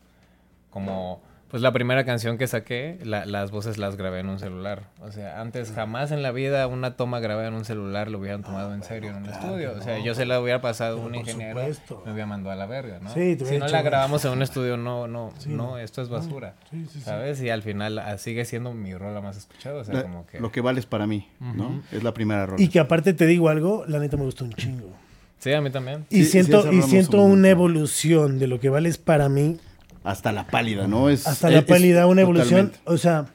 Como 0.69 1.21
pues 1.49 1.63
la 1.63 1.71
primera 1.71 2.03
canción 2.03 2.37
que 2.37 2.45
saqué, 2.47 2.99
las 3.03 3.51
voces 3.51 3.77
las 3.77 3.95
grabé 3.95 4.19
en 4.19 4.27
un 4.27 4.37
celular. 4.37 4.89
O 4.99 5.11
sea, 5.11 5.39
antes 5.39 5.71
jamás 5.71 6.11
en 6.11 6.21
la 6.21 6.31
vida 6.31 6.67
una 6.67 6.95
toma 6.97 7.19
grabada 7.19 7.47
en 7.47 7.53
un 7.53 7.63
celular 7.63 8.11
lo 8.11 8.19
hubieran 8.19 8.43
tomado 8.43 8.73
en 8.73 8.83
serio 8.83 9.11
en 9.11 9.17
un 9.17 9.25
estudio. 9.27 9.73
O 9.77 9.81
sea, 9.81 9.97
yo 9.99 10.13
se 10.13 10.25
la 10.25 10.41
hubiera 10.41 10.59
pasado 10.59 11.01
a 11.01 11.05
un 11.05 11.15
ingeniero, 11.15 11.59
me 12.05 12.11
hubiera 12.11 12.25
mandado 12.25 12.51
a 12.51 12.55
la 12.55 12.65
verga, 12.65 12.99
¿no? 12.99 13.13
si 13.13 13.37
no 13.57 13.67
la 13.67 13.81
grabamos 13.81 14.25
en 14.25 14.31
un 14.31 14.41
estudio, 14.41 14.75
no, 14.75 15.07
no, 15.07 15.33
no, 15.45 15.77
esto 15.77 16.01
es 16.01 16.09
basura. 16.09 16.55
¿Sabes? 17.03 17.41
Y 17.41 17.49
al 17.49 17.61
final 17.61 17.99
ah, 17.99 18.17
sigue 18.17 18.43
siendo 18.43 18.73
mi 18.73 18.93
rola 18.93 19.21
más 19.21 19.37
escuchada. 19.37 19.81
O 19.81 19.83
sea, 19.83 20.03
como 20.03 20.25
que... 20.25 20.39
Lo 20.39 20.51
que 20.51 20.61
vale 20.61 20.79
es 20.79 20.85
para 20.85 21.07
mí, 21.07 21.29
¿no? 21.39 21.81
Es 21.91 22.03
la 22.03 22.13
primera 22.13 22.45
rola. 22.45 22.61
Y 22.61 22.67
que 22.67 22.79
aparte 22.79 23.13
te 23.13 23.25
digo 23.25 23.49
algo, 23.49 23.85
la 23.87 23.99
neta 23.99 24.17
me 24.17 24.23
gustó 24.23 24.43
un 24.43 24.53
chingo. 24.53 24.91
Sí, 25.39 25.53
a 25.53 25.61
mí 25.61 25.69
también. 25.69 26.05
Y 26.09 26.25
siento, 26.25 26.71
y 26.73 26.81
siento 26.81 27.21
una 27.21 27.49
evolución 27.49 28.39
de 28.39 28.47
lo 28.47 28.59
que 28.59 28.69
vale 28.69 28.89
es 28.89 28.97
para 28.97 29.29
mí 29.29 29.59
hasta 30.03 30.31
la 30.31 30.47
pálida, 30.47 30.87
¿no? 30.87 31.09
Es, 31.09 31.27
hasta 31.27 31.49
la 31.49 31.65
pálida, 31.65 32.07
una 32.07 32.21
evolución. 32.21 32.71
O 32.85 32.97
sea, 32.97 33.27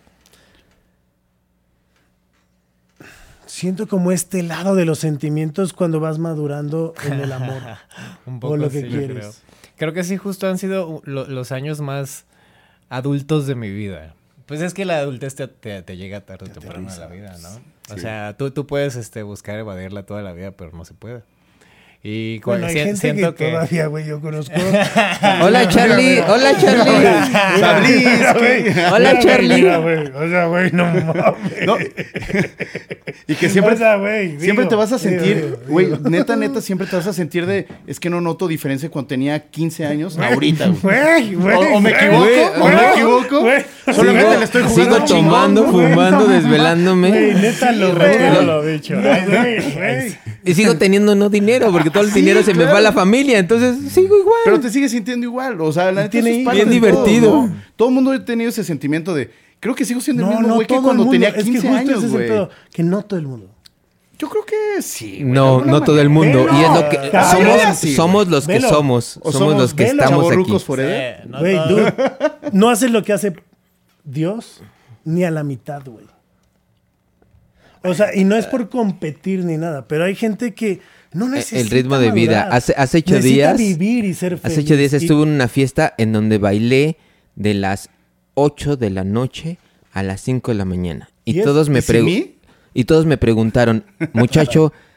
siento 3.46 3.86
como 3.86 4.12
este 4.12 4.42
lado 4.42 4.74
de 4.74 4.84
los 4.84 4.98
sentimientos 4.98 5.72
cuando 5.72 6.00
vas 6.00 6.18
madurando 6.18 6.94
en 7.04 7.20
el 7.20 7.32
amor. 7.32 7.62
Un 8.26 8.40
poco 8.40 8.54
o 8.54 8.56
lo 8.56 8.70
que 8.70 8.86
quieres. 8.86 9.08
Creo. 9.10 9.32
creo. 9.76 9.92
que 9.92 10.04
sí, 10.04 10.16
justo 10.16 10.48
han 10.48 10.58
sido 10.58 11.02
los 11.04 11.52
años 11.52 11.80
más 11.80 12.24
adultos 12.88 13.46
de 13.46 13.54
mi 13.54 13.70
vida. 13.70 14.14
Pues 14.46 14.60
es 14.60 14.74
que 14.74 14.84
la 14.84 14.98
adultez 14.98 15.34
te, 15.34 15.46
te, 15.46 15.96
llega 15.96 16.22
tarde 16.22 16.46
o 16.46 16.52
temprano 16.52 16.92
en 16.92 17.00
la 17.00 17.06
vida, 17.06 17.36
¿no? 17.38 17.94
O 17.94 17.98
sea, 17.98 18.36
tú, 18.36 18.50
tú 18.50 18.66
puedes 18.66 18.96
este, 18.96 19.22
buscar 19.22 19.58
evadirla 19.58 20.04
toda 20.04 20.22
la 20.22 20.32
vida, 20.32 20.52
pero 20.52 20.72
no 20.72 20.84
se 20.84 20.94
puede. 20.94 21.22
Y 22.04 22.40
bueno, 22.40 22.66
hay 22.66 22.74
gente 22.74 22.96
siento 22.96 23.32
que, 23.36 23.48
todavía, 23.48 23.86
güey, 23.86 24.04
yo 24.04 24.20
conozco. 24.20 24.56
hola, 25.40 25.68
Charlie. 25.68 26.18
Hola, 26.18 26.58
Charlie. 26.60 28.08
hola, 28.92 29.18
Charlie. 29.20 29.64
O 29.64 30.28
sea, 30.28 30.46
güey, 30.46 30.72
no 30.72 30.84
mames. 30.86 31.64
No. 31.64 31.76
Y 33.28 33.34
que 33.36 33.48
siempre, 33.48 33.74
o 33.74 33.76
sea, 33.76 34.00
siempre 34.40 34.66
te 34.66 34.74
vas 34.74 34.90
a 34.90 34.98
sentir, 34.98 35.58
güey, 35.68 35.90
neta, 36.02 36.34
neta, 36.34 36.60
siempre 36.60 36.88
te 36.88 36.96
vas 36.96 37.06
a 37.06 37.12
sentir 37.12 37.46
de, 37.46 37.68
es 37.86 38.00
que 38.00 38.10
no 38.10 38.20
noto 38.20 38.48
diferencia 38.48 38.90
cuando 38.90 39.06
tenía 39.06 39.38
15 39.38 39.86
años 39.86 40.18
ahorita, 40.18 40.72
güey. 40.82 41.36
O, 41.36 41.80
me 41.80 41.90
equivoco, 41.90 42.62
o 42.62 42.68
me 42.68 42.90
equivoco. 42.90 43.46
Solamente 43.94 44.38
le 44.38 44.44
estoy 44.44 44.62
jugando 44.62 44.94
Sigo 44.96 45.04
tomando, 45.04 45.70
fumando, 45.70 46.26
desvelándome. 46.26 47.10
Güey, 47.10 47.34
neta, 47.34 47.70
lo, 47.70 47.92
lo, 47.92 48.42
lo 48.42 48.64
dicho. 48.64 48.96
Y 50.44 50.54
sigo 50.54 50.76
teniendo 50.76 51.14
no 51.14 51.28
dinero, 51.28 51.70
porque 51.70 51.91
todo 51.92 52.04
el 52.04 52.12
dinero 52.12 52.42
se 52.42 52.54
me 52.54 52.64
va 52.64 52.78
a 52.78 52.80
la 52.80 52.92
familia, 52.92 53.38
entonces 53.38 53.92
sigo 53.92 54.16
igual. 54.18 54.40
Pero 54.44 54.60
te 54.60 54.70
sigues 54.70 54.90
sintiendo 54.90 55.26
igual, 55.26 55.60
o 55.60 55.72
sea, 55.72 55.92
la 55.92 56.08
tiene 56.08 56.44
bien 56.50 56.70
divertido. 56.70 57.48
Todo, 57.76 57.88
el 57.88 57.94
mundo 57.94 58.12
ha 58.12 58.24
tenido 58.24 58.50
ese 58.50 58.64
sentimiento 58.64 59.14
de, 59.14 59.30
creo 59.60 59.74
que 59.74 59.84
sigo 59.84 60.00
siendo 60.00 60.24
el 60.30 60.38
mismo 60.38 60.54
güey 60.54 60.66
que 60.66 60.80
cuando 60.80 61.08
tenía 61.08 61.34
15 61.34 61.52
es 61.52 61.62
que 61.62 61.68
años, 61.68 62.10
güey. 62.10 62.30
Que 62.72 62.82
no 62.82 63.02
todo 63.02 63.18
el 63.18 63.26
mundo. 63.26 63.48
Yo 64.18 64.28
creo 64.28 64.44
que 64.44 64.82
sí. 64.82 65.22
no, 65.24 65.64
no 65.64 65.82
todo 65.82 66.00
el 66.00 66.08
mundo. 66.08 66.46
y 66.52 66.62
es 66.62 66.70
lo 66.70 66.88
que 66.88 67.10
somos, 67.10 67.78
somos 67.96 68.28
los 68.28 68.46
que 68.46 68.60
somos. 68.60 69.20
Somos, 69.30 69.56
los 69.56 69.74
que 69.74 69.84
estamos 69.84 70.30
aquí. 70.30 70.52
Güey, 71.40 71.58
no 72.52 72.70
haces 72.70 72.90
lo 72.92 73.02
que 73.02 73.12
hace 73.12 73.34
Dios 74.04 74.62
ni 75.04 75.24
a 75.24 75.30
la 75.32 75.42
mitad, 75.42 75.82
güey. 75.84 76.06
O 77.84 77.94
sea, 77.94 78.14
y 78.14 78.24
no 78.24 78.36
es 78.36 78.46
por 78.46 78.68
competir 78.68 79.44
ni 79.44 79.56
nada, 79.56 79.86
pero 79.88 80.04
hay 80.04 80.14
gente 80.14 80.54
que 80.54 80.80
no 81.12 81.28
necesita 81.28 81.60
el 81.60 81.70
ritmo 81.70 81.98
de 81.98 82.10
vida. 82.10 82.48
Hace, 82.50 82.74
hace 82.76 82.98
ocho 82.98 83.20
días. 83.20 83.56
vivir 83.56 84.04
y 84.04 84.14
ser 84.14 84.38
feliz. 84.38 84.58
Hace 84.58 84.64
ocho 84.64 84.76
días 84.76 84.92
estuve 84.92 85.22
en 85.22 85.30
una 85.30 85.48
fiesta 85.48 85.94
en 85.98 86.12
donde 86.12 86.38
bailé 86.38 86.96
de 87.36 87.54
las 87.54 87.90
8 88.34 88.76
de 88.76 88.90
la 88.90 89.04
noche 89.04 89.58
a 89.92 90.02
las 90.02 90.20
5 90.22 90.52
de 90.52 90.58
la 90.58 90.64
mañana. 90.64 91.10
Y, 91.24 91.42
todos 91.42 91.68
me 91.68 91.82
preguntaron. 91.82 92.34
Y 92.74 92.84
todos 92.84 93.06
me 93.06 93.18
preguntaron, 93.18 93.84
muchacho, 94.12 94.72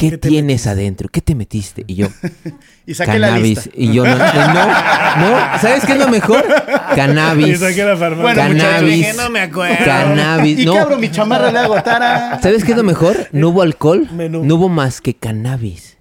¿qué, 0.00 0.18
tienes 0.18 0.66
adentro? 0.66 1.08
¿Qué 1.08 1.20
te 1.20 1.34
metiste? 1.34 1.84
Y 1.86 1.96
yo, 1.96 2.08
y 2.86 2.94
saqué 2.94 3.12
cannabis. 3.12 3.66
La 3.66 3.72
Y 3.74 3.92
yo, 3.92 4.04
no, 4.04 4.16
no, 4.16 4.20
no, 4.24 5.58
¿sabes 5.60 5.84
qué 5.84 5.92
es 5.92 5.98
lo 5.98 6.08
mejor? 6.08 6.44
Cannabis. 6.94 7.48
Y 7.48 7.56
saqué 7.56 7.84
la 7.84 7.96
farmacia. 7.96 8.34
cannabis. 8.34 9.16
no 9.16 9.30
me 9.30 9.40
acuerdo. 9.40 9.84
Cannabis. 9.84 10.58
Y 10.58 10.66
no. 10.66 10.98
mi 10.98 11.10
chamarra 11.10 11.52
le 11.52 11.58
hago, 11.58 11.76
¿Sabes 12.42 12.64
qué 12.64 12.72
es 12.72 12.76
lo 12.76 12.84
mejor? 12.84 13.16
No 13.32 13.50
hubo 13.50 13.62
alcohol, 13.62 14.08
no 14.12 14.54
hubo 14.56 14.68
más 14.68 15.00
que 15.00 15.14
cannabis. 15.14 15.96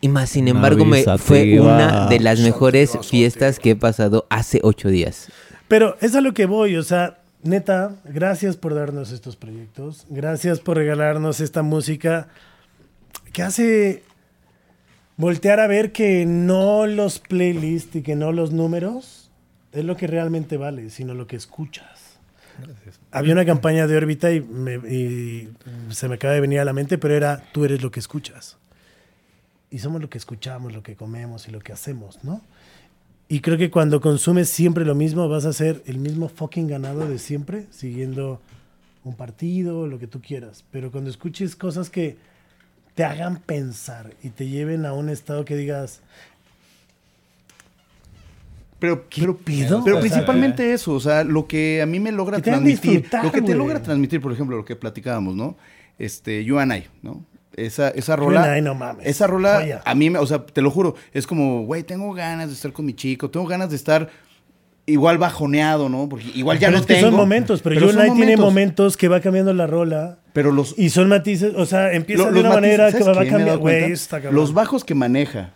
Y 0.00 0.08
más, 0.08 0.30
sin 0.30 0.46
embargo, 0.48 0.84
me, 0.84 1.04
fue 1.18 1.58
una 1.58 2.06
de 2.06 2.20
las 2.20 2.40
mejores 2.40 2.98
fiestas 3.02 3.58
que 3.58 3.70
he 3.70 3.76
pasado 3.76 4.26
hace 4.30 4.60
ocho 4.62 4.88
días. 4.88 5.28
Pero 5.68 5.96
es 6.00 6.14
a 6.14 6.20
lo 6.20 6.34
que 6.34 6.46
voy, 6.46 6.76
o 6.76 6.82
sea, 6.82 7.18
neta, 7.42 7.96
gracias 8.04 8.56
por 8.56 8.74
darnos 8.74 9.10
estos 9.10 9.36
proyectos, 9.36 10.04
gracias 10.10 10.60
por 10.60 10.76
regalarnos 10.76 11.40
esta 11.40 11.62
música 11.62 12.28
que 13.34 13.42
hace 13.42 14.02
voltear 15.18 15.60
a 15.60 15.66
ver 15.66 15.92
que 15.92 16.24
no 16.24 16.86
los 16.86 17.18
playlists 17.18 17.96
y 17.96 18.02
que 18.02 18.16
no 18.16 18.32
los 18.32 18.52
números 18.52 19.30
es 19.72 19.84
lo 19.84 19.96
que 19.96 20.06
realmente 20.06 20.56
vale, 20.56 20.88
sino 20.88 21.12
lo 21.12 21.26
que 21.26 21.36
escuchas. 21.36 22.18
Había 23.10 23.32
una 23.32 23.44
campaña 23.44 23.86
de 23.86 23.96
órbita 23.96 24.30
y, 24.32 25.50
se 25.90 26.08
me 26.08 26.14
acaba 26.14 26.34
de 26.34 26.40
venir 26.40 26.60
a 26.60 26.64
la 26.64 26.72
mente, 26.72 26.96
pero 26.96 27.14
era 27.14 27.42
tú 27.52 27.64
eres 27.64 27.82
lo 27.82 27.90
que 27.90 28.00
escuchas. 28.00 28.56
Y 29.70 29.80
somos 29.80 30.00
lo 30.00 30.08
que 30.08 30.18
escuchamos, 30.18 30.72
lo 30.72 30.84
que 30.84 30.94
comemos 30.94 31.48
y 31.48 31.50
lo 31.50 31.58
que 31.58 31.72
hacemos, 31.72 32.22
¿no? 32.22 32.40
Y 33.26 33.40
creo 33.40 33.58
que 33.58 33.70
cuando 33.70 34.00
consumes 34.00 34.48
siempre 34.48 34.84
lo 34.84 34.94
mismo, 34.94 35.28
vas 35.28 35.44
a 35.44 35.52
ser 35.52 35.82
el 35.86 35.98
mismo 35.98 36.28
fucking 36.28 36.68
ganado 36.68 37.08
de 37.08 37.18
siempre, 37.18 37.66
siguiendo 37.70 38.40
un 39.02 39.16
partido, 39.16 39.88
lo 39.88 39.98
que 39.98 40.06
tú 40.06 40.20
quieras. 40.20 40.64
Pero 40.70 40.92
cuando 40.92 41.10
escuches 41.10 41.56
cosas 41.56 41.90
que 41.90 42.16
te 42.94 43.04
hagan 43.04 43.38
pensar 43.38 44.12
y 44.22 44.30
te 44.30 44.48
lleven 44.48 44.86
a 44.86 44.92
un 44.92 45.08
estado 45.08 45.44
que 45.44 45.56
digas. 45.56 46.00
Pero, 48.78 49.06
pero, 49.14 49.38
pero 49.84 50.00
principalmente 50.00 50.72
eso, 50.72 50.92
o 50.92 51.00
sea, 51.00 51.24
lo 51.24 51.46
que 51.46 51.80
a 51.80 51.86
mí 51.86 52.00
me 52.00 52.12
logra 52.12 52.40
transmitir, 52.40 53.08
lo 53.22 53.32
que 53.32 53.40
te 53.40 53.54
logra 53.54 53.82
transmitir, 53.82 54.20
por 54.20 54.32
ejemplo, 54.32 54.56
lo 54.56 54.64
que 54.64 54.76
platicábamos, 54.76 55.34
¿no? 55.34 55.56
Este, 55.98 56.44
You 56.44 56.58
and 56.58 56.74
I, 56.74 56.84
¿no? 57.02 57.24
Esa, 57.56 57.88
esa 57.90 58.16
rola. 58.16 58.60
no 58.60 58.74
mames. 58.74 59.06
Esa 59.06 59.26
rola, 59.26 59.80
a 59.84 59.94
mí, 59.94 60.14
o 60.14 60.26
sea, 60.26 60.44
te 60.44 60.60
lo 60.60 60.70
juro, 60.70 60.96
es 61.12 61.26
como, 61.26 61.64
güey, 61.64 61.82
tengo 61.82 62.12
ganas 62.12 62.48
de 62.48 62.54
estar 62.54 62.72
con 62.72 62.84
mi 62.84 62.94
chico, 62.94 63.30
tengo 63.30 63.46
ganas 63.46 63.70
de 63.70 63.76
estar 63.76 64.10
igual 64.86 65.18
bajoneado, 65.18 65.88
¿no? 65.88 66.08
Porque 66.08 66.26
igual 66.34 66.58
ya 66.58 66.70
no 66.70 66.78
es 66.78 66.86
que 66.86 67.00
son 67.00 67.14
momentos, 67.14 67.62
pero, 67.62 67.86
pero 67.86 68.14
tiene 68.14 68.36
momentos 68.36 68.96
que 68.96 69.08
va 69.08 69.20
cambiando 69.20 69.52
la 69.52 69.66
rola. 69.66 70.18
Pero 70.32 70.52
los 70.52 70.78
y 70.78 70.90
son 70.90 71.08
matices, 71.08 71.54
o 71.56 71.66
sea, 71.66 71.92
empieza 71.92 72.30
de 72.30 72.40
una 72.40 72.50
manera 72.50 72.92
que 72.92 73.02
va 73.02 73.20
a 73.22 73.26
cambiar, 73.26 73.60
Los 74.32 74.52
bajos 74.52 74.84
que 74.84 74.94
maneja 74.94 75.52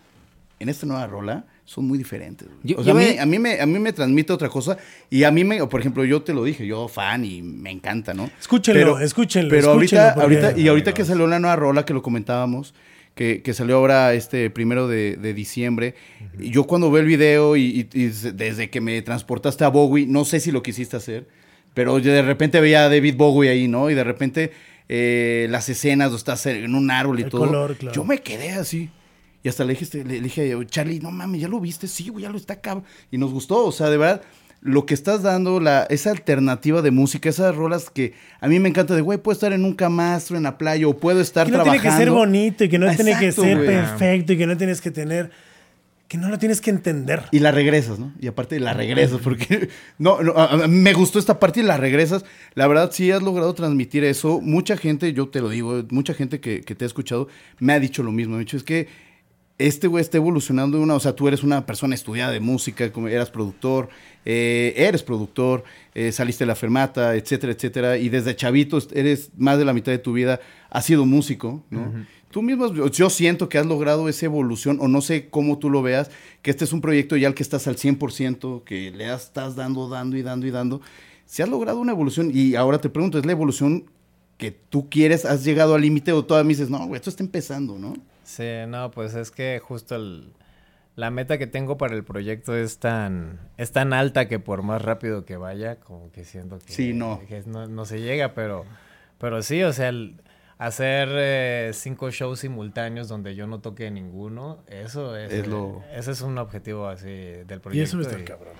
en 0.59 0.69
esta 0.69 0.85
nueva 0.85 1.07
rola 1.07 1.45
son 1.65 1.87
muy 1.87 1.97
diferentes. 1.99 2.47
o 2.75 2.83
sea, 2.83 2.93
a, 2.93 2.95
mí, 2.95 3.17
a, 3.19 3.25
mí, 3.27 3.37
me, 3.37 3.61
a 3.61 3.65
mí 3.67 3.77
me 3.77 3.93
transmite 3.93 4.33
otra 4.33 4.49
cosa 4.49 4.77
y 5.09 5.23
a 5.23 5.31
mí 5.31 5.43
me, 5.43 5.65
por 5.67 5.79
ejemplo, 5.79 6.03
yo 6.03 6.23
te 6.23 6.33
lo 6.33 6.43
dije, 6.43 6.65
yo 6.65 6.87
fan 6.87 7.23
y 7.23 7.43
me 7.43 7.69
encanta, 7.69 8.13
¿no? 8.13 8.29
Escúchenlo, 8.39 8.79
pero, 8.79 8.99
escúchenlo. 8.99 9.49
Pero 9.49 9.71
ahorita, 9.71 10.13
ahorita 10.13 10.57
y 10.57 10.67
ahorita 10.67 10.93
que 10.93 11.05
salió 11.05 11.27
la 11.27 11.39
nueva 11.39 11.55
rola 11.55 11.85
que 11.85 11.93
lo 11.93 12.01
comentábamos, 12.01 12.73
que, 13.19 13.53
salió 13.53 13.75
ahora 13.75 14.13
este 14.13 14.49
primero 14.49 14.87
de, 14.87 15.33
diciembre. 15.33 15.93
y 16.39 16.51
Yo 16.51 16.63
cuando 16.63 16.89
veo 16.89 17.01
el 17.01 17.07
video 17.07 17.57
y, 17.57 17.83
desde 17.83 18.69
que 18.69 18.79
me 18.79 19.01
transportaste 19.01 19.65
a 19.65 19.67
Bowie, 19.67 20.05
no 20.07 20.23
sé 20.23 20.39
si 20.39 20.51
lo 20.51 20.63
quisiste 20.63 20.95
hacer, 20.95 21.27
pero 21.73 21.99
yo 21.99 22.13
de 22.13 22.21
repente 22.21 22.61
veía 22.61 22.85
a 22.85 22.89
David 22.89 23.15
Bowie 23.17 23.49
ahí, 23.49 23.67
¿no? 23.67 23.89
Y 23.89 23.93
de 23.93 24.03
repente 24.05 24.51
eh, 24.87 25.47
las 25.49 25.67
escenas 25.67 26.07
donde 26.07 26.19
estás 26.19 26.45
en 26.45 26.73
un 26.73 26.89
árbol 26.91 27.19
y 27.19 27.25
todo. 27.25 27.75
Yo 27.91 28.05
me 28.05 28.19
quedé 28.19 28.51
así. 28.51 28.89
Y 29.43 29.49
hasta 29.49 29.65
le 29.65 29.73
dije, 29.73 30.03
le 30.03 30.21
dije, 30.21 30.57
Charlie, 30.67 30.99
no 30.99 31.11
mames, 31.11 31.41
¿ya 31.41 31.47
lo 31.47 31.59
viste? 31.59 31.87
Sí, 31.87 32.09
güey, 32.09 32.23
ya 32.23 32.29
lo 32.29 32.37
está 32.37 32.59
cabrón. 32.61 32.85
Y 33.11 33.17
nos 33.17 33.31
gustó, 33.31 33.65
o 33.65 33.71
sea, 33.71 33.89
de 33.89 33.97
verdad 33.97 34.21
lo 34.61 34.85
que 34.85 34.93
estás 34.93 35.23
dando, 35.23 35.59
la, 35.59 35.83
esa 35.89 36.11
alternativa 36.11 36.81
de 36.81 36.91
música, 36.91 37.29
esas 37.29 37.55
rolas 37.55 37.89
que 37.89 38.13
a 38.41 38.47
mí 38.47 38.59
me 38.59 38.69
encanta 38.69 38.95
de, 38.95 39.01
güey, 39.01 39.17
puedo 39.17 39.33
estar 39.33 39.53
en 39.53 39.63
un 39.63 39.73
camastro 39.73 40.35
en 40.37 40.43
la 40.43 40.57
playa 40.57 40.87
o 40.87 40.97
puedo 40.97 41.21
estar 41.21 41.47
que 41.47 41.53
no 41.53 41.63
tiene 41.63 41.79
que 41.79 41.91
ser 41.91 42.11
bonito 42.11 42.63
y 42.63 42.69
que 42.69 42.77
no 42.77 42.93
tiene 42.93 43.17
que 43.17 43.31
ser 43.31 43.65
perfecto 43.65 44.33
y 44.33 44.37
que 44.37 44.47
no 44.47 44.57
tienes 44.57 44.81
que 44.81 44.91
tener... 44.91 45.31
que 46.09 46.17
no 46.17 46.27
lo 46.27 46.37
tienes 46.37 46.59
que 46.59 46.71
entender. 46.71 47.23
Y 47.31 47.39
la 47.39 47.51
regresas, 47.51 47.99
¿no? 47.99 48.11
Y 48.19 48.27
aparte 48.27 48.59
la 48.59 48.73
regresas, 48.73 49.19
porque 49.23 49.69
no, 49.97 50.21
no 50.21 50.67
me 50.67 50.91
gustó 50.93 51.19
esta 51.19 51.39
parte 51.39 51.61
y 51.61 51.63
la 51.63 51.77
regresas. 51.77 52.25
La 52.55 52.67
verdad, 52.67 52.89
sí 52.91 53.11
has 53.11 53.23
logrado 53.23 53.53
transmitir 53.53 54.03
eso. 54.03 54.41
Mucha 54.41 54.75
gente, 54.75 55.13
yo 55.13 55.29
te 55.29 55.39
lo 55.39 55.49
digo, 55.49 55.83
mucha 55.89 56.13
gente 56.13 56.41
que, 56.41 56.61
te 56.61 56.83
ha 56.83 56.87
escuchado 56.87 57.29
me 57.59 57.73
ha 57.73 57.79
dicho 57.79 58.03
lo 58.03 58.11
mismo. 58.11 58.33
Me 58.33 58.37
ha 58.37 58.39
dicho, 58.39 58.57
es 58.57 58.63
que 58.63 58.87
este 59.59 59.87
güey 59.87 60.01
está 60.01 60.17
evolucionando 60.17 60.79
una, 60.79 60.95
o 60.95 60.99
sea, 61.01 61.13
tú 61.13 61.27
eres 61.27 61.43
una 61.43 61.65
persona 61.65 61.93
estudiada 61.93 62.31
de 62.31 62.39
música, 62.39 62.91
como 62.93 63.09
eras 63.09 63.29
productor, 63.29 63.89
eh, 64.25 64.73
eres 64.77 65.03
productor, 65.03 65.65
eh, 65.93 66.13
saliste 66.13 66.45
de 66.45 66.47
la 66.47 66.55
fermata, 66.55 67.13
etcétera, 67.15 67.51
etcétera, 67.51 67.97
y 67.97 68.07
desde 68.07 68.35
chavito 68.37 68.79
eres 68.93 69.31
más 69.37 69.57
de 69.57 69.65
la 69.65 69.73
mitad 69.73 69.91
de 69.91 69.97
tu 69.99 70.13
vida, 70.13 70.39
has 70.69 70.85
sido 70.85 71.05
músico, 71.05 71.61
¿no? 71.69 71.91
Tú 72.31 72.41
mismo, 72.41 72.73
yo 72.89 73.09
siento 73.09 73.49
que 73.49 73.57
has 73.57 73.65
logrado 73.65 74.07
esa 74.07 74.27
evolución, 74.27 74.77
o 74.79 74.87
no 74.87 75.01
sé 75.01 75.29
cómo 75.29 75.57
tú 75.57 75.69
lo 75.69 75.81
veas, 75.81 76.09
que 76.41 76.51
este 76.51 76.63
es 76.63 76.71
un 76.71 76.79
proyecto 76.79 77.17
ya 77.17 77.27
al 77.27 77.33
que 77.33 77.43
estás 77.43 77.67
al 77.67 77.75
100%, 77.75 78.63
que 78.63 78.91
le 78.91 79.13
estás 79.13 79.55
dando, 79.55 79.89
dando 79.89 80.15
y 80.15 80.21
dando 80.21 80.47
y 80.47 80.51
dando. 80.51 80.79
Si 81.25 81.41
has 81.41 81.49
logrado 81.49 81.79
una 81.79 81.91
evolución, 81.91 82.31
y 82.33 82.55
ahora 82.55 82.79
te 82.79 82.89
pregunto, 82.89 83.17
¿es 83.17 83.25
la 83.25 83.33
evolución 83.33 83.85
que 84.37 84.51
tú 84.51 84.89
quieres? 84.89 85.25
¿Has 85.25 85.43
llegado 85.43 85.75
al 85.75 85.81
límite 85.81 86.13
o 86.13 86.23
todavía 86.23 86.47
me 86.47 86.53
dices, 86.53 86.69
no, 86.69 86.95
esto 86.95 87.09
está 87.09 87.23
empezando, 87.23 87.77
¿no? 87.77 87.95
Sí, 88.29 88.47
no, 88.67 88.91
pues 88.91 89.15
es 89.15 89.31
que 89.31 89.59
justo 89.59 89.97
la 90.95 91.09
meta 91.09 91.39
que 91.39 91.47
tengo 91.47 91.79
para 91.79 91.95
el 91.95 92.03
proyecto 92.03 92.55
es 92.55 92.77
tan, 92.77 93.39
es 93.57 93.71
tan 93.71 93.91
alta 93.91 94.27
que 94.27 94.37
por 94.37 94.61
más 94.61 94.83
rápido 94.83 95.25
que 95.25 95.35
vaya, 95.35 95.77
como 95.77 96.11
que 96.11 96.23
siento 96.23 96.59
que, 96.59 96.71
sí, 96.71 96.93
no. 96.93 97.19
no, 97.47 97.85
se 97.85 98.01
llega, 98.01 98.35
pero, 98.35 98.65
pero 99.17 99.41
sí, 99.41 99.63
o 99.63 99.73
sea, 99.73 99.89
el, 99.89 100.21
hacer 100.59 101.09
eh, 101.11 101.71
cinco 101.73 102.11
shows 102.11 102.41
simultáneos 102.41 103.07
donde 103.07 103.33
yo 103.33 103.47
no 103.47 103.61
toque 103.61 103.89
ninguno, 103.89 104.59
eso 104.67 105.17
es, 105.17 105.33
es 105.33 105.47
lo... 105.47 105.81
ese 105.91 106.11
es 106.11 106.21
un 106.21 106.37
objetivo 106.37 106.87
así 106.87 107.07
del 107.09 107.61
proyecto. 107.61 107.73
Y 107.73 107.81
eso 107.81 107.99
está 107.99 108.23
cabrón. 108.23 108.53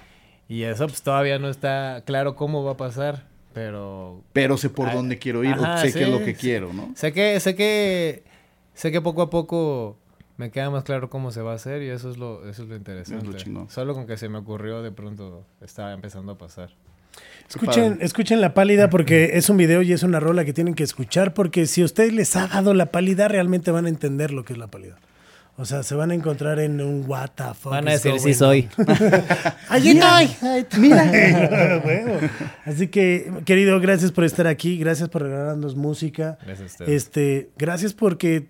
Y 0.47 0.63
eso 0.63 0.87
pues 0.87 1.03
todavía 1.03 1.37
no 1.37 1.47
está 1.47 2.01
claro 2.07 2.35
cómo 2.35 2.63
va 2.63 2.71
a 2.71 2.77
pasar, 2.77 3.27
pero... 3.53 4.23
Pero 4.33 4.57
sé 4.57 4.71
por 4.71 4.91
dónde 4.91 5.19
quiero 5.19 5.43
ir, 5.43 5.55
sé 5.77 5.93
qué 5.93 6.05
es 6.05 6.09
lo 6.09 6.25
que 6.25 6.33
quiero, 6.33 6.73
¿no? 6.73 6.91
Sé 6.95 7.13
que, 7.13 7.39
sé 7.39 7.53
que, 7.53 8.23
sé 8.79 8.93
que 8.93 9.01
poco 9.01 9.21
a 9.21 9.29
poco 9.29 9.97
me 10.37 10.51
queda 10.51 10.69
más 10.69 10.85
claro 10.85 11.09
cómo 11.09 11.31
se 11.31 11.41
va 11.41 11.51
a 11.51 11.55
hacer 11.55 11.83
y 11.83 11.89
eso 11.89 12.09
es 12.09 12.17
lo, 12.17 12.47
eso 12.47 12.63
es 12.63 12.69
lo 12.69 12.77
interesante. 12.77 13.43
Solo 13.67 13.93
con 13.93 14.07
que 14.07 14.15
se 14.15 14.29
me 14.29 14.37
ocurrió 14.37 14.81
de 14.81 14.91
pronto 14.91 15.45
estaba 15.59 15.91
empezando 15.91 16.31
a 16.31 16.37
pasar. 16.37 16.69
Escuchen, 17.49 17.97
escuchen 17.99 18.39
la 18.39 18.53
pálida 18.53 18.89
porque 18.89 19.31
es 19.33 19.49
un 19.49 19.57
video 19.57 19.81
y 19.81 19.91
es 19.91 20.03
una 20.03 20.21
rola 20.21 20.45
que 20.45 20.53
tienen 20.53 20.75
que 20.75 20.83
escuchar 20.83 21.33
porque 21.33 21.65
si 21.65 21.81
a 21.81 21.85
ustedes 21.85 22.13
les 22.13 22.37
ha 22.37 22.47
dado 22.47 22.73
la 22.73 22.85
pálida 22.85 23.27
realmente 23.27 23.69
van 23.69 23.85
a 23.85 23.89
entender 23.89 24.31
lo 24.31 24.45
que 24.45 24.53
es 24.53 24.59
la 24.59 24.67
pálida. 24.67 24.95
O 25.57 25.65
sea, 25.65 25.83
se 25.83 25.93
van 25.93 26.11
a 26.11 26.13
encontrar 26.13 26.57
en 26.61 26.79
un 26.79 27.03
what 27.05 27.31
the 27.35 27.43
fuck 27.53 27.73
Van 27.73 27.89
a 27.89 27.91
decir 27.91 28.17
sí 28.17 28.33
soy. 28.33 28.69
Allí 29.67 29.89
estoy. 29.89 30.79
Mira. 30.79 31.11
Así 32.65 32.87
que, 32.87 33.29
querido, 33.43 33.77
gracias 33.81 34.13
por 34.13 34.23
estar 34.23 34.47
aquí. 34.47 34.77
Gracias 34.77 35.09
por 35.09 35.23
regalarnos 35.23 35.75
música. 35.75 36.37
Gracias 36.45 36.79
Este, 36.79 37.49
gracias 37.57 37.93
porque 37.93 38.47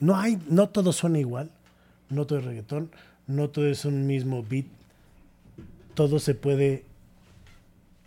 no 0.00 0.16
hay, 0.16 0.38
no 0.48 0.68
todo 0.68 0.92
suena 0.92 1.18
igual. 1.18 1.50
No 2.10 2.26
todo 2.26 2.38
es 2.38 2.44
reggaetón. 2.44 2.90
No 3.26 3.48
todo 3.48 3.66
es 3.66 3.84
un 3.84 4.06
mismo 4.06 4.44
beat. 4.48 4.66
Todo 5.94 6.18
se 6.18 6.34
puede 6.34 6.84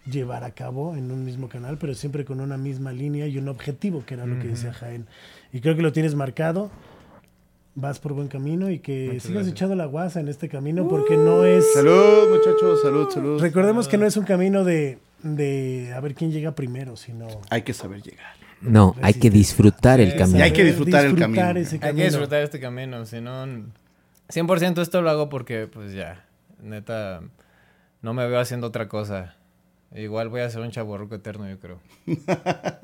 llevar 0.09 0.43
a 0.43 0.51
cabo 0.51 0.95
en 0.95 1.11
un 1.11 1.25
mismo 1.25 1.49
canal, 1.49 1.77
pero 1.77 1.93
siempre 1.93 2.25
con 2.25 2.39
una 2.39 2.57
misma 2.57 2.91
línea 2.91 3.27
y 3.27 3.37
un 3.37 3.49
objetivo, 3.49 4.05
que 4.05 4.13
era 4.13 4.25
lo 4.25 4.39
que 4.39 4.47
decía 4.47 4.73
Jaén. 4.73 5.05
Y 5.51 5.59
creo 5.59 5.75
que 5.75 5.81
lo 5.81 5.91
tienes 5.91 6.15
marcado, 6.15 6.71
vas 7.75 7.99
por 7.99 8.13
buen 8.13 8.27
camino 8.27 8.69
y 8.69 8.79
que 8.79 9.19
sigas 9.19 9.47
echando 9.47 9.75
la 9.75 9.85
guasa 9.85 10.19
en 10.19 10.27
este 10.29 10.49
camino 10.49 10.87
porque 10.87 11.17
no 11.17 11.45
es... 11.45 11.73
Salud, 11.73 12.29
muchachos, 12.29 12.81
salud, 12.81 13.09
salud. 13.09 13.41
Recordemos 13.41 13.87
que 13.87 13.97
no 13.97 14.05
es 14.05 14.17
un 14.17 14.25
camino 14.25 14.63
de, 14.63 14.97
de 15.23 15.93
a 15.95 15.99
ver 15.99 16.15
quién 16.15 16.31
llega 16.31 16.51
primero, 16.53 16.95
sino... 16.95 17.27
Hay 17.49 17.63
que 17.63 17.73
saber 17.73 18.01
llegar. 18.01 18.46
No, 18.61 18.95
hay 19.01 19.13
que 19.13 19.29
disfrutar 19.29 19.99
el 19.99 20.15
camino. 20.15 20.43
hay 20.43 20.51
que 20.51 20.63
disfrutar, 20.63 21.05
el 21.05 21.15
camino. 21.15 21.45
Hay 21.45 21.95
que 21.95 22.03
disfrutar 22.05 22.41
este 22.41 22.59
camino, 22.59 23.05
si 23.05 23.21
no... 23.21 23.45
100% 24.29 24.81
esto 24.81 25.01
lo 25.01 25.09
hago 25.09 25.29
porque, 25.29 25.67
pues 25.67 25.93
ya, 25.93 26.25
neta, 26.61 27.21
no 28.01 28.13
me 28.13 28.27
veo 28.27 28.39
haciendo 28.39 28.67
otra 28.67 28.89
cosa. 28.89 29.36
Igual 29.95 30.29
voy 30.29 30.41
a 30.41 30.49
ser 30.49 30.61
un 30.61 30.71
chaborruco 30.71 31.15
eterno, 31.15 31.49
yo 31.49 31.59
creo. 31.59 31.79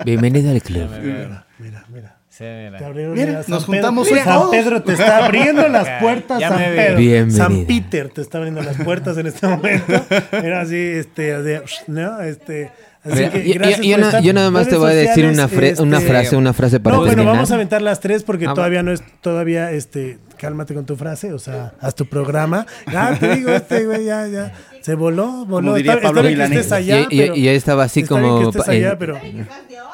Bienvenido 0.06 0.52
al 0.52 0.62
club. 0.62 0.90
Mira, 1.02 1.46
mira, 1.60 1.86
mira. 1.90 2.18
Sí, 2.30 2.44
mira. 2.44 2.90
mira, 2.90 3.44
nos 3.48 3.66
juntamos 3.66 4.10
hoy 4.10 4.20
San 4.20 4.50
Pedro 4.50 4.82
te 4.82 4.94
está 4.94 5.26
abriendo 5.26 5.68
las 5.68 5.88
puertas, 6.02 6.42
San 6.42 6.58
Pedro. 6.58 6.98
Bienvenido. 6.98 7.38
San 7.38 7.66
Peter 7.66 8.10
te 8.10 8.22
está 8.22 8.38
abriendo 8.40 8.62
las 8.64 8.78
puertas 8.78 9.18
en 9.18 9.28
este 9.28 9.48
momento. 9.48 9.94
Mira 10.42 10.62
así, 10.62 10.78
este, 10.78 11.62
¿no? 11.88 12.22
Este, 12.22 12.72
Así 13.04 13.30
que 13.30 13.54
yo, 13.54 14.20
yo, 14.22 14.34
nada 14.34 14.50
más 14.50 14.70
te 14.70 14.78
voy 14.78 14.92
a 14.92 14.96
decir 14.96 15.26
una, 15.26 15.48
una 15.80 15.98
este, 15.98 16.10
frase, 16.10 16.38
una 16.38 16.54
frase 16.54 16.80
para 16.80 16.96
No, 16.96 17.02
bueno, 17.04 17.26
vamos 17.26 17.52
a 17.52 17.56
aventar 17.56 17.82
las 17.82 18.00
tres 18.00 18.24
porque 18.24 18.46
ah, 18.48 18.54
todavía 18.54 18.82
no 18.82 18.94
es, 18.94 19.04
todavía, 19.20 19.72
este, 19.72 20.20
cálmate 20.38 20.74
con 20.74 20.86
tu 20.86 20.96
frase, 20.96 21.34
o 21.34 21.40
sea, 21.40 21.74
haz 21.82 21.96
tu 21.96 22.06
programa. 22.06 22.66
Ya 22.90 23.18
te 23.20 23.36
digo, 23.36 23.50
este 23.52 23.86
güey, 23.86 24.06
ya, 24.06 24.26
ya. 24.28 24.54
Se 24.84 24.96
voló, 24.96 25.46
voló. 25.46 25.68
Como 25.68 25.78
diría 25.78 25.94
está, 25.94 26.10
Pablo 26.10 26.28
está 26.28 26.50
que 26.50 26.56
estés 26.56 26.72
allá, 26.74 27.08
y, 27.10 27.22
y, 27.22 27.32
y, 27.40 27.48
estaba 27.48 27.86
así 27.86 28.04
como. 28.04 28.52
Que 28.52 28.60
allá, 28.70 28.98
pero... 28.98 29.18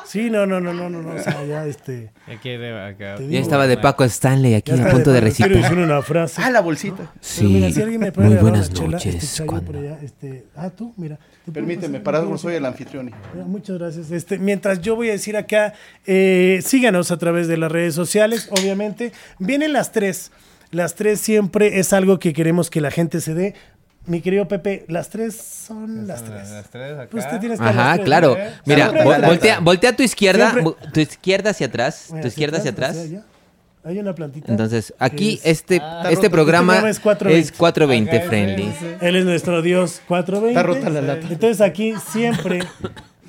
Sí, 0.03 0.31
no, 0.31 0.47
no, 0.47 0.59
no, 0.59 0.73
no, 0.73 0.89
no, 0.89 1.03
no, 1.03 1.13
o 1.13 1.19
sea, 1.19 1.45
ya 1.45 1.67
este. 1.67 2.11
Ya 3.29 3.39
estaba 3.39 3.67
de 3.67 3.77
Paco 3.77 4.03
Stanley 4.03 4.55
aquí 4.55 4.71
a 4.71 4.89
punto 4.89 5.11
de. 5.11 5.31
Quiero 5.31 5.55
decir 5.55 5.77
una 5.77 6.01
frase. 6.01 6.41
Ah, 6.43 6.49
la 6.49 6.61
bolsita. 6.61 7.13
Sí. 7.21 7.43
mira, 7.43 7.71
si 7.71 7.83
alguien 7.83 8.01
me 8.01 8.11
puede 8.11 8.29
Muy 8.29 8.37
buenas 8.37 8.71
noches. 8.71 9.23
Este 9.23 9.45
por 9.45 9.77
allá, 9.77 9.99
este, 10.01 10.45
ah, 10.55 10.71
tú, 10.71 10.91
mira. 10.97 11.19
Permíteme, 11.53 11.99
para 11.99 12.17
algo 12.17 12.39
soy 12.39 12.55
el 12.55 12.65
anfitrión. 12.65 13.11
Muchas 13.45 13.77
gracias. 13.77 14.09
Este, 14.09 14.39
mientras 14.39 14.81
yo 14.81 14.95
voy 14.95 15.09
a 15.09 15.11
decir 15.11 15.37
acá, 15.37 15.75
eh, 16.07 16.61
síganos 16.63 17.11
a 17.11 17.17
través 17.17 17.47
de 17.47 17.57
las 17.57 17.71
redes 17.71 17.93
sociales, 17.93 18.49
obviamente. 18.49 19.11
Vienen 19.37 19.73
las 19.73 19.91
tres. 19.91 20.31
Las 20.71 20.95
tres 20.95 21.19
siempre 21.19 21.79
es 21.79 21.93
algo 21.93 22.17
que 22.17 22.33
queremos 22.33 22.71
que 22.71 22.81
la 22.81 22.89
gente 22.89 23.21
se 23.21 23.35
dé. 23.35 23.53
Mi 24.05 24.21
querido 24.21 24.47
Pepe, 24.47 24.85
las 24.87 25.09
tres 25.09 25.35
son 25.35 26.07
las 26.07 26.23
tres. 26.23 26.49
Las 26.49 26.69
tres 26.69 26.93
acá. 26.93 27.09
Pues 27.11 27.39
tienes 27.39 27.59
Ajá, 27.59 27.97
claro. 27.99 28.37
Mira, 28.65 28.91
voltea, 29.23 29.59
voltea, 29.59 29.89
a 29.91 29.95
tu 29.95 30.03
izquierda, 30.03 30.55
tu 30.93 30.99
izquierda 30.99 31.51
hacia 31.51 31.67
atrás, 31.67 32.07
tu 32.21 32.27
izquierda 32.27 32.57
hacia 32.57 32.71
atrás. 32.71 32.97
Hay 33.83 33.97
una 33.97 34.13
plantita. 34.13 34.51
Entonces, 34.51 34.93
aquí 34.99 35.39
este, 35.43 35.79
ah, 35.81 36.09
este 36.11 36.29
programa, 36.29 36.89
es 36.89 36.99
420, 36.99 38.21
friendly. 38.21 38.73
Él 38.99 39.15
es 39.15 39.25
nuestro 39.25 39.61
Dios 39.61 40.01
420. 40.07 40.49
Está 40.49 40.63
rota 40.63 40.89
la 40.89 41.01
lata. 41.01 41.27
Entonces 41.29 41.61
aquí 41.61 41.93
siempre 42.11 42.59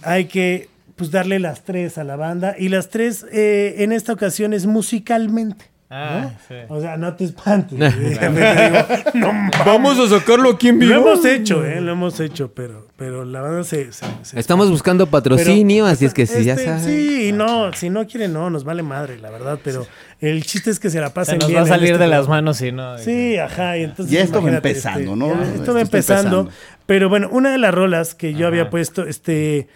hay 0.03 0.25
que 0.25 0.69
pues, 0.97 1.11
darle 1.11 1.39
las 1.39 1.63
tres 1.63 1.99
a 1.99 2.05
la 2.05 2.17
banda. 2.17 2.57
Y 2.59 2.69
las 2.69 2.89
tres 2.89 3.25
eh, 3.33 3.77
en 3.79 3.93
esta 3.93 4.13
ocasión 4.13 4.53
es 4.53 4.67
musicalmente. 4.67 5.67
Ah, 5.93 6.31
sí. 6.47 6.55
O 6.69 6.81
sea, 6.81 6.97
no 6.97 7.17
te 7.17 7.25
espantes. 7.25 7.77
Vamos 9.67 9.99
a 9.99 10.09
sacarlo 10.09 10.51
aquí 10.51 10.69
en 10.69 10.79
vivo. 10.79 10.95
Lo 10.95 11.01
hemos 11.01 11.25
hecho, 11.25 11.67
¿eh? 11.67 11.81
Lo 11.81 11.91
hemos 11.91 12.21
hecho, 12.21 12.53
pero, 12.55 12.87
pero 12.95 13.25
la 13.25 13.41
banda 13.41 13.65
se... 13.65 13.91
Estamos 14.35 14.71
buscando 14.71 15.09
patrocinio, 15.09 15.87
así 15.87 16.05
es 16.05 16.15
que 16.15 16.27
si 16.27 16.45
ya 16.45 16.53
este, 16.53 16.67
sabes. 16.67 16.85
Sí, 16.85 17.33
no, 17.33 17.73
si 17.73 17.91
no 17.91 18.07
quiere, 18.07 18.29
no, 18.29 18.51
nos 18.51 18.63
vale 18.63 18.85
madre, 18.85 19.19
la 19.19 19.31
verdad, 19.31 19.59
pero 19.65 19.85
el 20.21 20.45
chiste 20.45 20.71
es 20.71 20.79
que 20.79 20.91
se 20.91 21.01
la 21.01 21.13
pasen 21.13 21.41
se 21.41 21.49
nos 21.49 21.57
va 21.57 21.63
a 21.63 21.67
salir 21.67 21.99
de 21.99 22.07
las 22.07 22.29
manos 22.29 22.59
si 22.59 22.71
no. 22.71 22.97
Sí, 22.99 23.37
ajá, 23.37 23.77
y 23.77 23.83
entonces... 23.83 24.13
Ya 24.13 24.21
esto 24.21 24.41
va 24.41 24.49
empezando, 24.49 25.15
este, 25.15 25.17
¿no? 25.17 25.43
esto 25.43 25.75
va 25.75 25.81
empezando, 25.81 26.49
pero 26.87 27.09
bueno, 27.09 27.29
una 27.33 27.51
de 27.51 27.59
las 27.59 27.75
rolas 27.75 28.15
que 28.15 28.33
yo 28.35 28.47
había 28.47 28.71
puesto, 28.71 29.07
este... 29.07 29.67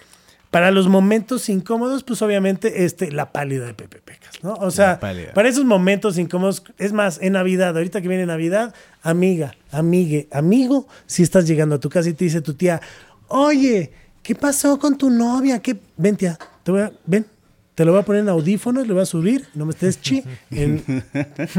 Para 0.55 0.71
los 0.71 0.87
momentos 0.87 1.49
incómodos, 1.49 2.05
pues 2.05 2.23
obviamente 2.23 2.85
este, 2.85 3.11
la 3.11 3.33
pálida 3.33 3.67
de 3.67 3.75
Pepe 3.75 4.01
Pecas, 4.01 4.35
¿no? 4.45 4.55
O 4.55 4.71
sea, 4.71 5.01
para 5.01 5.49
esos 5.49 5.65
momentos 5.65 6.17
incómodos, 6.17 6.63
es 6.79 6.93
más, 6.93 7.19
en 7.21 7.33
Navidad, 7.33 7.77
ahorita 7.77 8.01
que 8.01 8.07
viene 8.07 8.25
Navidad, 8.25 8.73
amiga, 9.03 9.57
amigue, 9.73 10.29
amigo, 10.31 10.87
si 11.07 11.25
estás 11.25 11.49
llegando 11.49 11.75
a 11.75 11.81
tu 11.81 11.91
casa 11.91 12.09
y 12.09 12.13
te 12.13 12.27
dice 12.27 12.41
tu 12.41 12.55
tía, 12.55 12.81
oye, 13.27 13.91
¿qué 14.23 14.37
pasó 14.37 14.79
con 14.79 14.97
tu 14.97 15.11
novia? 15.11 15.59
¿Qué? 15.59 15.77
Ven, 15.97 16.17
tía, 16.17 16.39
te 16.63 16.71
voy 16.71 16.83
a, 16.83 16.93
ven, 17.05 17.27
te 17.75 17.85
lo 17.85 17.91
voy 17.91 18.03
a 18.03 18.05
poner 18.05 18.22
en 18.22 18.29
audífonos, 18.29 18.87
le 18.87 18.93
voy 18.93 19.03
a 19.03 19.07
subir, 19.07 19.47
no 19.55 19.66
me 19.66 19.72
estés 19.72 20.01
chi, 20.01 20.22
en 20.53 20.83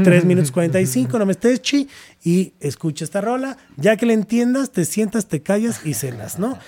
3 0.02 0.24
minutos 0.24 0.50
45, 0.50 1.18
no 1.18 1.26
me 1.26 1.32
estés 1.32 1.60
chi, 1.60 1.88
y 2.24 2.54
escucha 2.58 3.04
esta 3.04 3.20
rola. 3.20 3.58
Ya 3.76 3.96
que 3.96 4.06
le 4.06 4.14
entiendas, 4.14 4.70
te 4.70 4.86
sientas, 4.86 5.26
te 5.26 5.42
callas 5.42 5.84
y 5.84 5.92
cenas, 5.92 6.38
¿no? 6.38 6.58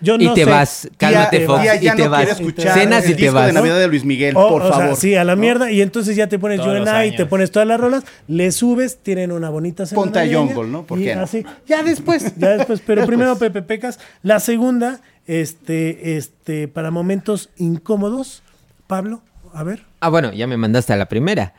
yo 0.00 0.16
no 0.18 0.24
y 0.24 0.34
te 0.34 0.44
vas, 0.44 0.88
cálmate, 0.98 1.46
Fox, 1.46 1.64
y 1.80 1.90
te 1.96 2.08
vas. 2.08 2.38
Cenas 2.56 3.08
y 3.08 3.14
te 3.14 3.30
vas. 3.30 3.46
de 3.48 3.52
Navidad 3.54 3.78
de 3.78 3.88
Luis 3.88 4.04
Miguel, 4.04 4.34
por 4.34 4.68
favor. 4.68 4.96
sí, 4.96 5.16
a 5.16 5.24
la 5.24 5.34
mierda, 5.34 5.72
y 5.72 5.82
entonces 5.82 6.14
ya 6.14 6.28
te 6.28 6.38
pones 6.38 6.60
yo 6.64 6.74
en 6.76 6.86
y 7.06 7.16
te 7.16 7.26
pones 7.26 7.50
todas 7.50 7.66
las 7.66 7.80
rolas, 7.80 8.04
le 8.28 8.52
subes, 8.52 8.98
tienen 9.02 9.32
una 9.32 9.50
bonita 9.50 9.84
semana. 9.84 10.04
Ponte 10.04 10.20
a 10.20 10.38
Jungle, 10.38 10.68
¿no? 10.68 10.86
¿Por 10.86 10.98
qué 10.98 11.12
Así, 11.12 11.44
ya 11.66 11.82
después, 11.82 12.34
ya 12.36 12.56
después, 12.56 12.80
pero 12.86 13.04
primero 13.06 13.36
Pepe 13.36 13.62
Pecas. 13.62 13.98
La 14.22 14.38
segunda, 14.38 15.00
este, 15.26 16.16
este, 16.16 16.68
para 16.68 16.92
momentos 16.92 17.50
incómodos 17.56 18.44
Pablo, 18.86 19.22
a 19.52 19.62
ver. 19.62 19.84
Ah, 20.00 20.08
bueno, 20.08 20.32
ya 20.32 20.46
me 20.46 20.56
mandaste 20.56 20.92
a 20.92 20.96
la 20.96 21.08
primera. 21.08 21.54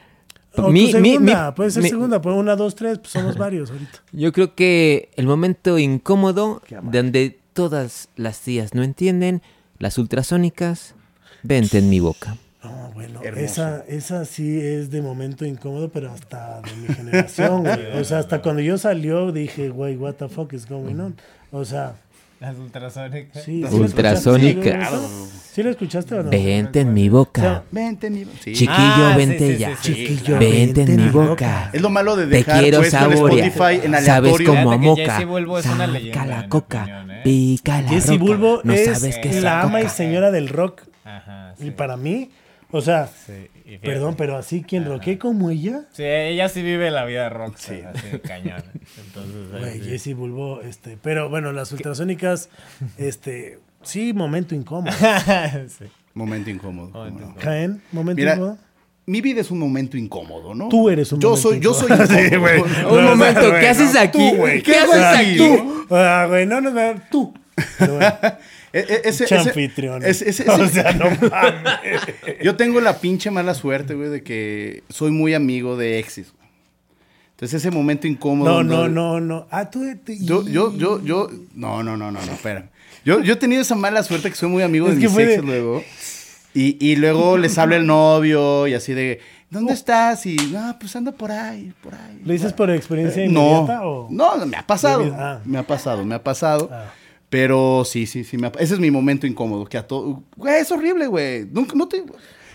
O 0.56 0.70
mi, 0.70 0.92
segunda, 0.92 1.54
puede 1.54 1.70
ser 1.70 1.84
segunda, 1.84 2.20
pues 2.20 2.36
una, 2.36 2.56
dos, 2.56 2.74
tres, 2.74 2.98
pues 2.98 3.12
somos 3.12 3.38
varios 3.38 3.70
ahorita. 3.70 4.02
Yo 4.12 4.32
creo 4.34 4.56
que 4.56 5.10
el 5.16 5.28
momento 5.28 5.78
incómodo, 5.78 6.62
donde 6.82 7.40
todas 7.54 8.10
las 8.16 8.40
tías 8.42 8.74
no 8.74 8.82
entienden, 8.84 9.44
las 9.78 9.98
ultrasónicas, 9.98 10.96
vente 11.44 11.78
en 11.78 11.90
mi 11.90 12.00
boca. 12.00 12.38
No, 12.64 12.92
bueno, 12.94 13.22
esa, 13.22 13.86
esa 13.88 14.26
sí 14.26 14.60
es 14.60 14.90
de 14.90 15.02
momento 15.02 15.46
incómodo, 15.46 15.90
pero 15.90 16.12
hasta 16.12 16.62
de 16.62 16.76
mi 16.76 16.88
generación, 16.94 17.64
güey. 17.64 17.92
O 18.00 18.04
sea, 18.04 18.20
hasta 18.20 18.42
cuando 18.42 18.62
yo 18.62 18.78
salió 18.80 19.32
dije, 19.32 19.70
güey, 19.70 19.96
what 19.96 20.16
the 20.16 20.28
fuck 20.28 20.54
is 20.54 20.68
going 20.68 20.96
on? 20.96 21.16
O 21.52 21.64
sea... 21.66 21.96
Las 22.40 22.56
ultrasónicas. 22.58 23.44
Sí, 23.44 23.64
ultrasónicas. 23.64 24.92
¿Sí 25.54 25.64
lo 25.64 25.72
escuchaste 25.72 26.14
o 26.14 26.22
no? 26.22 26.30
Vente 26.30 26.82
en 26.82 26.94
mi 26.94 27.10
boca. 27.10 27.64
vente 27.72 28.08
en 28.08 28.14
mi 28.14 28.26
boca. 28.26 28.38
Chiquillo, 28.44 28.70
ah, 28.70 29.16
vente 29.18 29.58
ya. 29.58 29.76
Chiquillo, 29.82 30.38
vente 30.38 30.84
en 30.84 30.96
mi 30.98 31.10
boca. 31.10 31.72
Es 31.74 31.82
lo 31.82 31.90
malo 31.90 32.16
de 32.16 32.28
dejar 32.28 32.58
Te 32.58 32.62
quiero 32.62 32.78
pues, 32.78 32.94
Spotify 32.94 33.86
en 33.86 33.96
aleatorio. 33.96 34.38
Sabes 34.38 34.42
como 34.48 34.72
a 34.72 34.78
moca. 34.78 35.20
Saca 35.64 36.26
la 36.28 36.48
coca. 36.48 37.06
¿eh? 37.10 37.22
Pica 37.24 37.82
la 37.82 37.90
Jessie 37.90 38.20
Bulbo 38.20 38.62
no 38.64 38.74
es 38.74 38.86
sabes 38.86 39.18
que 39.18 39.42
la 39.42 39.62
ama 39.62 39.82
y 39.82 39.90
señora 39.90 40.30
del 40.30 40.50
rock. 40.50 40.84
Ajá, 41.04 41.56
y 41.60 41.72
para 41.72 41.98
mí, 41.98 42.30
o 42.72 42.82
sea, 42.82 43.10
perdón, 43.82 44.16
pero 44.18 44.38
así 44.38 44.62
quien 44.62 44.86
roque 44.86 45.18
como 45.18 45.50
ella. 45.50 45.86
Sí, 45.94 46.04
ella 46.04 46.50
sí 46.50 46.62
vive 46.62 46.92
la 46.92 47.06
vida 47.06 47.30
rock, 47.30 47.56
sí. 47.58 47.82
así 47.82 48.20
cañón. 48.20 48.64
Entonces, 49.06 49.86
Jessie 49.86 50.14
Bulbo, 50.14 50.62
este, 50.62 50.98
pero 51.02 51.30
bueno, 51.30 51.54
las 51.54 51.72
ultrasónicas, 51.72 52.50
este, 52.98 53.60
sí, 53.84 54.14
momento 54.14 54.56
incómodo. 54.56 54.96
Momento 56.14 56.50
incómodo. 56.50 56.92
Caen, 57.40 57.80
momento 57.92 58.24
incómodo. 58.24 58.58
Mi 59.06 59.22
vida 59.22 59.40
es 59.40 59.52
un 59.52 59.60
momento 59.60 59.98
incómodo, 59.98 60.56
¿no? 60.56 60.68
Tú 60.68 60.90
eres 60.90 61.12
un 61.12 61.20
yo 61.20 61.30
momento 61.30 61.50
soy, 61.50 61.60
Yo 61.60 61.74
soy 61.76 61.92
incómodo. 62.26 62.98
un 62.98 63.06
momento, 63.06 63.52
¿qué 63.52 63.68
haces 63.68 63.96
aquí? 63.96 64.32
¿Qué, 64.66 64.76
haces 64.76 65.04
aquí? 65.04 65.38
Tú. 65.38 65.86
Ah, 65.92 66.26
güey, 66.28 66.48
no, 66.48 66.60
no, 66.60 66.72
no, 66.72 67.02
e, 68.74 69.02
ese, 69.04 69.36
anfitrión. 69.36 70.04
o 70.06 70.14
sea, 70.68 70.92
no 70.94 71.06
mames. 71.30 72.02
Yo 72.44 72.56
tengo 72.56 72.80
la 72.82 73.00
pinche 73.00 73.32
mala 73.32 73.54
suerte, 73.54 73.96
güey, 73.96 74.10
de 74.10 74.24
que 74.24 74.84
soy 74.90 75.12
muy 75.12 75.34
amigo 75.34 75.78
de 75.78 76.00
exis. 76.00 76.34
Entonces 77.32 77.62
ese 77.62 77.72
momento 77.72 78.08
incómodo. 78.08 78.64
No, 78.64 78.88
no, 78.88 78.90
no, 78.90 79.20
no. 79.20 79.48
Ah, 79.52 79.70
tú. 79.70 79.84
Yo, 80.20 80.48
yo, 80.48 80.76
yo, 80.76 81.04
yo. 81.04 81.30
No, 81.54 81.84
no, 81.84 81.96
no, 81.96 82.12
no, 82.12 82.20
no, 82.26 82.32
espera. 82.32 82.70
Yo, 83.06 83.22
yo 83.22 83.34
he 83.34 83.38
tenido 83.38 83.62
esa 83.62 83.76
mala 83.76 84.04
suerte 84.04 84.30
que 84.30 84.36
soy 84.36 84.50
muy 84.50 84.64
amigo 84.64 84.88
de 84.88 84.96
mis 84.96 85.06
exes 85.06 85.44
luego. 85.44 85.84
Y, 86.54 86.78
y 86.84 86.96
luego 86.96 87.38
les 87.38 87.58
habla 87.60 87.76
el 87.76 87.86
novio 87.86 88.68
y 88.68 88.74
así 88.74 88.94
de. 88.94 89.20
¿Dónde 89.50 89.74
estás? 89.74 90.26
Y, 90.26 90.36
no, 90.36 90.76
pues 90.80 90.96
ando 90.96 91.14
por 91.14 91.32
ahí, 91.32 91.74
por 91.82 91.96
ahí. 91.96 92.22
¿Lo 92.26 92.34
dices 92.34 92.52
por 92.52 92.70
experiencia 92.70 93.22
eh, 93.24 93.28
inmediata 93.28 93.76
no, 93.76 93.90
o...? 93.90 94.08
No, 94.10 94.46
me 94.46 94.58
ha 94.58 94.68
pasado. 94.68 95.16
Ah. 95.18 95.40
Me 95.46 95.58
ha 95.58 95.64
pasado, 95.64 96.04
me 96.04 96.16
ha 96.16 96.24
pasado. 96.24 96.70
Ah. 96.72 96.92
Pero 97.30 97.84
sí, 97.86 98.06
sí, 98.06 98.24
sí. 98.24 98.38
ese 98.60 98.74
es 98.74 98.80
mi 98.80 98.90
momento 98.90 99.28
incómodo. 99.28 99.66
Que 99.66 99.78
a 99.78 99.86
todo. 99.86 100.24
Güey, 100.36 100.62
es 100.62 100.72
horrible, 100.72 101.08
güey. 101.08 101.46
Nunca, 101.46 101.76
no 101.76 101.88
te. 101.88 102.04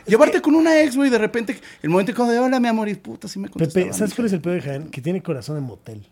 Llevarte 0.06 0.40
con 0.40 0.54
una 0.54 0.80
ex, 0.82 0.96
güey, 0.96 1.10
de 1.10 1.18
repente, 1.18 1.56
el 1.80 1.90
momento 1.90 2.12
cuando 2.14 2.42
hola, 2.42 2.58
mi 2.58 2.68
amor, 2.68 2.88
y 2.88 2.94
puta, 2.94 3.28
sí 3.28 3.38
me 3.38 3.48
Pepe, 3.48 3.92
¿sabes 3.92 4.14
cuál 4.14 4.26
es 4.26 4.32
el 4.32 4.40
peor 4.40 4.56
de 4.56 4.62
Jaén? 4.62 4.88
Que 4.88 5.00
tiene 5.00 5.22
corazón 5.22 5.54
de 5.54 5.60
motel. 5.60 6.08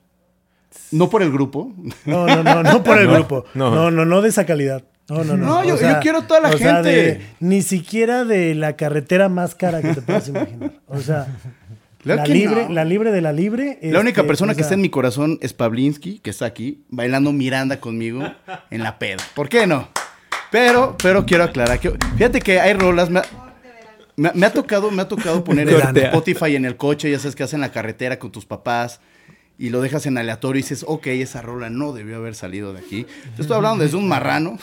No 0.92 1.10
por 1.10 1.22
el 1.22 1.32
grupo. 1.32 1.72
No, 2.04 2.26
no, 2.26 2.42
no, 2.42 2.62
no 2.62 2.82
por 2.84 2.98
el 2.98 3.08
grupo. 3.08 3.44
No. 3.54 3.90
no, 3.90 4.04
no, 4.04 4.22
de 4.22 4.28
esa 4.28 4.46
calidad. 4.46 4.84
No, 5.08 5.24
no, 5.24 5.36
no. 5.36 5.46
No, 5.46 5.64
yo, 5.64 5.76
quiero 6.00 6.22
toda 6.22 6.40
la 6.40 6.52
gente. 6.52 7.20
ni 7.40 7.62
siquiera 7.62 8.24
de 8.24 8.54
la 8.54 8.76
carretera 8.76 9.28
más 9.28 9.56
cara 9.56 9.82
que 9.82 9.94
te 9.94 10.02
puedas 10.02 10.28
imaginar. 10.28 10.72
O 10.86 11.00
sea, 11.00 11.26
la 12.02 12.24
libre, 12.24 12.68
la 12.68 12.84
libre 12.84 13.12
de 13.12 13.20
la 13.20 13.32
libre. 13.32 13.78
La 13.82 14.00
única 14.00 14.20
este, 14.22 14.28
persona 14.28 14.54
que 14.54 14.62
está 14.62 14.74
en 14.74 14.80
mi 14.80 14.90
corazón 14.90 15.38
es 15.42 15.52
Pavlinsky, 15.52 16.18
que 16.20 16.30
está 16.30 16.46
aquí, 16.46 16.84
bailando 16.88 17.32
Miranda 17.32 17.80
conmigo 17.80 18.22
en 18.70 18.82
la 18.82 18.98
peda. 18.98 19.22
¿Por 19.34 19.48
qué 19.48 19.66
no? 19.66 19.88
Pero, 20.50 20.96
pero 21.02 21.24
quiero 21.26 21.44
aclarar 21.44 21.78
que, 21.78 21.92
fíjate 22.16 22.40
que 22.40 22.60
hay 22.60 22.72
rolas, 22.72 23.08
me, 23.10 23.20
me, 24.16 24.46
ha 24.46 24.52
tocado, 24.52 24.90
me 24.90 25.02
ha 25.02 25.08
tocado 25.08 25.44
poner 25.44 25.68
el 25.68 25.96
Spotify 25.96 26.56
en 26.56 26.64
el 26.64 26.76
coche, 26.76 27.10
ya 27.10 27.18
sabes 27.18 27.36
que 27.36 27.44
hacen 27.44 27.60
la 27.60 27.70
carretera 27.70 28.18
con 28.18 28.32
tus 28.32 28.46
papás 28.46 29.00
y 29.60 29.68
lo 29.68 29.82
dejas 29.82 30.06
en 30.06 30.16
aleatorio 30.16 30.58
y 30.58 30.62
dices, 30.62 30.86
ok, 30.88 31.08
esa 31.08 31.42
rola 31.42 31.68
no 31.68 31.92
debió 31.92 32.16
haber 32.16 32.34
salido 32.34 32.72
de 32.72 32.78
aquí. 32.78 33.06
Te 33.36 33.42
estoy 33.42 33.58
hablando 33.58 33.84
desde 33.84 33.98
un 33.98 34.08
marrano. 34.08 34.58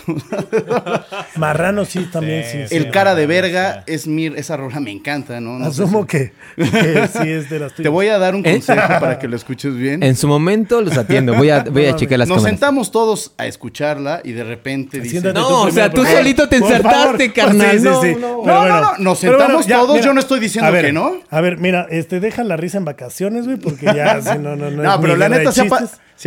marrano 1.36 1.86
sí, 1.86 2.10
también 2.12 2.44
sí. 2.68 2.76
el 2.76 2.90
cara 2.90 3.14
de 3.14 3.28
verga 3.28 3.84
es 3.86 4.08
mi, 4.08 4.26
esa 4.26 4.58
rola 4.58 4.80
me 4.80 4.90
encanta, 4.90 5.40
¿no? 5.40 5.64
Asumo 5.64 6.08
que, 6.08 6.34
sí 6.58 7.30
es 7.30 7.48
de 7.48 7.60
las 7.60 7.74
tuyas. 7.74 7.76
Te 7.84 7.90
voy 7.90 8.08
a 8.08 8.18
dar 8.18 8.34
un 8.34 8.42
consejo 8.42 8.88
para 9.00 9.20
que 9.20 9.28
lo 9.28 9.36
escuches 9.36 9.76
bien. 9.76 10.02
En 10.02 10.16
su 10.16 10.28
momento 10.28 10.82
los 10.82 10.98
atiendo, 10.98 11.36
voy 11.36 11.52
a, 11.52 11.64
voy 11.72 11.86
a 11.86 11.96
checar 11.96 12.18
las 12.18 12.28
Nos 12.28 12.42
sentamos 12.42 12.90
todos 12.90 13.34
a 13.38 13.46
escucharla 13.46 14.22
y 14.24 14.32
de 14.32 14.46
repente 14.46 15.00
dice... 15.00 15.22
No, 15.32 15.62
o 15.62 15.72
sea, 15.72 15.92
tú 15.92 16.04
solito 16.06 16.50
te 16.50 16.58
insertaste, 16.58 17.32
carnal. 17.32 17.84
no, 17.84 18.02
no, 18.02 18.44
no, 18.44 18.68
no, 18.68 18.98
nos 18.98 19.20
sentamos 19.20 19.68
todos, 19.68 20.04
yo 20.04 20.12
no 20.12 20.22
estoy 20.22 20.40
diciendo 20.40 20.72
que 20.72 20.92
no. 20.92 21.20
A 21.30 21.40
ver, 21.40 21.60
mira, 21.60 21.86
este, 21.92 22.20
deja 22.20 22.44
la 22.44 22.58
risa 22.58 22.80
en 22.80 22.86
vacaciones, 22.86 23.46
güey, 23.46 23.58
porque 23.58 23.86
ya, 23.86 24.20
si 24.24 24.40
no, 24.40 24.56
no, 24.56 24.72
no 24.72 24.87
no, 24.88 25.02
pero 25.02 25.16
la 25.16 25.30
neta 25.30 25.52
se 25.52 25.62
ha, 25.62 25.66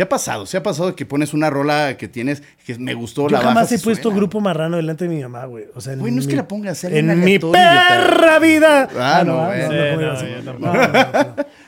pasado. 0.07 0.45
Se 0.45 0.57
ha 0.57 0.63
pasado 0.63 0.95
que 0.95 1.05
pones 1.05 1.33
una 1.33 1.49
rola 1.49 1.97
que 1.97 2.07
tienes, 2.07 2.43
que 2.65 2.77
me 2.77 2.93
gustó 2.93 3.27
Yo 3.27 3.37
la 3.37 3.41
jamás 3.41 3.71
he 3.71 3.79
puesto 3.79 4.11
grupo 4.11 4.39
marrano 4.39 4.77
delante 4.77 5.07
de 5.07 5.15
mi 5.15 5.21
mamá, 5.21 5.45
güey. 5.45 5.65
O 5.75 5.81
sea, 5.81 5.95
güey, 5.95 6.13
no 6.13 6.21
es 6.21 6.27
que 6.27 6.35
la 6.35 6.47
pongas 6.47 6.83
en 6.83 7.23
mi 7.23 7.39
perra 7.39 8.39
vida. 8.39 8.87
Ah, 8.97 9.23
no, 9.25 9.49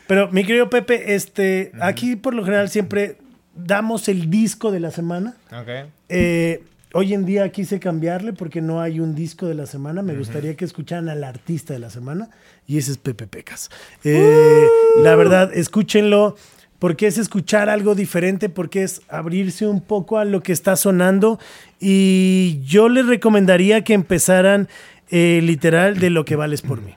Pero 0.07 0.31
mi 0.31 0.43
querido 0.43 0.69
Pepe, 0.69 1.15
este, 1.15 1.71
aquí 1.81 2.15
por 2.15 2.33
lo 2.33 2.43
general 2.43 2.69
siempre 2.69 3.17
damos 3.55 4.07
el 4.07 4.29
disco 4.29 4.71
de 4.71 4.79
la 4.79 4.91
semana. 4.91 5.35
Ok. 5.51 5.89
Eh, 6.09 6.63
hoy 6.93 7.13
en 7.13 7.25
día 7.25 7.49
quise 7.49 7.79
cambiarle 7.79 8.33
porque 8.33 8.61
no 8.61 8.81
hay 8.81 8.99
un 8.99 9.15
disco 9.15 9.47
de 9.47 9.55
la 9.55 9.65
semana. 9.65 10.01
Me 10.01 10.15
gustaría 10.15 10.55
que 10.55 10.65
escucharan 10.65 11.09
al 11.09 11.23
artista 11.23 11.73
de 11.73 11.79
la 11.79 11.89
semana 11.89 12.29
y 12.67 12.77
ese 12.77 12.91
es 12.91 12.97
Pepe 12.97 13.27
Pecas. 13.27 13.69
Eh, 14.03 14.67
la 15.01 15.15
verdad, 15.15 15.51
escúchenlo 15.53 16.35
porque 16.83 17.07
es 17.07 17.17
escuchar 17.17 17.69
algo 17.69 17.95
diferente, 17.95 18.49
porque 18.49 18.83
es 18.83 19.03
abrirse 19.07 19.65
un 19.65 19.79
poco 19.79 20.17
a 20.17 20.25
lo 20.25 20.43
que 20.43 20.51
está 20.51 20.75
sonando. 20.75 21.39
Y 21.79 22.59
yo 22.65 22.89
les 22.89 23.07
recomendaría 23.07 23.85
que 23.85 23.93
empezaran 23.93 24.67
eh, 25.09 25.39
literal 25.41 25.97
de 25.97 26.09
lo 26.09 26.25
que 26.25 26.35
vales 26.35 26.61
por 26.61 26.81
mí. 26.81 26.93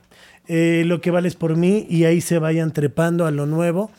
Eh, 0.49 0.83
lo 0.85 0.99
que 0.99 1.09
vales 1.09 1.37
por 1.37 1.55
mí 1.55 1.87
y 1.89 2.03
ahí 2.03 2.19
se 2.19 2.37
vayan 2.37 2.73
trepando 2.73 3.25
a 3.25 3.31
lo 3.31 3.45
nuevo 3.45 3.89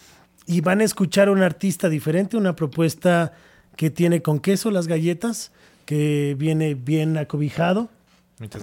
y 0.46 0.60
van 0.60 0.82
a 0.82 0.84
escuchar 0.84 1.28
a 1.28 1.30
un 1.30 1.40
artista 1.40 1.88
diferente, 1.88 2.36
una 2.36 2.54
propuesta 2.54 3.32
que 3.74 3.88
tiene 3.88 4.20
con 4.20 4.40
queso 4.40 4.70
las 4.70 4.88
galletas, 4.88 5.52
que 5.86 6.36
viene 6.38 6.74
bien 6.74 7.16
acobijado, 7.16 7.88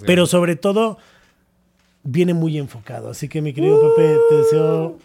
pero 0.06 0.26
sobre 0.26 0.54
todo 0.54 0.96
viene 2.04 2.34
muy 2.34 2.56
enfocado. 2.56 3.10
Así 3.10 3.28
que 3.28 3.42
mi 3.42 3.52
querido 3.52 3.96
Pepe, 3.96 4.16
te 4.28 4.34
deseo 4.36 4.98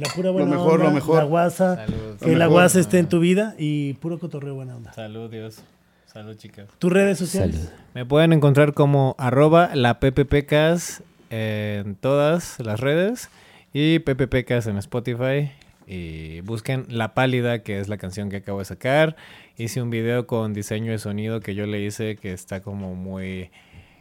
la 0.00 0.12
pura 0.14 0.30
buena 0.30 0.50
lo 0.50 0.56
mejor, 0.56 0.72
onda, 0.74 0.84
lo 0.86 0.90
mejor. 0.92 1.16
La 1.18 1.24
guasa, 1.24 1.86
que 2.20 2.36
la 2.36 2.46
guasa 2.46 2.80
esté 2.80 2.98
en 2.98 3.08
tu 3.08 3.20
vida 3.20 3.54
y 3.58 3.94
puro 3.94 4.18
cotorreo 4.18 4.54
buena 4.54 4.76
onda. 4.76 4.92
Salud, 4.92 5.30
Dios. 5.30 5.62
Salud, 6.06 6.36
chicas. 6.36 6.68
¿Tus 6.78 6.92
redes 6.92 7.18
sociales? 7.18 7.72
Me 7.94 8.04
pueden 8.04 8.32
encontrar 8.32 8.74
como 8.74 9.14
arroba 9.18 9.70
la 9.74 10.00
PPPcas 10.00 11.02
en 11.28 11.94
todas 11.94 12.58
las 12.58 12.80
redes 12.80 13.28
y 13.72 14.00
PPPcas 14.00 14.66
en 14.66 14.78
Spotify. 14.78 15.52
Y 15.86 16.40
busquen 16.42 16.86
La 16.88 17.14
Pálida, 17.14 17.64
que 17.64 17.80
es 17.80 17.88
la 17.88 17.96
canción 17.96 18.30
que 18.30 18.36
acabo 18.36 18.60
de 18.60 18.64
sacar. 18.64 19.16
Hice 19.56 19.82
un 19.82 19.90
video 19.90 20.26
con 20.26 20.54
diseño 20.54 20.92
de 20.92 20.98
sonido 20.98 21.40
que 21.40 21.56
yo 21.56 21.66
le 21.66 21.82
hice 21.82 22.16
que 22.16 22.32
está 22.32 22.60
como 22.60 22.94
muy 22.94 23.50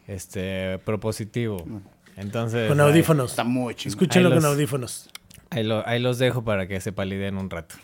este 0.07 0.77
propositivo. 0.85 1.65
Entonces, 2.15 2.67
con 2.67 2.79
audífonos. 2.79 3.31
Está 3.31 3.43
muy 3.43 3.75
Escúchenlo 3.83 4.29
con 4.29 4.45
audífonos. 4.45 5.09
Ahí, 5.51 5.67
ahí 5.85 5.99
los 5.99 6.19
dejo 6.19 6.43
para 6.43 6.67
que 6.67 6.79
se 6.79 6.91
paliden 6.91 7.37
un 7.37 7.49
rato. 7.49 7.75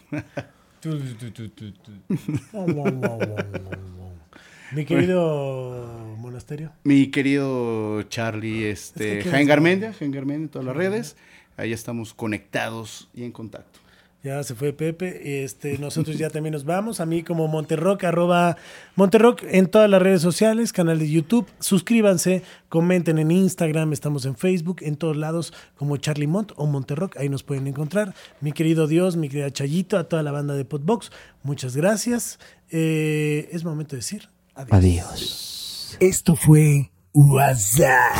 Mi 4.71 4.85
querido 4.85 6.15
monasterio. 6.17 6.71
Mi 6.83 7.07
querido 7.07 8.03
Charlie, 8.03 8.69
este, 8.69 9.23
Jaén 9.23 9.47
Garmendia, 9.47 9.93
en 9.99 10.49
todas 10.49 10.65
las 10.65 10.75
redes. 10.75 11.17
Ahí 11.57 11.71
estamos 11.71 12.13
conectados 12.13 13.09
y 13.13 13.23
en 13.23 13.31
contacto. 13.31 13.79
Ya 14.25 14.41
se 14.41 14.55
fue 14.55 14.73
Pepe. 14.73 15.43
Este, 15.43 15.77
nosotros 15.77 16.17
ya 16.17 16.31
también 16.31 16.53
nos 16.53 16.65
vamos. 16.65 16.99
A 16.99 17.05
mí 17.05 17.21
como 17.21 17.47
Monterrock, 17.47 18.05
arroba 18.05 18.57
Monterrock 18.95 19.43
en 19.43 19.67
todas 19.67 19.87
las 19.87 20.01
redes 20.01 20.23
sociales, 20.23 20.73
canal 20.73 20.97
de 20.97 21.07
YouTube. 21.07 21.45
Suscríbanse, 21.59 22.41
comenten 22.67 23.19
en 23.19 23.29
Instagram, 23.29 23.93
estamos 23.93 24.25
en 24.25 24.35
Facebook, 24.35 24.77
en 24.81 24.95
todos 24.95 25.15
lados 25.15 25.53
como 25.75 25.97
Charlie 25.97 26.25
Mont 26.25 26.53
o 26.55 26.65
Monterrock. 26.65 27.17
Ahí 27.17 27.29
nos 27.29 27.43
pueden 27.43 27.67
encontrar. 27.67 28.15
Mi 28.41 28.51
querido 28.51 28.87
Dios, 28.87 29.15
mi 29.15 29.29
querida 29.29 29.51
Chayito, 29.51 29.95
a 29.95 30.05
toda 30.05 30.23
la 30.23 30.31
banda 30.31 30.55
de 30.55 30.65
Podbox, 30.65 31.11
muchas 31.43 31.77
gracias. 31.77 32.39
Eh, 32.71 33.47
es 33.51 33.63
momento 33.63 33.91
de 33.91 33.97
decir 33.97 34.29
adiós. 34.55 34.73
Adiós. 34.73 35.97
Esto 35.99 36.35
fue 36.35 36.89
WhatsApp. 37.13 38.15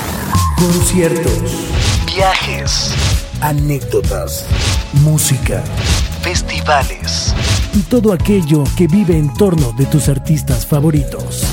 Conciertos, 0.60 1.42
viajes 2.16 2.94
anécdotas, 3.42 4.46
música, 5.02 5.64
festivales 6.22 7.34
y 7.74 7.82
todo 7.82 8.14
aquello 8.14 8.64
que 8.78 8.88
vive 8.88 9.18
en 9.18 9.34
torno 9.34 9.72
de 9.74 9.86
tus 9.86 10.10
artistas 10.10 10.66
favoritos. 10.66 11.44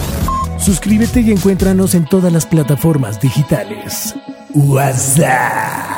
Suscríbete 0.58 1.20
y 1.20 1.32
encuéntranos 1.32 1.94
en 1.94 2.04
todas 2.04 2.32
las 2.32 2.46
plataformas 2.46 3.20
digitales. 3.20 4.14
WhatsApp. 4.54 5.92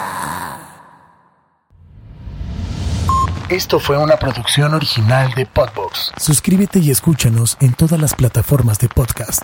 Esto 3.51 3.78
fue 3.78 3.99
una 3.99 4.16
producción 4.16 4.72
original 4.72 5.32
de 5.34 5.45
Podbox. 5.45 6.12
Suscríbete 6.16 6.78
y 6.78 6.90
escúchanos 6.90 7.59
en 7.61 7.74
todas 7.74 8.01
las 8.01 8.14
plataformas 8.14 8.78
de 8.78 8.88
podcast. 8.88 9.42